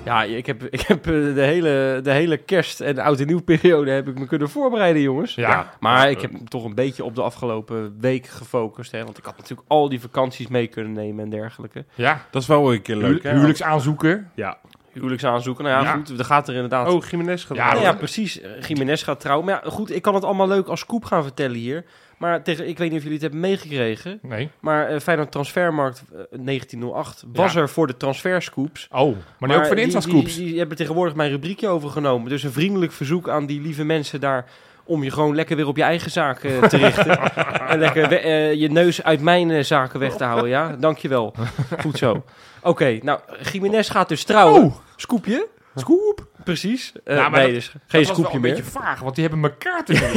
[0.05, 3.41] Ja, ik heb, ik heb eh, de, hele, de hele kerst- en oud en nieuw
[3.43, 5.35] periode heb ik me kunnen voorbereiden, jongens.
[5.35, 5.73] Ja.
[5.79, 8.91] Maar ik heb me toch een beetje op de afgelopen week gefocust.
[8.91, 11.85] Hè, want ik had natuurlijk al die vakanties mee kunnen nemen en dergelijke.
[11.95, 12.21] Ja.
[12.31, 13.31] Dat is wel een keer leuk, hè?
[13.31, 14.31] huwelijksaanzoeken.
[14.35, 14.57] Ja.
[14.93, 15.63] Huwelijksaanzoeken.
[15.63, 15.95] Nou ja, Ja.
[15.95, 16.87] goed, er gaat er inderdaad...
[16.93, 18.41] Oh, Jiménez gaat Ja, Ja, precies.
[18.67, 19.45] Jiménez gaat trouwen.
[19.45, 21.83] Maar ja, goed, ik kan het allemaal leuk als scoop gaan vertellen hier.
[22.17, 24.19] Maar tegen, ik weet niet of jullie het hebben meegekregen.
[24.21, 24.49] Nee.
[24.59, 27.59] Maar eh Feyenoord Transfermarkt eh, 1908 was Ja.
[27.59, 28.87] er voor de transferscoops.
[28.91, 30.35] Oh, maar nu ook voor de Insta-scoops.
[30.35, 32.29] Die, die hebben tegenwoordig mijn rubriekje overgenomen.
[32.29, 34.45] Dus een vriendelijk verzoek aan die lieve mensen daar...
[34.83, 37.19] om je gewoon lekker weer op je eigen zaak eh, te richten.
[37.69, 40.75] en lekker we- eh, je neus uit mijn eh, zaken weg te houden, ja?
[40.79, 41.33] Dankjewel.
[41.81, 42.23] Goed zo.
[42.61, 43.19] Oké, nou,
[43.51, 44.61] Jiménez gaat dus trouwen.
[44.63, 44.75] Oh.
[44.95, 45.47] Scoopje?
[45.75, 46.27] Scoop!
[46.45, 46.91] Precies.
[47.03, 49.27] Eh, Ja, maar nee, dat- dus geen Dat wel scoopje een beetje vaag, want die
[49.27, 50.11] hebben elkaar te doen.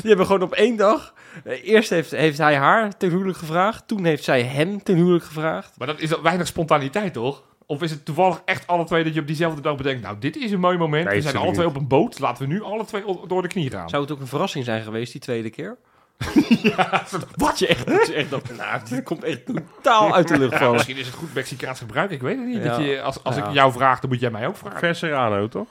[0.00, 1.14] Die hebben gewoon op één dag...
[1.44, 3.86] eh, eerst heeft, heeft hij haar ten huwelijk gevraagd.
[3.88, 5.78] Toen heeft zij hem ten huwelijk gevraagd.
[5.78, 7.42] maar dat is weinig spontaniteit, toch?
[7.66, 10.02] Of is het toevallig echt alle twee dat je op diezelfde dag bedenkt...
[10.02, 11.04] nou, dit is een mooi moment.
[11.06, 12.18] Nee, we zijn alle twee op een boot.
[12.18, 13.88] Laten we nu alle twee door de knie gaan.
[13.88, 15.76] Zou het ook een verrassing zijn geweest, die tweede keer?
[17.36, 20.52] Wat je echt, dat je echt dacht, nou, dit komt echt totaal uit de lucht
[20.52, 20.72] Ja, vallen.
[20.74, 22.10] misschien is het goed Mexicaans gebruik.
[22.10, 22.62] Ik weet het niet.
[22.62, 22.76] Ja.
[22.76, 23.46] Dat je, als als Ja.
[23.46, 24.78] ik jou vraag, dan moet jij mij ook vragen.
[24.78, 25.66] Verserano, toch?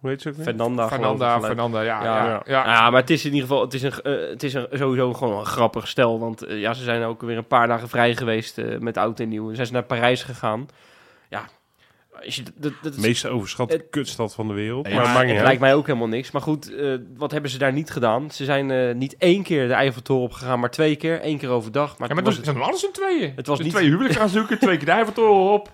[0.00, 0.44] Hoe heet ze ook weer?
[0.44, 0.88] Fernanda.
[0.88, 2.02] Fernanda, Fernanda, ja.
[2.04, 2.16] Ja.
[2.24, 2.42] ja, Ja.
[2.44, 2.64] ja.
[2.64, 5.12] Ja, maar het is in ieder geval, het is, een, eh, het is een, sowieso
[5.14, 6.18] gewoon een grappig stel.
[6.20, 9.20] Want eh, ja, ze zijn ook weer een paar dagen vrij geweest eh, met oud
[9.20, 9.48] en nieuw.
[9.48, 10.68] En zijn ze naar Parijs gegaan.
[11.28, 11.44] Ja,
[12.24, 12.52] als je, dat,
[12.82, 14.86] dat De is- meest overschatte Het- kutstad van de wereld.
[14.88, 15.46] Ja, maar het maakt niet het uit.
[15.46, 16.30] lijkt mij ook helemaal niks.
[16.30, 18.30] Maar goed, eh, wat hebben ze daar niet gedaan?
[18.30, 21.20] Ze zijn eh, niet één keer de Eiffeltoren opgegaan, maar twee keer.
[21.22, 21.98] Eén keer overdag.
[21.98, 23.32] Maar, Ja, maar was zijn alles in tweeën.
[23.36, 25.72] Het was Dus niet- twee huwelijks gaan zoeken, twee keer de Eiffeltoren op.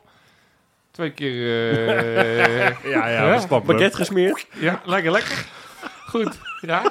[0.90, 1.32] Twee keer...
[1.88, 4.46] eh, Ja, ja, Ja, pakket gesmeerd.
[4.60, 5.46] ja, lekker, lekker.
[6.06, 6.82] Goed, ja.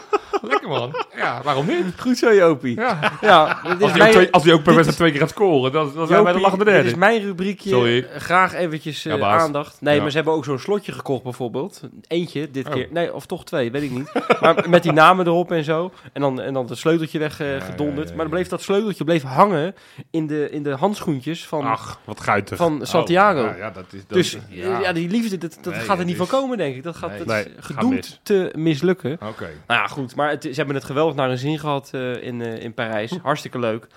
[0.41, 0.95] Lekker man.
[1.15, 1.85] Ja, waarom niet?
[1.97, 2.75] Goed zo, Jopie.
[2.75, 2.99] Ja.
[3.21, 5.29] Ja, dit Als hij, mijn, twee, als hij ook per dit wedstrijd twee keer gaat
[5.29, 6.89] scoren, dan, dan zijn wij de lachende dit derde.
[6.89, 7.69] is mijn rubriekje.
[7.69, 7.99] Sorry.
[8.13, 9.81] Eh, Graag eventjes eh, Ja, aandacht.
[9.81, 10.01] Nee, Ja.
[10.01, 11.81] maar ze hebben ook zo'n slotje gekocht bijvoorbeeld.
[12.07, 12.73] Eentje dit Oh.
[12.73, 12.87] keer.
[12.91, 14.11] Nee, of toch twee, weet ik niet.
[14.41, 15.91] maar met die namen erop en zo.
[16.13, 17.97] En dan, en dan het sleuteltje weggedonderd.
[18.07, 18.15] Ja, ja.
[18.15, 19.75] Maar dan bleef dat sleuteltje bleef hangen
[20.11, 22.57] in de, in de handschoentjes van, Ach, wat guitig.
[22.57, 23.39] van Santiago.
[23.39, 24.93] Oh, ja, ja, dat is, dat dus eh, ja.
[24.93, 26.83] die liefde, dat, dat Nee, gaat er niet van komen, denk ik.
[26.83, 27.17] Dat gaat Nee.
[27.17, 29.17] dat Nee, is gaat gedoemd te mislukken.
[29.29, 29.49] Oké.
[29.67, 30.15] Nou ja, goed.
[30.15, 33.17] Maar het, ze hebben het geweldig naar hun zin gehad eh, in, eh, in Parijs.
[33.21, 33.87] Hartstikke leuk.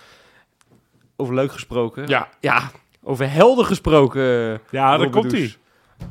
[1.17, 2.09] Over leuk gesproken.
[2.09, 2.29] Ja.
[2.41, 2.71] Ja,
[3.03, 4.23] over helden gesproken.
[4.71, 5.57] ja, daar komt hij.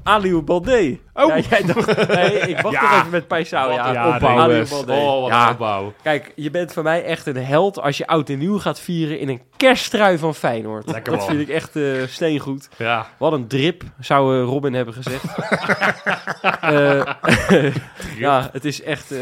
[0.03, 0.99] Aliou Balde.
[1.13, 1.27] Oh.
[1.27, 2.81] Ja, jij dacht, nee, ik wacht Ja.
[2.81, 3.71] nog even met Paisao.
[3.71, 4.07] Ja, ja.
[4.07, 5.49] Oh, wat Ja.
[5.51, 5.93] opbouw.
[6.03, 9.19] Kijk, je bent voor mij echt een held als je oud en nieuw gaat vieren
[9.19, 10.85] in een kersttrui van Feyenoord.
[10.91, 11.29] Lekker dat man.
[11.29, 12.69] vind ik echt eh, steengoed.
[12.77, 13.07] Ja.
[13.17, 15.23] Wat een drip, zou eh, Robin hebben gezegd.
[16.61, 17.01] Eh,
[18.17, 19.13] ja, het is echt,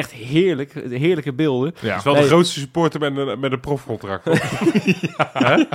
[0.00, 0.72] echt heerlijk.
[0.88, 1.74] Heerlijke beelden.
[1.80, 1.96] Ja.
[1.96, 2.22] is wel Nee.
[2.22, 4.24] de grootste supporter met een, met een profcontract.
[5.38, 5.66] ja,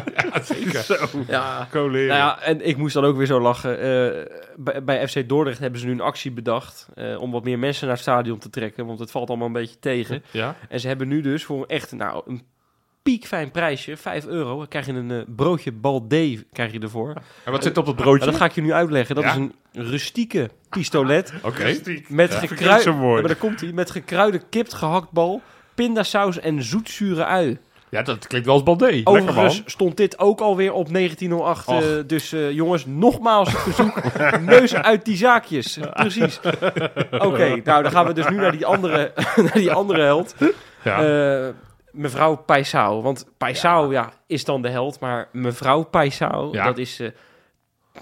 [0.44, 0.84] zeker.
[0.84, 0.96] Zo,
[1.28, 1.68] Ja.
[1.72, 3.80] Nou ja, en ik moest dan ook weer zo lachen.
[3.80, 7.60] Eh, bij, bij FC Dordrecht hebben ze nu een actie bedacht eh, om wat meer
[7.60, 10.24] mensen naar het stadion te trekken, want het valt allemaal een beetje tegen.
[10.32, 10.56] Ja.
[10.70, 12.42] En ze hebben nu dus voor echt nou, een
[13.10, 17.14] piekfijn prijsje, 5 euro, dan krijg je een eh, broodje Balde krijg je ervoor.
[17.44, 18.26] En wat zit op dat broodje?
[18.26, 19.16] dat ga ik je nu uitleggen.
[19.16, 19.30] Dat Ja?
[19.30, 21.76] is een rustieke pistolet Oké.
[22.08, 22.84] met, Ja, gekruid.
[22.84, 25.42] Ja, maar daar komt hij, met gekruide kipt, gehaktbal,
[25.76, 27.58] pindasaus en zoetzure ui.
[27.90, 29.02] Ja, dat klinkt wel als Baldé.
[29.04, 31.68] Overigens stond dit ook alweer op 1908.
[31.68, 31.78] eh,
[32.08, 34.02] dus eh, jongens, nogmaals verzoek.
[34.42, 35.80] neus uit die zaakjes.
[35.94, 36.40] Precies.
[37.12, 39.12] Oké, nou dan gaan we dus nu naar die andere,
[39.46, 40.36] naar die andere held.
[40.84, 41.04] Ja.
[41.96, 43.02] Mevrouw Paisao.
[43.02, 44.12] Want Paisao ja.
[44.28, 45.00] is dan de held.
[45.00, 46.66] Maar mevrouw Paisao, Ja.
[46.66, 47.00] dat is...
[47.00, 47.10] eh,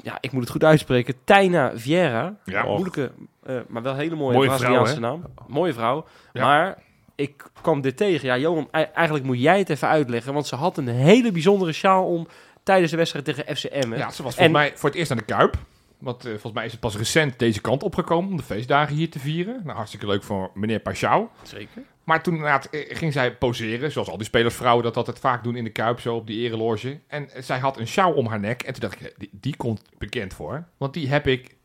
[0.04, 1.14] ja, ik moet het goed uitspreken.
[1.24, 2.36] Taina Vieira.
[2.46, 2.64] Ja.
[2.64, 3.12] Moeilijke,
[3.44, 5.24] eh, maar wel hele mooie, Mooie Braziliaanse vrouw, naam.
[5.48, 6.06] Mooie vrouw.
[6.34, 6.78] Maar
[7.16, 8.28] ik kwam dit tegen.
[8.28, 10.34] Ja, Johan, ei- eigenlijk moet jij het even uitleggen.
[10.34, 12.28] Want ze had een hele bijzondere sjaal om
[12.64, 13.94] tijdens de wedstrijd tegen FCM.
[13.96, 15.56] Ja, ze was En- mij voor het eerst aan de Kuip.
[16.04, 19.10] Want eh, volgens mij is het pas recent deze kant opgekomen om de feestdagen hier
[19.10, 19.62] te vieren.
[19.64, 21.28] Nou, hartstikke leuk voor meneer Pachau.
[21.44, 21.82] Zeker.
[22.04, 25.56] Maar toen inderdaad, eh, ging zij poseren, zoals al die spelersvrouwen dat altijd vaak doen
[25.56, 27.00] in de Kuip, zo op die ereloge.
[27.08, 28.62] En eh, zij had een sjaal om haar nek.
[28.64, 30.68] En toen dacht ik, die, die komt bekend voor.
[30.78, 31.56] Want die heb ik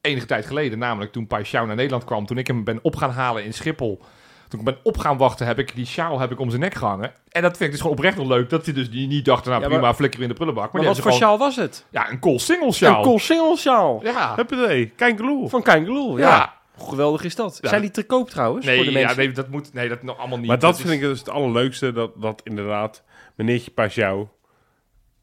[0.00, 3.10] enige tijd geleden, namelijk toen Pachau naar Nederland kwam, toen ik hem ben op gaan
[3.10, 4.00] halen in Schiphol.
[4.48, 6.74] Toen ik ben op gaan wachten, heb ik die sjaal heb ik om zijn nek
[6.74, 7.12] gehangen.
[7.28, 9.44] En dat vind ik dus gewoon oprecht nog leuk, dat hij dus die niet dacht,
[9.44, 10.72] nou Ja, prima, maar- flikker in de prullenbak.
[10.72, 11.84] Maar, Maar die wat voor hebben ze sjaal was het?
[11.90, 12.96] gewoon- Ja, een Col Single sjaal.
[12.96, 14.00] Een Col Single sjaal.
[14.04, 14.34] Ja.
[14.36, 15.48] Huppatee, Kangaloo.
[15.48, 16.18] Van Kangaloo.
[16.18, 16.28] Ja.
[16.28, 16.54] Ja.
[16.76, 17.58] Hoe geweldig is dat?
[17.60, 17.68] Ja.
[17.68, 18.66] Zijn die te koop trouwens?
[18.66, 19.16] voor Nee, de ja, mensen?
[19.18, 20.46] nee, dat moet, nee, dat nog allemaal niet.
[20.46, 23.02] Maar dat vind ik dus het allerleukste, dat, dat inderdaad
[23.34, 24.26] meneertje Pajou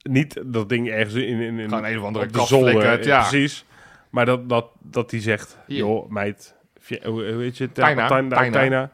[0.03, 2.69] niet dat ding ergens in, in, in Gewoon een of andere op de kast zolder,
[2.71, 3.19] flikkert, eh, ja.
[3.27, 3.65] precies.
[4.09, 5.77] Maar dat, dat, dat die zegt, Hier.
[5.77, 7.71] joh meid, via- hoe, hoe heet je?
[7.71, 8.57] Taina, Taina, Taina.
[8.57, 8.91] Taina.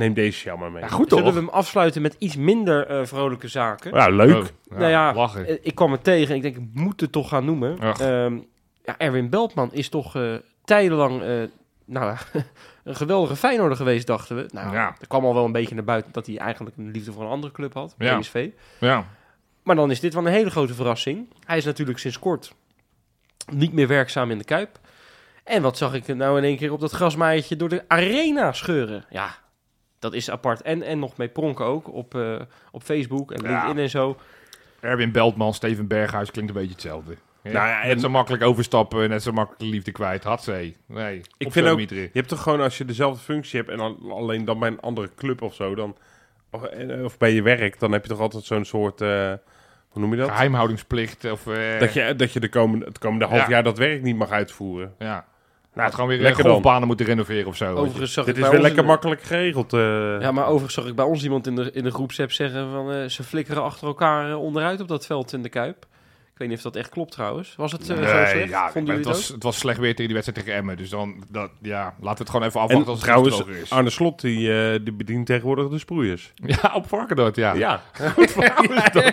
[0.00, 0.82] Neem deze maar mee.
[0.82, 1.32] Ja, goed Zullen toch?
[1.34, 3.94] we hem afsluiten met iets minder eh, vrolijke zaken?
[3.94, 4.36] Ja, leuk.
[4.36, 5.46] Oh, Nou ja, lachen.
[5.46, 6.34] Eh, Ik kwam er tegen.
[6.34, 7.78] Ik denk, ik moet het toch gaan noemen.
[7.78, 8.38] Ehm,
[8.84, 10.34] ja, Erwin Beltman is toch eh
[10.64, 11.42] tijdenlang eh,
[11.84, 12.16] nou,
[12.84, 14.46] een geweldige Feyenoorder geweest, dachten we.
[14.52, 14.94] Nou, Ja.
[15.00, 17.28] er kwam al wel een beetje naar buiten dat hij eigenlijk een liefde voor een
[17.30, 18.18] andere club had, Ja.
[18.18, 18.48] PSV.
[18.78, 19.04] Ja.
[19.62, 21.28] Maar dan is dit wel een hele grote verrassing.
[21.46, 22.52] Hij is natuurlijk sinds kort
[23.52, 24.78] niet meer werkzaam in de Kuip.
[25.44, 28.52] En wat zag ik er nou in één keer op dat grasmaaiertje door de arena
[28.52, 29.04] scheuren?
[29.10, 29.34] Ja,
[30.00, 30.62] dat is apart.
[30.62, 32.40] En, en nog mee pronken ook op, eh,
[32.72, 33.50] op Facebook en Ja.
[33.50, 34.16] LinkedIn en zo.
[34.80, 37.16] Erwin Beltman, Steven Berghuis klinkt een beetje hetzelfde.
[37.42, 40.24] Ja, Nou ja, net en- zo makkelijk overstappen, net zo makkelijk de liefde kwijt.
[40.24, 40.76] Hatzee.
[40.86, 42.00] Nee, Ik vind ook- Mietri.
[42.00, 44.80] Je hebt toch gewoon, als je dezelfde functie hebt en dan, alleen dan bij een
[44.80, 45.96] andere club of zo, dan,
[46.50, 49.32] of, eh, of bij je werk, dan heb je toch altijd zo'n soort, eh,
[49.88, 50.30] hoe noem je dat?
[50.30, 51.30] Geheimhoudingsplicht.
[51.30, 53.48] Of, eh, Dat je, dat je de komende, het komende half Ja.
[53.48, 54.94] jaar dat werk niet mag uitvoeren.
[54.98, 55.26] Ja.
[55.74, 56.52] Nou, het gewoon weer lekker lekker dan.
[56.62, 57.74] golfbanen moeten renoveren of zo.
[57.74, 59.72] Overigens zag Dit ik is weer lekker makkelijk geregeld.
[59.72, 59.80] eh.
[60.20, 62.92] Ja, maar overigens zag ik bij ons iemand in de, in de groepsapp zeggen van
[62.92, 65.86] eh, ze flikkeren achter elkaar eh, onderuit op dat veld in de Kuip.
[66.40, 67.54] Ik weet niet of dat echt klopt trouwens.
[67.56, 68.48] Was het eh, zo slecht?
[68.48, 70.76] ja, Vonden het, het was, het was slecht weer tegen die wedstrijd tegen Emmen.
[70.76, 73.70] Dus dan, dat, ja, laten we het gewoon even en afwachten als het trouwens, is.
[73.70, 76.32] Arne Slot, die, eh, die bedient tegenwoordig de sproeiers.
[76.62, 77.54] Ja, op Varkenoord, ja.
[77.54, 77.82] Ja.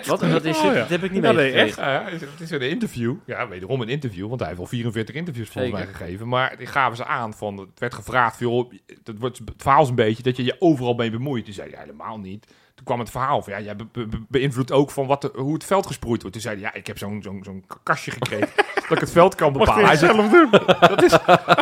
[0.06, 0.20] Wat?
[0.20, 0.74] Dat, is, Oh, ja.
[0.74, 3.16] dat heb ik niet Ja, nee, ja, het is een interview.
[3.26, 5.90] Ja, wederom een interview, want hij heeft al 44 interviews volgens Zeker.
[5.92, 6.28] mij gegeven.
[6.28, 8.72] Maar die gaven ze aan van, het werd gevraagd, joh,
[9.04, 11.46] het, wordt, het verhaal is een beetje dat je je overal mee bemoeit.
[11.46, 12.48] Toen zei hij helemaal niet.
[12.78, 15.32] Toen kwam het verhaal van, ja, jij be- be- be- beïnvloedt ook van wat de-
[15.36, 16.34] hoe het veld gesproeid wordt.
[16.34, 19.36] Toen zei hij, ja, ik heb zo'n zo'n zo'n kastje gekregen dat ik het veld
[19.36, 19.86] kan bepalen.
[19.86, 20.50] Hij zegt, zelf doen.
[20.80, 21.12] dat is,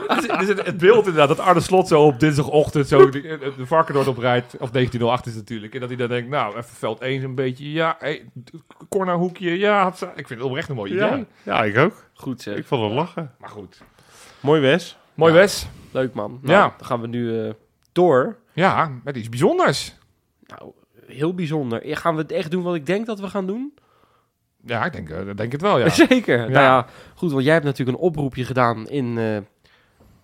[0.07, 3.09] dat is, dat is het, het beeld inderdaad, dat Arne Slot zo op dinsdagochtend zo
[3.09, 6.29] de, de, de Varkenoord oprijdt, of 1908 is het natuurlijk, en dat hij dan denkt,
[6.29, 8.25] nou, even veld 1 een beetje, ja, hey,
[8.89, 11.09] cornerhoekje, ja, ik vind het oprecht een mooi idee.
[11.09, 11.25] Ja.
[11.43, 12.03] ja, ik ook.
[12.13, 12.57] Goed zeg.
[12.57, 13.31] Ik vond het lachen.
[13.39, 13.81] Maar goed.
[14.39, 14.97] Mooi Wes.
[15.13, 15.39] Mooi Ja.
[15.39, 15.67] Wes.
[15.91, 16.39] Leuk man.
[16.41, 16.73] Nou, Ja.
[16.77, 17.53] Dan gaan we nu eh,
[17.91, 18.37] door.
[18.53, 19.95] Ja, met iets bijzonders.
[20.47, 20.71] Nou,
[21.07, 21.81] heel bijzonder.
[21.83, 23.73] Eh, Gaan we het echt doen wat ik denk dat we gaan doen?
[24.65, 25.89] Ja, ik denk, eh, ik denk het wel, ja.
[26.09, 26.37] Zeker.
[26.37, 26.85] Nou ja,
[27.15, 29.37] goed, want jij hebt natuurlijk een oproepje gedaan in eh,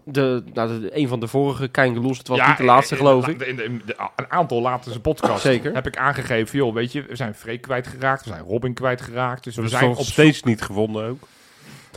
[0.03, 2.17] de, nou, de, een van de vorige Kangaroos.
[2.17, 3.41] Het was Ja, niet de laatste, in- geloof in- ik.
[3.41, 5.73] in- in- de- een aantal laatste podcast Zeker.
[5.73, 9.55] heb ik aangegeven, joh, weet je, we zijn Freek kwijtgeraakt, we zijn Robin kwijtgeraakt, dus
[9.55, 11.19] we We zijn op nog zoek, steeds niet gevonden ook.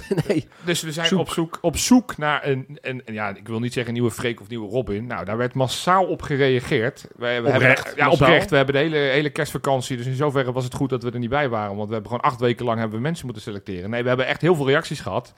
[0.29, 0.49] nee.
[0.65, 1.19] dus we zijn Zoek.
[1.19, 4.41] op zoek, op zoek naar een, een, een- ja, ik wil niet zeggen nieuwe Freek
[4.41, 5.07] of nieuwe Robin.
[5.07, 7.07] Nou, daar werd massaal op gereageerd.
[7.17, 8.27] We, we Oprecht, hebben, ja, massaal?
[8.29, 8.51] oprecht.
[8.51, 11.19] We hebben de hele, hele kerstvakantie, dus in zoverre was het goed dat we er
[11.19, 13.91] niet bij waren, want we hebben gewoon acht weken lang hebben we mensen moeten selecteren.
[13.91, 15.35] Nee, we hebben echt heel veel reacties gehad.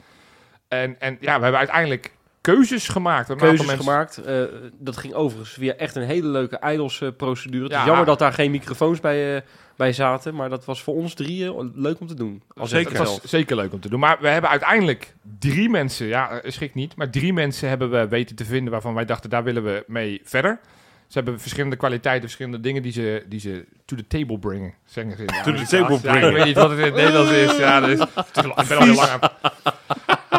[0.68, 3.28] En, en ja, we hebben uiteindelijk keuzes gemaakt.
[3.28, 4.16] Een Keuzes mensen- gemaakt.
[4.16, 4.42] Eh,
[4.78, 7.68] dat ging overigens via echt een hele leuke Idols-procedure.
[7.68, 7.78] Ja.
[7.80, 9.42] is jammer dat daar geen microfoons bij, eh,
[9.76, 10.34] bij zaten.
[10.34, 12.42] Maar dat was voor ons drieën leuk om te doen.
[12.56, 12.88] Als Zeker.
[12.90, 14.00] Het was zeker leuk om te doen.
[14.00, 18.08] Maar we hebben uiteindelijk drie mensen, ja, eh, schrik niet, maar drie mensen hebben we
[18.08, 20.60] weten te vinden waarvan wij dachten, daar willen we mee verder.
[21.06, 24.74] Ze hebben verschillende kwaliteiten, verschillende dingen die ze, die ze to the table brengen.
[24.84, 25.22] Zeggen ze.
[25.26, 26.28] Ja, To the table ja, brengen.
[26.28, 27.56] Ik weet niet wat het in het Nederlands is.
[27.56, 29.30] Ja, al- ik ben al heel lang aan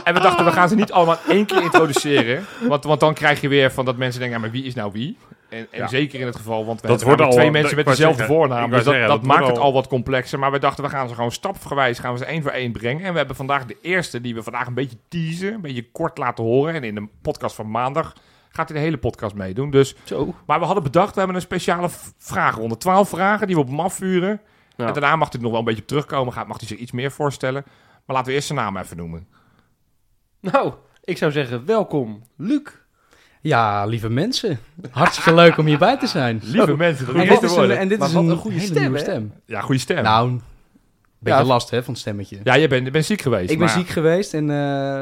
[0.03, 2.45] En we dachten, we gaan ze niet allemaal één keer introduceren.
[2.61, 4.91] Want, want dan krijg je weer van dat mensen denken, ja, maar wie is nou
[4.91, 5.17] wie?
[5.49, 5.87] En, en Ja.
[5.87, 8.69] zeker in het geval, want we Dat hebben al- twee mensen met dezelfde zeggen, voornaam.
[8.69, 10.39] Dus dat, zeggen, dat dat maakt het al- wat complexer.
[10.39, 13.05] Maar we dachten, we gaan ze gewoon stapgewijs gaan we ze één voor één brengen.
[13.05, 16.17] En we hebben vandaag de eerste die we vandaag een beetje teasen, een beetje kort
[16.17, 16.73] laten horen.
[16.73, 18.13] En in de podcast van maandag
[18.49, 19.69] gaat hij de hele podcast meedoen.
[19.71, 20.33] Dus, Zo.
[20.45, 22.77] maar we hadden bedacht, we hebben een speciale vragenronde.
[22.77, 24.41] Twaalf vragen die we op hem afvuren.
[24.75, 24.85] Ja.
[24.87, 26.33] En daarna mag hij nog wel een beetje op terugkomen.
[26.33, 27.63] Gaat, mag hij zich iets meer voorstellen.
[28.05, 29.27] Maar laten we eerst zijn naam even noemen.
[30.41, 30.73] Nou,
[31.03, 32.61] ik zou zeggen, welkom, Luc.
[33.47, 34.59] Ja, lieve mensen.
[34.91, 36.41] Hartstikke leuk om hierbij te zijn.
[36.53, 38.81] Lieve mensen, dat En is een, en dit Maar is een, een goede hele stem,
[38.81, 39.33] nieuwe stem.
[39.45, 40.03] Ja, goede stem.
[40.03, 40.41] Nou, een
[41.19, 41.45] beetje Ja.
[41.45, 42.37] last hè, van het stemmetje.
[42.43, 43.51] ja, je bent, je bent ziek geweest.
[43.51, 44.55] ik ben ziek geweest en eh,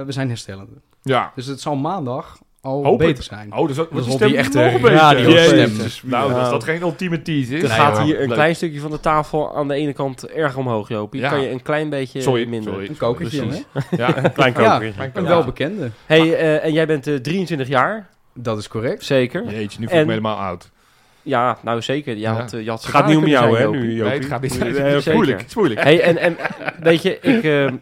[0.05, 0.69] we zijn herstellend.
[1.01, 1.31] Ja.
[1.35, 3.53] Dus het zal maandag al beter zijn.
[3.53, 4.91] Oh, dus dat, Dat is die stem die echte nog beter.
[4.91, 5.57] radiostem.
[5.57, 6.01] Jezus.
[6.05, 6.39] Nou, Ja.
[6.39, 7.61] als dat geen ultieme tease is.
[7.61, 8.33] Er Nee, gaat hier een Leuk.
[8.33, 11.21] klein stukje van de tafel aan de ene kant erg omhoog, Jopie.
[11.21, 11.29] Ja.
[11.29, 12.71] Kan je een klein beetje Sorry, minder.
[12.73, 12.87] sorry.
[12.89, 13.63] Een kokertje, Precies.
[13.71, 13.79] hè?
[13.97, 14.71] Ja, Klein Ja.
[14.73, 14.91] kokertje.
[14.93, 15.27] Klein Een Ja.
[15.29, 15.89] welbekende.
[16.05, 19.03] Hey, eh, en jij bent eh, 23 jaar, Dat is correct.
[19.03, 19.43] zeker?
[19.51, 20.73] Jeetje, nu voel ik En- me helemaal oud.
[21.21, 22.13] Ja, nou zeker.
[22.13, 22.33] Je Ja.
[22.33, 24.03] had, eh, je had Het gaat niet om jou, hè, nu, Jopie.
[24.03, 24.59] Nee, het gaat niet.
[24.59, 25.39] Nee, Het nee, is moeilijk.
[25.39, 25.83] Het is moeilijk.
[25.83, 26.37] Hey, en, en
[26.79, 27.73] weet je, ik, eh,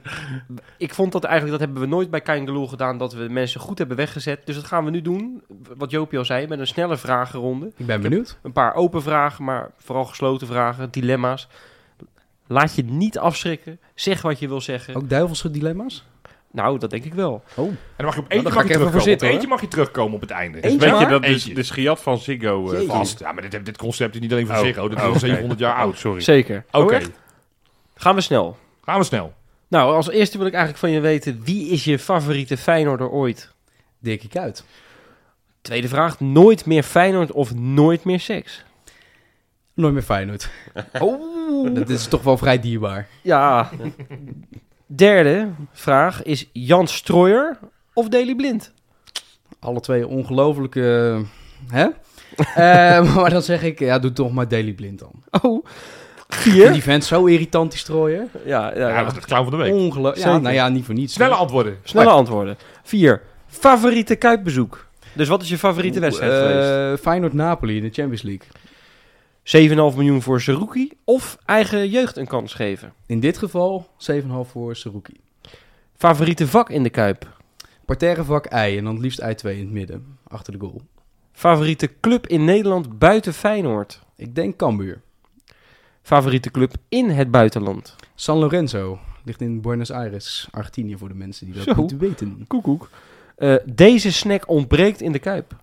[0.78, 3.78] ik vond dat eigenlijk, dat hebben we nooit bij Kangaloo gedaan, dat we mensen goed
[3.78, 4.40] hebben weggezet.
[4.46, 5.44] Dus dat gaan we nu doen,
[5.78, 7.72] wat Jopie al zei, met een snelle vragenronde.
[7.78, 8.38] Ik ben benieuwd.
[8.44, 11.48] Een paar open vragen, maar vooral gesloten vragen, dilemma's.
[12.48, 13.80] Laat je niet afschrikken.
[13.96, 14.96] Zeg wat je wil zeggen.
[14.96, 16.06] Ook duivelse dilemma's?
[16.54, 17.44] Nou, dat denk ik wel.
[17.56, 19.34] Oh, En dan mag je op eentje, daar mag ga je ik even zitten, op
[19.34, 20.62] eentje mag je terugkomen op het einde.
[20.62, 21.54] Eentje Weet je, dat is Eentje.
[21.54, 22.72] de schiat van Ziggo.
[22.72, 23.20] eh, vast.
[23.20, 24.62] Ja, maar dit, dit concept is niet alleen van Oh.
[24.62, 24.88] Ziggo.
[24.88, 25.26] Dit is Oh, al oké.
[25.26, 25.98] 700 jaar oud.
[25.98, 26.22] sorry.
[26.22, 26.66] Zeker.
[26.72, 27.00] Oké,
[27.96, 28.58] Gaan we snel.
[28.86, 29.34] gaan we snel.
[29.68, 33.54] Nou, als eerste wil ik eigenlijk van je weten, wie is je favoriete Feyenoorder ooit?
[34.00, 34.64] Dirkie Kuyt.
[35.62, 38.64] Tweede vraag, nooit meer Feyenoord of nooit meer seks?
[39.74, 40.50] Nooit meer Feyenoord.
[41.00, 41.76] Oh.
[41.76, 43.08] Dat is toch wel vrij dierbaar.
[43.22, 43.70] Ja.
[44.96, 47.58] Derde vraag is Jan Strooijer
[47.94, 48.72] of Daley Blind?
[49.60, 51.22] Alle twee ongelooflijke...
[51.68, 51.88] Hè?
[52.56, 55.12] Eh, maar dan zeg ik, ja, doe toch maar Daily Blind dan.
[55.42, 55.66] Oh.
[56.28, 56.72] Vier?
[56.72, 58.30] Die vent zo irritant, die strooien.
[58.46, 59.04] Ja, ja, Ja, ja.
[59.04, 59.74] dat is clown van de week.
[59.74, 60.26] Ongelooflijk.
[60.26, 61.14] Ja, nou ja, niet voor niets.
[61.14, 61.78] Snelle antwoorden.
[61.84, 62.58] Snelle antwoorden.
[62.84, 63.22] Vier.
[63.48, 64.88] Favoriete kuipbezoek?
[65.14, 66.70] Dus wat is je favoriete wedstrijd geweest?
[66.70, 68.48] Eh Feyenoord-Napoli in de Champions League.
[69.44, 72.94] 7,5 miljoen voor Zerouki of eigen jeugd een kans geven?
[73.06, 75.14] In dit geval 7,5 voor Saruki.
[75.96, 77.28] Favoriete vak in de Kuip?
[77.86, 80.82] Parterre vak ei en dan het liefst ei 2 in het midden, achter de goal.
[81.32, 84.00] Favoriete club in Nederland buiten Feyenoord?
[84.16, 85.02] Ik denk Cambuur.
[86.02, 87.96] Favoriete club in het buitenland?
[88.16, 91.74] San Lorenzo ligt in Buenos Aires, Argentinië voor de mensen die dat Zo.
[91.76, 92.46] moeten weten.
[92.48, 92.90] Koekoek.
[93.36, 95.56] Eh, deze snack ontbreekt in de Kuip.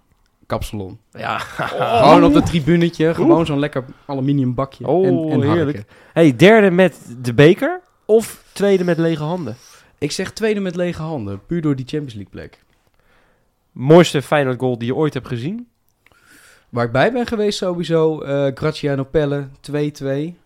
[0.51, 0.99] Kapsalon.
[1.11, 1.39] Ja.
[1.39, 4.87] Gewoon op het tribunetje, gewoon zo'n lekker aluminium bakje.
[4.87, 5.85] Oh, en, en heerlijk.
[6.13, 9.57] Hey, derde met de beker of tweede met lege handen?
[9.99, 12.59] Ik zeg tweede met lege handen, puur door die Champions League plek.
[13.73, 15.69] Mooiste Feyenoord goal die je ooit hebt gezien?
[16.69, 19.49] Waar ik bij ben geweest sowieso, eh Graziano Pelle 2-2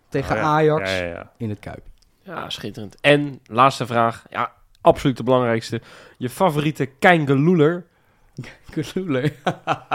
[0.09, 0.43] tegen Oh ja.
[0.43, 1.33] Ajax Ja, ja, ja.
[1.37, 1.83] in het Kuip.
[2.23, 2.97] Ja, schitterend.
[3.01, 5.81] En laatste vraag, ja, absoluut de belangrijkste.
[6.19, 7.87] Je favoriete Keingeloeler?
[8.75, 9.33] Geloeler.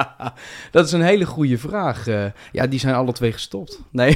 [0.71, 2.07] dat is een hele goede vraag.
[2.07, 2.25] eh.
[2.51, 3.79] ja, die zijn alle twee gestopt.
[3.91, 4.15] Nee.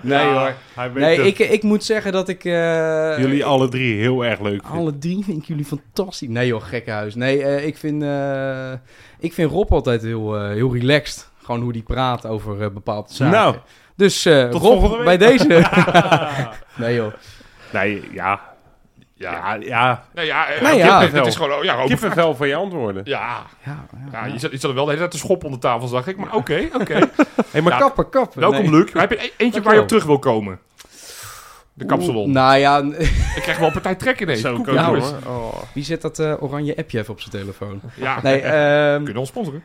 [0.00, 0.54] nee hoor.
[0.94, 1.26] Nee, het.
[1.26, 2.44] ik, ik moet zeggen dat ik...
[2.44, 4.80] eh, Jullie alle drie heel erg leuk vinden.
[4.80, 6.28] Alle drie vind ik jullie fantastisch.
[6.28, 7.14] Nee joh, gekke huis.
[7.14, 8.72] Nee, eh, ik, vind, eh,
[9.18, 11.30] ik vind Rob altijd heel, eh, heel relaxed.
[11.44, 13.34] Gewoon hoe die praat over eh, bepaalde zaken.
[13.38, 13.56] Nou.
[13.96, 15.46] Dus eh, Tot Rob, volgende bij deze.
[16.76, 17.12] nee joh.
[17.72, 18.53] Nee, ja.
[19.16, 19.32] Ja.
[19.32, 20.04] Ja, ja.
[20.14, 20.86] Nou ja, eh, Nou ja.
[20.98, 21.18] kippenvel.
[21.18, 21.52] Het is gewoon...
[21.58, 21.84] oh, Ja.
[21.84, 23.02] Kippenvel van je antwoorden.
[23.04, 25.60] Ja, Ja, ja, je zat, je zat er wel de hele tijd te schoppen onder
[25.60, 26.16] tafel, zag ik.
[26.16, 26.98] Maar oké, oké.
[27.50, 28.40] Hey, maar Ja, kappen, kappen.
[28.40, 28.70] Welkom, Nee.
[28.70, 28.92] Luc.
[28.92, 30.58] Heb je e- eentje waar je op terug wil komen?
[31.72, 32.24] De kapsalon.
[32.24, 32.78] Oeh, Nou ja,
[33.36, 34.40] Ik krijg wel een partij trek ineens.
[34.40, 35.10] Zo, Ja, jongens.
[35.24, 35.34] hoor.
[35.36, 35.62] Oh.
[35.72, 37.80] wie zet dat eh, oranje appje even op zijn telefoon?
[37.94, 39.64] Ja, Nee, ehm, kunnen ons sponsoren.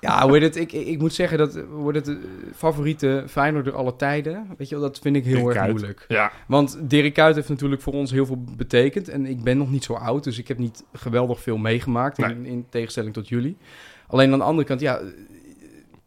[0.00, 0.56] Ja, hoe het?
[0.56, 2.14] Ik, ik, ik moet zeggen dat wordt het eh,
[2.56, 4.46] favoriete Feyenoorder alle tijden.
[4.58, 5.70] Weet je wel, dat vind ik heel Dirk erg Kuyt.
[5.70, 6.04] moeilijk.
[6.08, 9.08] Ja, Want Dirk Kuyt heeft natuurlijk voor ons heel veel betekend.
[9.08, 12.18] En ik ben nog niet zo oud, dus ik heb niet geweldig veel meegemaakt.
[12.18, 13.56] In, in tegenstelling tot jullie.
[14.06, 15.00] Alleen aan de andere kant, ja...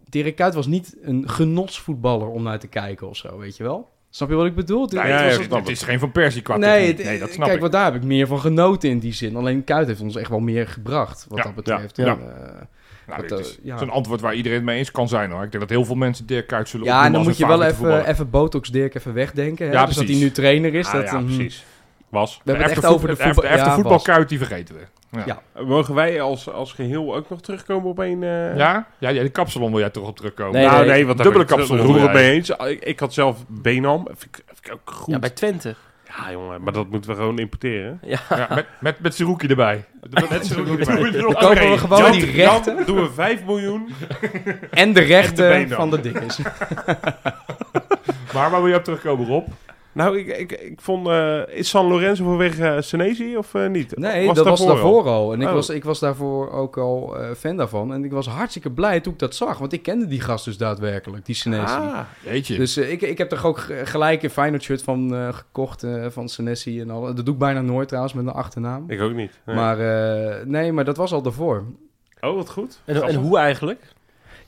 [0.10, 3.90] Dirk Kuyt was niet een genotsvoetballer om naar te kijken of zo, weet je wel?
[4.10, 4.86] Snap je wat ik bedoel?
[4.88, 6.98] Nee, Ja, het, was- is geen Van Persie qua nee, techniek.
[6.98, 7.62] het- nee, dat snap kijk, ik.
[7.62, 9.36] want daar heb ik meer van genoten in die zin.
[9.36, 11.98] Alleen Kuit heeft ons echt wel meer gebracht, wat Ja, dat betreft.
[11.98, 12.68] ja, En, ja.
[13.02, 13.78] Eh, Nou, dat, dit eh, is ja.
[13.78, 15.44] zo'n antwoord waar iedereen het mee eens kan zijn hoor.
[15.44, 17.64] Ik denk dat heel veel mensen Dirk Kuyt zullen ja, en dan moet je wel
[17.64, 19.66] even, even Botox Dirk even wegdenken.
[19.68, 19.72] Hè?
[19.74, 20.88] Ja, dus dat hij nu trainer is.
[20.88, 21.66] Ah, dat, ja, precies.
[22.10, 22.42] Was.
[22.44, 23.58] We hebben het echt over de voet- voetbal.
[23.58, 23.74] ja, was.
[23.74, 24.82] voetbalkuit, die vergeten we.
[25.12, 25.24] Ja.
[25.54, 25.64] Ja.
[25.64, 28.24] Mogen wij als, als geheel ook nog terugkomen op een...
[28.24, 28.88] eh, Ja?
[28.98, 30.54] Ja, ja, de kapsalon wil jij toch op terugkomen.
[30.54, 32.14] Nee, nou, nee, nee, want dubbele wil jij.
[32.14, 32.50] mee eens.
[32.50, 34.06] Ik, ik had zelf Benam.
[34.06, 35.14] Vind ik, vind ik ook goed.
[35.14, 35.76] Ja, bij Twente.
[36.18, 38.00] Ja, jongen, maar dat moeten we gewoon importeren.
[38.02, 38.20] Ja.
[38.30, 39.86] Ja, met, met, met Siruki erbij.
[40.30, 41.12] Met Siruki erbij.
[41.12, 43.90] Dan kopen we gewoon Jan- die rechten Jan, doen we 5 miljoen.
[44.72, 46.40] en de rechten van de dinges.
[48.34, 49.48] Maar waar wil je op terugkomen, Rob?
[49.94, 51.08] Nou, ik, ik, ik vond...
[51.08, 53.98] eh, is San Lorenzo vanwege uh, Senesi of eh, niet?
[53.98, 54.68] Nee, Of dat was al?
[54.68, 55.34] daarvoor al.
[55.34, 55.54] En ik, Oh.
[55.54, 57.94] was, ik was daarvoor ook al eh, fan daarvan.
[57.94, 59.58] En ik was hartstikke blij toen ik dat zag.
[59.58, 61.74] Want ik kende die gast dus daadwerkelijk, die Senesi.
[61.74, 62.58] Ah, Jeetje.
[62.58, 66.06] Dus eh, ik, ik heb er ook gelijk een Feyenoord shirt van eh, gekocht, eh,
[66.10, 67.02] van Senesi en al.
[67.02, 68.84] Dat doe ik bijna nooit trouwens, met een achternaam.
[68.88, 69.40] ik ook niet.
[69.46, 69.56] Nee.
[69.56, 71.64] Maar eh, nee, maar dat was al daarvoor.
[72.22, 72.80] oh, wat goed.
[72.86, 73.82] En, en hoe eigenlijk?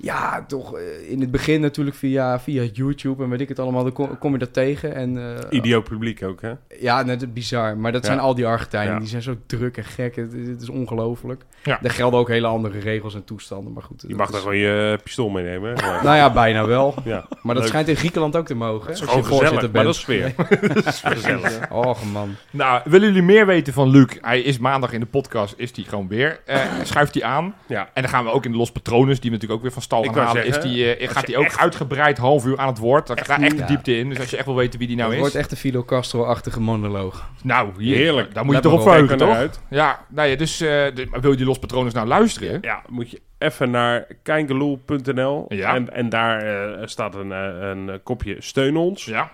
[0.03, 3.83] Ja, toch eh, in het begin natuurlijk via, via YouTube en weet ik het allemaal,
[3.83, 4.95] dan kom, kom je dat tegen.
[4.95, 6.53] En, eh, Idioot publiek ook, hè?
[6.79, 7.77] Ja, net bizar.
[7.77, 8.07] Maar dat Ja.
[8.07, 8.93] zijn al die Argentijnen.
[8.93, 8.99] Ja.
[8.99, 10.15] Die zijn zo druk en gek.
[10.15, 11.43] Het, het is ongelooflijk.
[11.63, 11.79] Ja.
[11.83, 13.73] Er gelden ook hele andere regels en toestanden.
[13.73, 14.01] Maar goed.
[14.01, 15.73] Je dat mag is- daar gewoon je eh, pistool meenemen.
[15.73, 16.93] Maar- Nou ja, bijna wel.
[17.05, 17.25] ja.
[17.41, 17.67] Maar dat Leuk.
[17.67, 18.81] schijnt in Griekenland ook te mogen.
[18.87, 18.93] Hè?
[18.93, 20.37] Het is Als je gewoon gezellig, voorzitter maar dat
[20.75, 20.85] bent.
[20.85, 21.13] is sfeer.
[21.13, 21.71] gezellig.
[21.71, 22.35] Och man.
[22.51, 24.05] Nou, willen jullie meer weten van Luc?
[24.21, 26.39] Hij is maandag in de podcast, is hij gewoon weer.
[26.45, 27.55] Eh, schuift hij aan.
[27.67, 27.89] Ja.
[27.93, 29.81] En dan gaan we ook in de Los Patronus, die we natuurlijk ook weer van
[29.81, 30.43] stal gaan halen.
[30.43, 33.07] zeggen, is die, eh, gaat hij ook echt- uitgebreid half uur aan het woord.
[33.07, 34.09] Dan gaat echt de diepte in.
[34.09, 35.21] Dus als je echt wil weten wie die nou het is.
[35.21, 37.29] wordt echt een Fidel Castro-achtige monoloog.
[37.43, 38.33] Nou, Heerlijk.
[38.33, 39.27] Daar moet je toch op verheugen, er toch?
[39.27, 39.59] naar uit.
[39.69, 40.85] Ja, nou ja, dus eh,
[41.21, 42.57] wil je Los Patronus nou luisteren?
[42.61, 45.75] Ja, moet je even naar kijngeloel.nl Ja.
[45.75, 49.05] en, en daar eh, staat een, eh, een kopje steun ons.
[49.05, 49.31] Ja.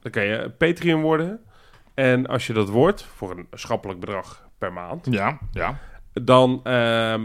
[0.00, 1.40] Dan kan je Patreon worden.
[1.94, 5.78] En als je dat wordt, voor een schappelijk bedrag per maand, Ja, ja.
[6.12, 7.22] dan, ehm,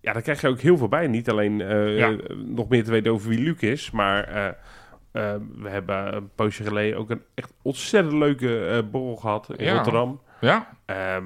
[0.00, 1.06] ja, dan krijg je ook heel veel bij.
[1.06, 2.16] Niet alleen eh, Ja.
[2.34, 4.56] nog meer te weten over wie Luc is, maar
[5.58, 9.74] we hebben een poosje geleden ook een echt ontzettend leuke borrel gehad in Ja.
[9.74, 10.20] Rotterdam.
[10.40, 10.68] Ja.
[10.84, 11.24] Ehm,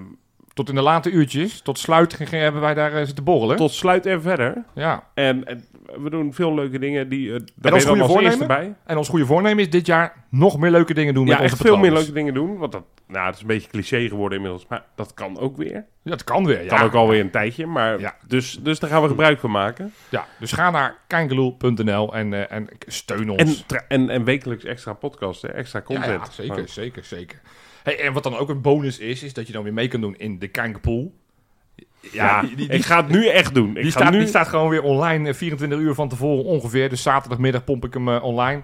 [0.59, 3.57] Tot in de late uurtjes, tot sluit hebben wij daar eh, zitten borrelen.
[3.57, 4.65] tot sluit en verder.
[4.75, 5.09] Ja.
[5.15, 5.65] En, en
[6.03, 7.09] we doen veel leuke dingen.
[7.09, 8.47] Die, daar ben je dan goede voornemen?
[8.47, 8.75] bij.
[8.87, 11.55] En ons goede voornemen is dit jaar nog meer leuke dingen doen Ja, met onze
[11.55, 12.57] echt veel meer leuke dingen doen.
[12.59, 14.67] Want dat, nou, het is een beetje cliché geworden inmiddels.
[14.69, 15.73] Maar dat kan ook weer.
[16.03, 16.77] Ja, dat kan weer, ja.
[16.77, 17.67] Kan ook alweer een tijdje.
[17.67, 18.15] Maar Ja.
[18.27, 19.93] dus, dus daar gaan we gebruik van maken.
[20.09, 23.65] Ja, dus ga naar kijngeloel.nl en, eh, en steun ons.
[23.69, 26.27] En, en, en wekelijks extra podcast, hè, extra ja, content.
[26.27, 27.41] ja, zeker, Maar- zeker, zeker.
[27.83, 30.01] Hey, en wat dan ook een bonus is, is dat je dan weer mee kan
[30.01, 31.13] doen in de Kijngepool.
[32.01, 33.69] Ja, die, die, ik ga het nu echt doen.
[33.69, 34.19] Ik die, ga staat, nu...
[34.19, 36.89] die staat gewoon weer online, eh, 24 uur van tevoren ongeveer.
[36.89, 38.63] Dus zaterdagmiddag pomp ik hem eh, online.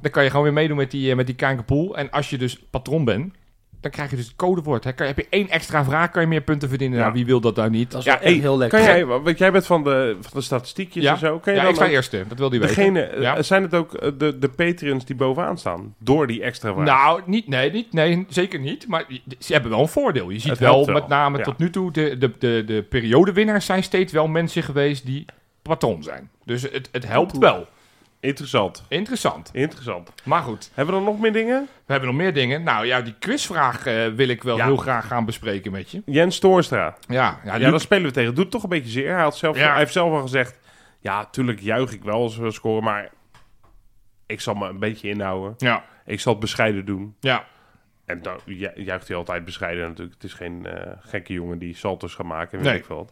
[0.00, 1.94] Dan kan je gewoon weer meedoen met die, eh, met die.
[1.94, 3.34] En als je dus patron bent,
[3.80, 4.84] dan krijg je dus het codewoord.
[4.84, 4.92] Hè.
[4.92, 6.96] Kan, heb je één extra vraag, kan je meer punten verdienen.
[6.98, 7.02] Ja.
[7.04, 7.90] Nou, wie wil dat nou niet?
[7.90, 8.78] Dat is Ja, hey, heel lekker.
[8.78, 11.12] Kan jij, want jij bent van de, van de statistiekjes Ja.
[11.12, 11.38] en zo.
[11.38, 12.76] Kan je Ja, dan ik sta eerste, dat wil die weten.
[12.76, 13.42] degene, eh, Ja.
[13.42, 15.94] Zijn het ook eh, de, de Patreons die bovenaan staan?
[15.98, 16.84] Door die extra vraag?
[16.86, 18.86] Nou, niet, nee, niet, nee, zeker niet.
[18.88, 19.04] Maar
[19.38, 20.30] ze hebben wel een voordeel.
[20.30, 21.44] Je ziet Het wel, met name ja.
[21.44, 25.24] tot nu toe, de, de, de, de periodewinnaars zijn steeds wel mensen geweest die
[25.62, 26.30] patron zijn.
[26.44, 27.66] Dus het, het helpt wel.
[28.26, 28.84] Interessant.
[28.88, 29.50] Interessant.
[29.52, 30.12] Interessant.
[30.24, 31.68] Maar goed, Hebben we dan nog meer dingen?
[31.86, 32.62] we hebben nog meer dingen.
[32.62, 34.64] Nou ja, die quizvraag eh, wil ik wel Ja.
[34.64, 36.02] heel graag gaan bespreken met je.
[36.06, 36.96] Jens Toornstra.
[37.08, 38.34] Ja, ja, Ja, daar spelen we tegen.
[38.34, 39.12] Doet toch een beetje zeer.
[39.12, 39.68] Hij, had zelf, Ja.
[39.68, 40.58] hij heeft zelf al gezegd...
[41.00, 43.08] Ja, tuurlijk juich ik wel als we scoren, maar...
[44.26, 45.54] Ik zal me een beetje inhouden.
[45.58, 47.16] ja, Ik zal het bescheiden doen.
[47.20, 47.44] ja.
[48.06, 50.14] En dan ju- juicht hij altijd bescheiden natuurlijk.
[50.14, 52.58] Het is geen eh, gekke jongen die salto's gaat maken.
[52.58, 52.72] en Nee.
[52.72, 53.08] Weet ik veel.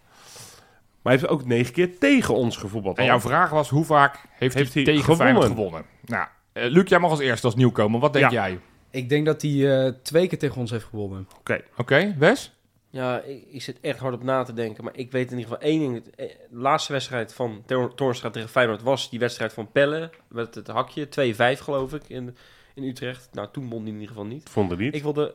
[1.04, 2.98] Maar hij heeft ook negen keer tegen ons gevoetbald.
[2.98, 5.26] En jouw vraag was, hoe vaak heeft, Heeft hij hij tegen gewonnen?
[5.26, 5.84] Feyenoord gewonnen?
[6.04, 8.00] Nou, eh, Luc, jij mag als eerste als nieuwkomer.
[8.00, 8.46] Wat denk Ja.
[8.48, 8.58] jij?
[8.90, 11.28] Ik denk dat hij eh, twee keer tegen ons heeft gewonnen.
[11.76, 12.52] Oké, Wes?
[12.90, 14.84] Ja, ik, ik zit echt hard op na te denken.
[14.84, 16.02] Maar ik weet in ieder geval één ding.
[16.16, 20.10] Eh, De laatste wedstrijd van Tor- Toornstra tegen Feyenoord was die wedstrijd van Pelle.
[20.28, 21.08] Met het hakje.
[21.08, 22.36] 2-5 geloof ik in,
[22.74, 23.28] in Utrecht.
[23.32, 24.48] Nou, toen won hij in ieder geval niet.
[24.50, 24.94] Vond het niet.
[24.94, 25.34] Ik wilde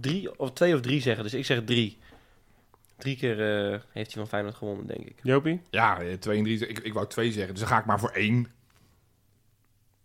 [0.00, 1.24] drie of twee of drie zeggen.
[1.24, 1.98] Dus ik zeg drie.
[2.98, 3.40] Drie keer
[3.72, 5.14] eh, heeft hij van Feyenoord gewonnen, denk ik.
[5.22, 5.60] Jopie?
[5.70, 6.66] Ja, eh, twee en drie.
[6.66, 8.34] Ik, ik wou twee zeggen, dus dan ga ik maar voor één.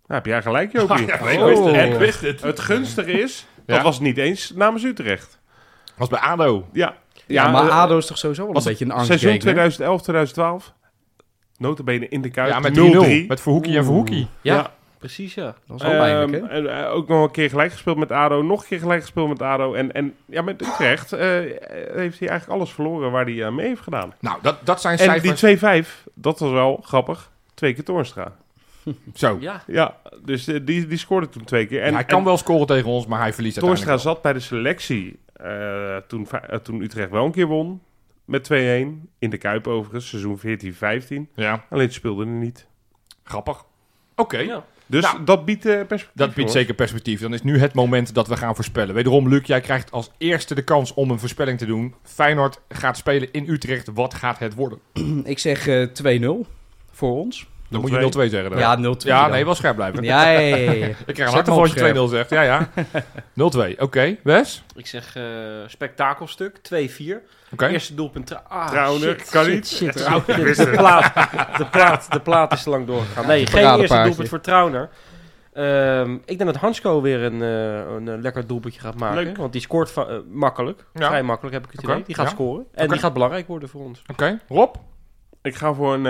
[0.07, 1.05] Nou, heb jij gelijk, Jopie.
[1.07, 1.45] Ja, ik Oh.
[1.45, 1.73] wist het.
[1.75, 2.41] En Ik wist het.
[2.41, 3.45] het gunstige is...
[3.65, 3.73] Ja.
[3.75, 5.39] Dat was niet eens namens Utrecht.
[5.97, 6.67] Was bij ADO.
[6.73, 6.97] Ja.
[7.27, 9.39] Ja, maar eh, ADO is toch sowieso wel een beetje een Seizoen angstgekner?
[9.39, 10.73] 2011, 2012.
[11.57, 12.49] Notabene in de Kuip.
[12.49, 13.23] Ja, met 0-3.
[13.23, 13.27] 3-0.
[13.27, 14.27] Met Verhoekie en Verhoekie.
[14.41, 14.73] Ja, Ja.
[15.01, 15.43] Precies ja.
[15.45, 16.47] Dat was wel Ehm, pijnlijk, hè?
[16.49, 18.41] en, eh, ook nog een keer gelijk gespeeld met ADO.
[18.41, 19.73] Nog een keer gelijk gespeeld met ADO.
[19.73, 21.19] En, en ja, met Utrecht eh,
[21.93, 24.13] heeft hij eigenlijk alles verloren waar hij aan mee heeft gedaan.
[24.19, 25.39] Nou, dat, dat zijn En cijfers.
[25.41, 27.31] die 2-5, dat was wel grappig.
[27.53, 28.35] Twee keer Toornstra.
[29.13, 29.37] Zo.
[29.39, 31.81] Ja, Ja, dus eh, die, die scoorde toen twee keer.
[31.81, 34.33] En hij kan en wel scoren tegen ons, maar hij verliest Toornstra uiteindelijk zat bij
[34.33, 37.81] de selectie eh, toen, eh, toen Utrecht wel een keer won.
[38.25, 38.55] Met 2-1.
[39.19, 40.41] In de Kuip overigens, seizoen 14-15.
[41.35, 41.45] wel.
[41.45, 42.67] Ja, Alleen ze speelden er niet.
[43.23, 43.63] grappig.
[44.15, 44.63] Oké, ja.
[44.91, 46.09] Dus Nou, dat biedt eh, perspectief.
[46.13, 47.21] dat biedt zeker perspectief.
[47.21, 48.95] Dan is nu het moment dat we gaan voorspellen.
[48.95, 51.93] Wederom, Luc, jij krijgt als eerste de kans om een voorspelling te doen.
[52.03, 53.89] Feyenoord gaat spelen in Utrecht.
[53.93, 54.79] Wat gaat het worden?
[55.23, 55.87] Ik zeg eh
[56.45, 56.47] 2-0
[56.91, 57.47] voor ons.
[57.71, 57.93] Dan moet 0-2.
[57.93, 58.49] je 0-2 zeggen.
[58.49, 58.59] dan.
[58.59, 59.31] Ja, 0-2 ja dan.
[59.31, 60.03] nee, wel scherp blijven.
[60.03, 60.85] Ja, ja, ja, ja, ja.
[61.05, 62.29] Ik krijg een op als je 2-0 zegt.
[62.29, 62.69] Ja, ja.
[63.75, 63.77] 0-2.
[63.77, 64.63] Oké, Wes?
[64.75, 65.23] Ik zeg eh,
[65.67, 66.59] spektakelstuk, 2-4.
[67.51, 67.67] Oké.
[67.67, 68.43] Eerste doelpunt.
[68.47, 69.67] Ah, Trouwner, shit, kan shit, niet.
[69.67, 70.57] Shit, Trouwner, shit.
[70.57, 71.13] De, plaat,
[71.57, 73.27] de, plaat, de plaat is te lang doorgegaan.
[73.27, 74.89] Nee, geen eerste doelpunt voor Trauner.
[75.53, 79.23] Ehm, ik denk dat Hansko weer een, eh, een, eh, lekker doelpuntje gaat maken.
[79.23, 79.37] Leuk.
[79.37, 79.93] Want die scoort
[80.31, 80.85] makkelijk.
[80.93, 81.07] Ja.
[81.07, 82.03] Vrij makkelijk heb ik het Oké, idee.
[82.05, 82.31] Die gaat ja.
[82.31, 82.65] scoren.
[82.73, 84.01] En die gaat belangrijk worden voor ons.
[84.11, 84.39] Oké.
[84.47, 84.75] Rob?
[85.41, 86.05] Ik ga voor een...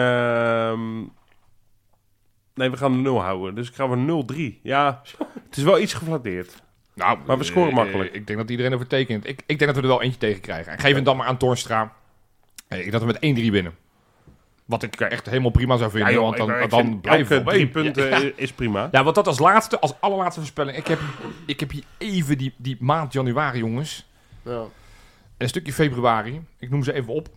[2.55, 3.55] Nee, we gaan de 0 houden.
[3.55, 4.59] Dus ik ga voor 0-3.
[4.61, 5.01] Ja,
[5.47, 6.61] het is wel iets geflatteerd.
[6.93, 8.13] Nou, Maar we scoren eh, makkelijk.
[8.13, 9.27] Ik denk dat iedereen over tekent.
[9.27, 10.71] Ik, ik denk dat we er wel eentje tegen krijgen.
[10.71, 11.93] En geef hem dan maar aan Toornstra.
[12.67, 13.75] Eh, Ik dat we met 1-3 winnen.
[14.65, 16.21] Wat ik echt helemaal prima zou vinden.
[16.21, 17.71] want dan, ik- ik dan blijven we drie één.
[17.71, 18.89] punten Ja, is prima.
[18.91, 20.77] Ja, want dat als laatste, als allerlaatste voorspelling.
[20.77, 20.99] Ik heb,
[21.45, 24.09] ik heb hier even die, die maand januari, jongens.
[24.43, 24.63] Ja.
[25.37, 26.41] Een stukje februari.
[26.59, 27.29] Ik noem ze even op.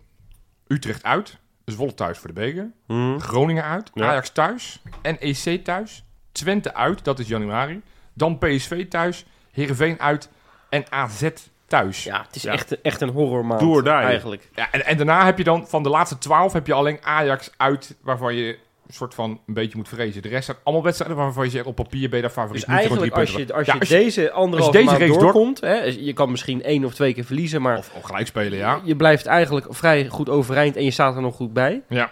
[0.67, 1.37] Utrecht uit.
[1.65, 2.71] Zwolle thuis voor de beker.
[2.87, 3.17] Hm.
[3.17, 3.91] Groningen uit.
[3.93, 4.07] Ja.
[4.09, 4.81] Ajax thuis.
[5.01, 6.03] NEC thuis.
[6.31, 7.03] Twente uit.
[7.03, 7.81] Dat is januari.
[8.13, 9.25] Dan PSV thuis.
[9.51, 10.29] Heerenveen uit.
[10.69, 11.29] En AZ
[11.67, 12.03] thuis.
[12.03, 12.51] ja, het is Ja.
[12.51, 13.91] Echt, echt een horrormaand Do or die.
[13.91, 14.49] eigenlijk.
[14.55, 17.51] Ja, en, en daarna heb je dan van de laatste twaalf heb je alleen Ajax
[17.57, 20.21] uit, waarvan je soort van een beetje moet vrezen.
[20.21, 22.65] De rest zijn allemaal wedstrijden waarvan je zegt op papier ben je daar favoriet.
[22.65, 25.59] Dus je eigenlijk als je, als je Ja, deze anderhalve deze maand race door- doorkomt...
[25.61, 28.79] Hè, je kan misschien één of twee keer verliezen, maar Of, of gelijk spelen, ja.
[28.83, 31.81] je blijft eigenlijk vrij goed overeind en je staat er nog goed bij.
[31.89, 32.11] ja.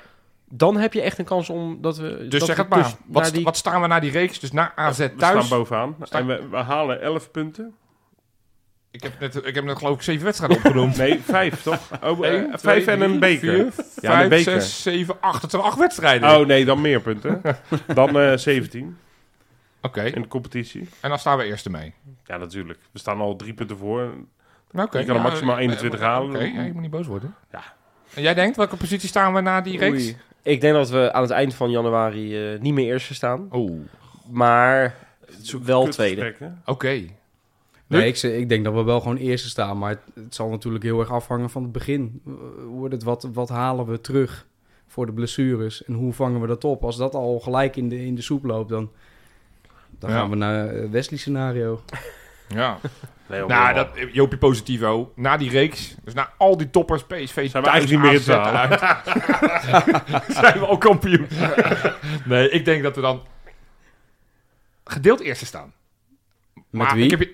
[0.55, 2.17] Dan heb je echt een kans om dat we...
[2.29, 2.83] Dus dat zeg we het maar.
[2.83, 4.39] dus wat, die- wat staan we na die reeks?
[4.39, 5.45] Dus na AZ We thuis.
[5.45, 5.95] staan bovenaan.
[6.09, 7.73] En we, we halen 11 punten.
[8.93, 10.97] Ik heb, net, ik heb net geloof ik zeven wedstrijden opgenoemd.
[11.03, 11.89] Nee, 5 toch?
[12.03, 13.39] Oh, eh, Eén, vijf twee, en een beker.
[13.71, 14.61] vier, Ja, vijf, beker.
[14.61, 15.41] zes, zeven, acht.
[15.41, 16.29] Het zijn acht wedstrijden.
[16.39, 17.41] Oh nee, dan meer punten.
[17.93, 18.97] Dan eh 17
[19.81, 20.89] Oké, in de competitie.
[20.99, 21.93] en dan staan we eerste mee.
[22.25, 22.79] Ja, natuurlijk.
[22.91, 24.13] We staan al drie punten voor.
[24.71, 24.97] Oké.
[24.99, 26.35] Je kan er ja, maximaal eh, 21 eh, halen.
[26.35, 27.35] Oké, ja, je moet niet boos worden.
[27.51, 27.63] Ja.
[28.13, 30.03] En jij denkt, welke positie staan we na die reeks?
[30.03, 30.17] Oei.
[30.41, 33.47] Ik denk dat we aan het eind van januari eh, niet meer eerste staan.
[33.49, 33.79] Oh,
[34.29, 34.95] maar
[35.63, 36.35] wel tweede.
[36.65, 37.05] oké.
[37.87, 39.77] Nee, ik, ik denk dat we wel gewoon eerste staan.
[39.77, 42.21] Maar het, het zal natuurlijk heel erg afhangen van het begin.
[42.23, 44.45] Hoe wordt het, wat, wat halen we terug
[44.87, 45.83] voor de blessures?
[45.85, 46.83] En hoe vangen we dat op?
[46.83, 48.91] Als dat al gelijk in de, in de soep loopt, dan,
[49.99, 50.15] dan Ja.
[50.17, 51.81] gaan we naar het Wesley scenario.
[52.47, 52.79] Ja.
[53.27, 57.63] Nee, Nou, dat, Jopie Positivo, na die reeks, dus na al die toppers, PSV, Zijn
[57.63, 58.79] we thuis, eigenlijk niet meer uit,
[60.37, 61.27] zijn we al kampioen.
[62.25, 63.21] nee, ik denk dat we dan
[64.83, 65.73] gedeeld eerste staan.
[66.53, 67.03] Met Maar wie?
[67.03, 67.33] Ik heb je, eh,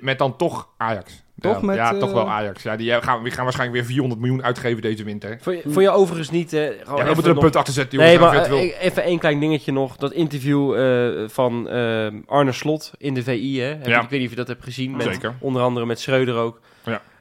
[0.00, 1.22] met dan toch Ajax.
[1.40, 2.62] Toch ja, met, ja, eh, toch wel Ajax.
[2.62, 5.38] Ja, die gaan, we gaan waarschijnlijk weer 400 miljoen uitgeven deze winter.
[5.40, 6.52] Vond je, vond je overigens niet...
[6.52, 9.02] eh, gewoon Ja, we even moeten er een punt achter zetten, Nee, maar eh, even
[9.02, 9.96] één klein dingetje nog.
[9.96, 13.60] Dat interview eh, van eh, Arne Slot in de VI.
[13.60, 13.66] Hè?
[13.66, 13.92] Heb je-.
[13.92, 14.96] Ik weet niet of je dat hebt gezien.
[14.96, 15.34] Met, Zeker.
[15.40, 16.60] Onder andere met Schreuder ook.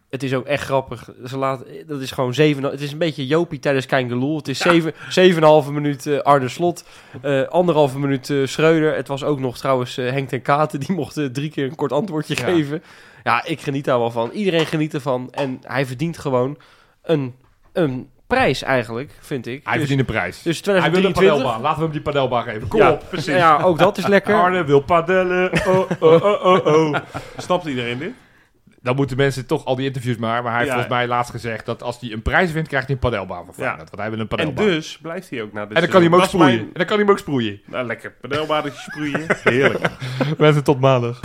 [0.09, 0.13] Ja.
[0.17, 1.09] Het is ook echt grappig.
[1.25, 2.63] Ze laat, dat is gewoon zeven...
[2.63, 4.37] Het is een beetje Jopie tijdens Kangeloel.
[4.37, 6.83] Het is zeven, zeven en een halve minuut eh, Arne Slot.
[7.21, 8.95] eh anderhalve minuut eh, Schreuder.
[8.95, 10.79] Het was ook nog trouwens Henk ten Katen.
[10.85, 12.43] Die mocht eh, drie keer een kort antwoordje Ja.
[12.45, 12.83] geven.
[13.23, 14.29] Ja, ik geniet daar wel van.
[14.31, 15.27] Iedereen geniet ervan.
[15.31, 16.57] En hij verdient gewoon
[17.03, 17.35] een,
[17.73, 19.61] een prijs eigenlijk, vind ik.
[19.63, 20.41] Hij Dus- verdient een prijs.
[20.41, 21.31] dus Hij wil een 2023.
[21.31, 21.61] padelbaan.
[21.61, 22.67] Laten we hem die padelbaan geven.
[22.67, 23.03] Kom Ja, op.
[23.09, 23.33] precies.
[23.35, 24.33] Ja, ook dat is lekker.
[24.43, 25.51] Arne wil padellen.
[25.67, 26.95] Oh, oh, oh, oh, oh.
[27.37, 28.11] Snapt iedereen dit?
[28.81, 30.43] Dan moeten mensen toch al die interviews maar.
[30.43, 30.77] Maar hij heeft Ja.
[30.79, 33.53] volgens mij laatst gezegd dat als hij een prijs wint, krijgt hij een padelbaan van
[33.57, 33.63] Ja.
[33.63, 33.89] Feyenoord.
[33.89, 34.65] Want hij wil een En padelbaan.
[34.65, 36.59] dus blijft hij ook naar dit En dan kan hij hem ook sproeien.
[36.59, 37.61] En dan kan hij hem ook sproeien.
[37.65, 38.11] Nou, lekker.
[38.21, 39.25] Padelbaantje sproeien.
[39.43, 39.89] Heerlijk.
[40.37, 41.19] Mensen, tot maandag.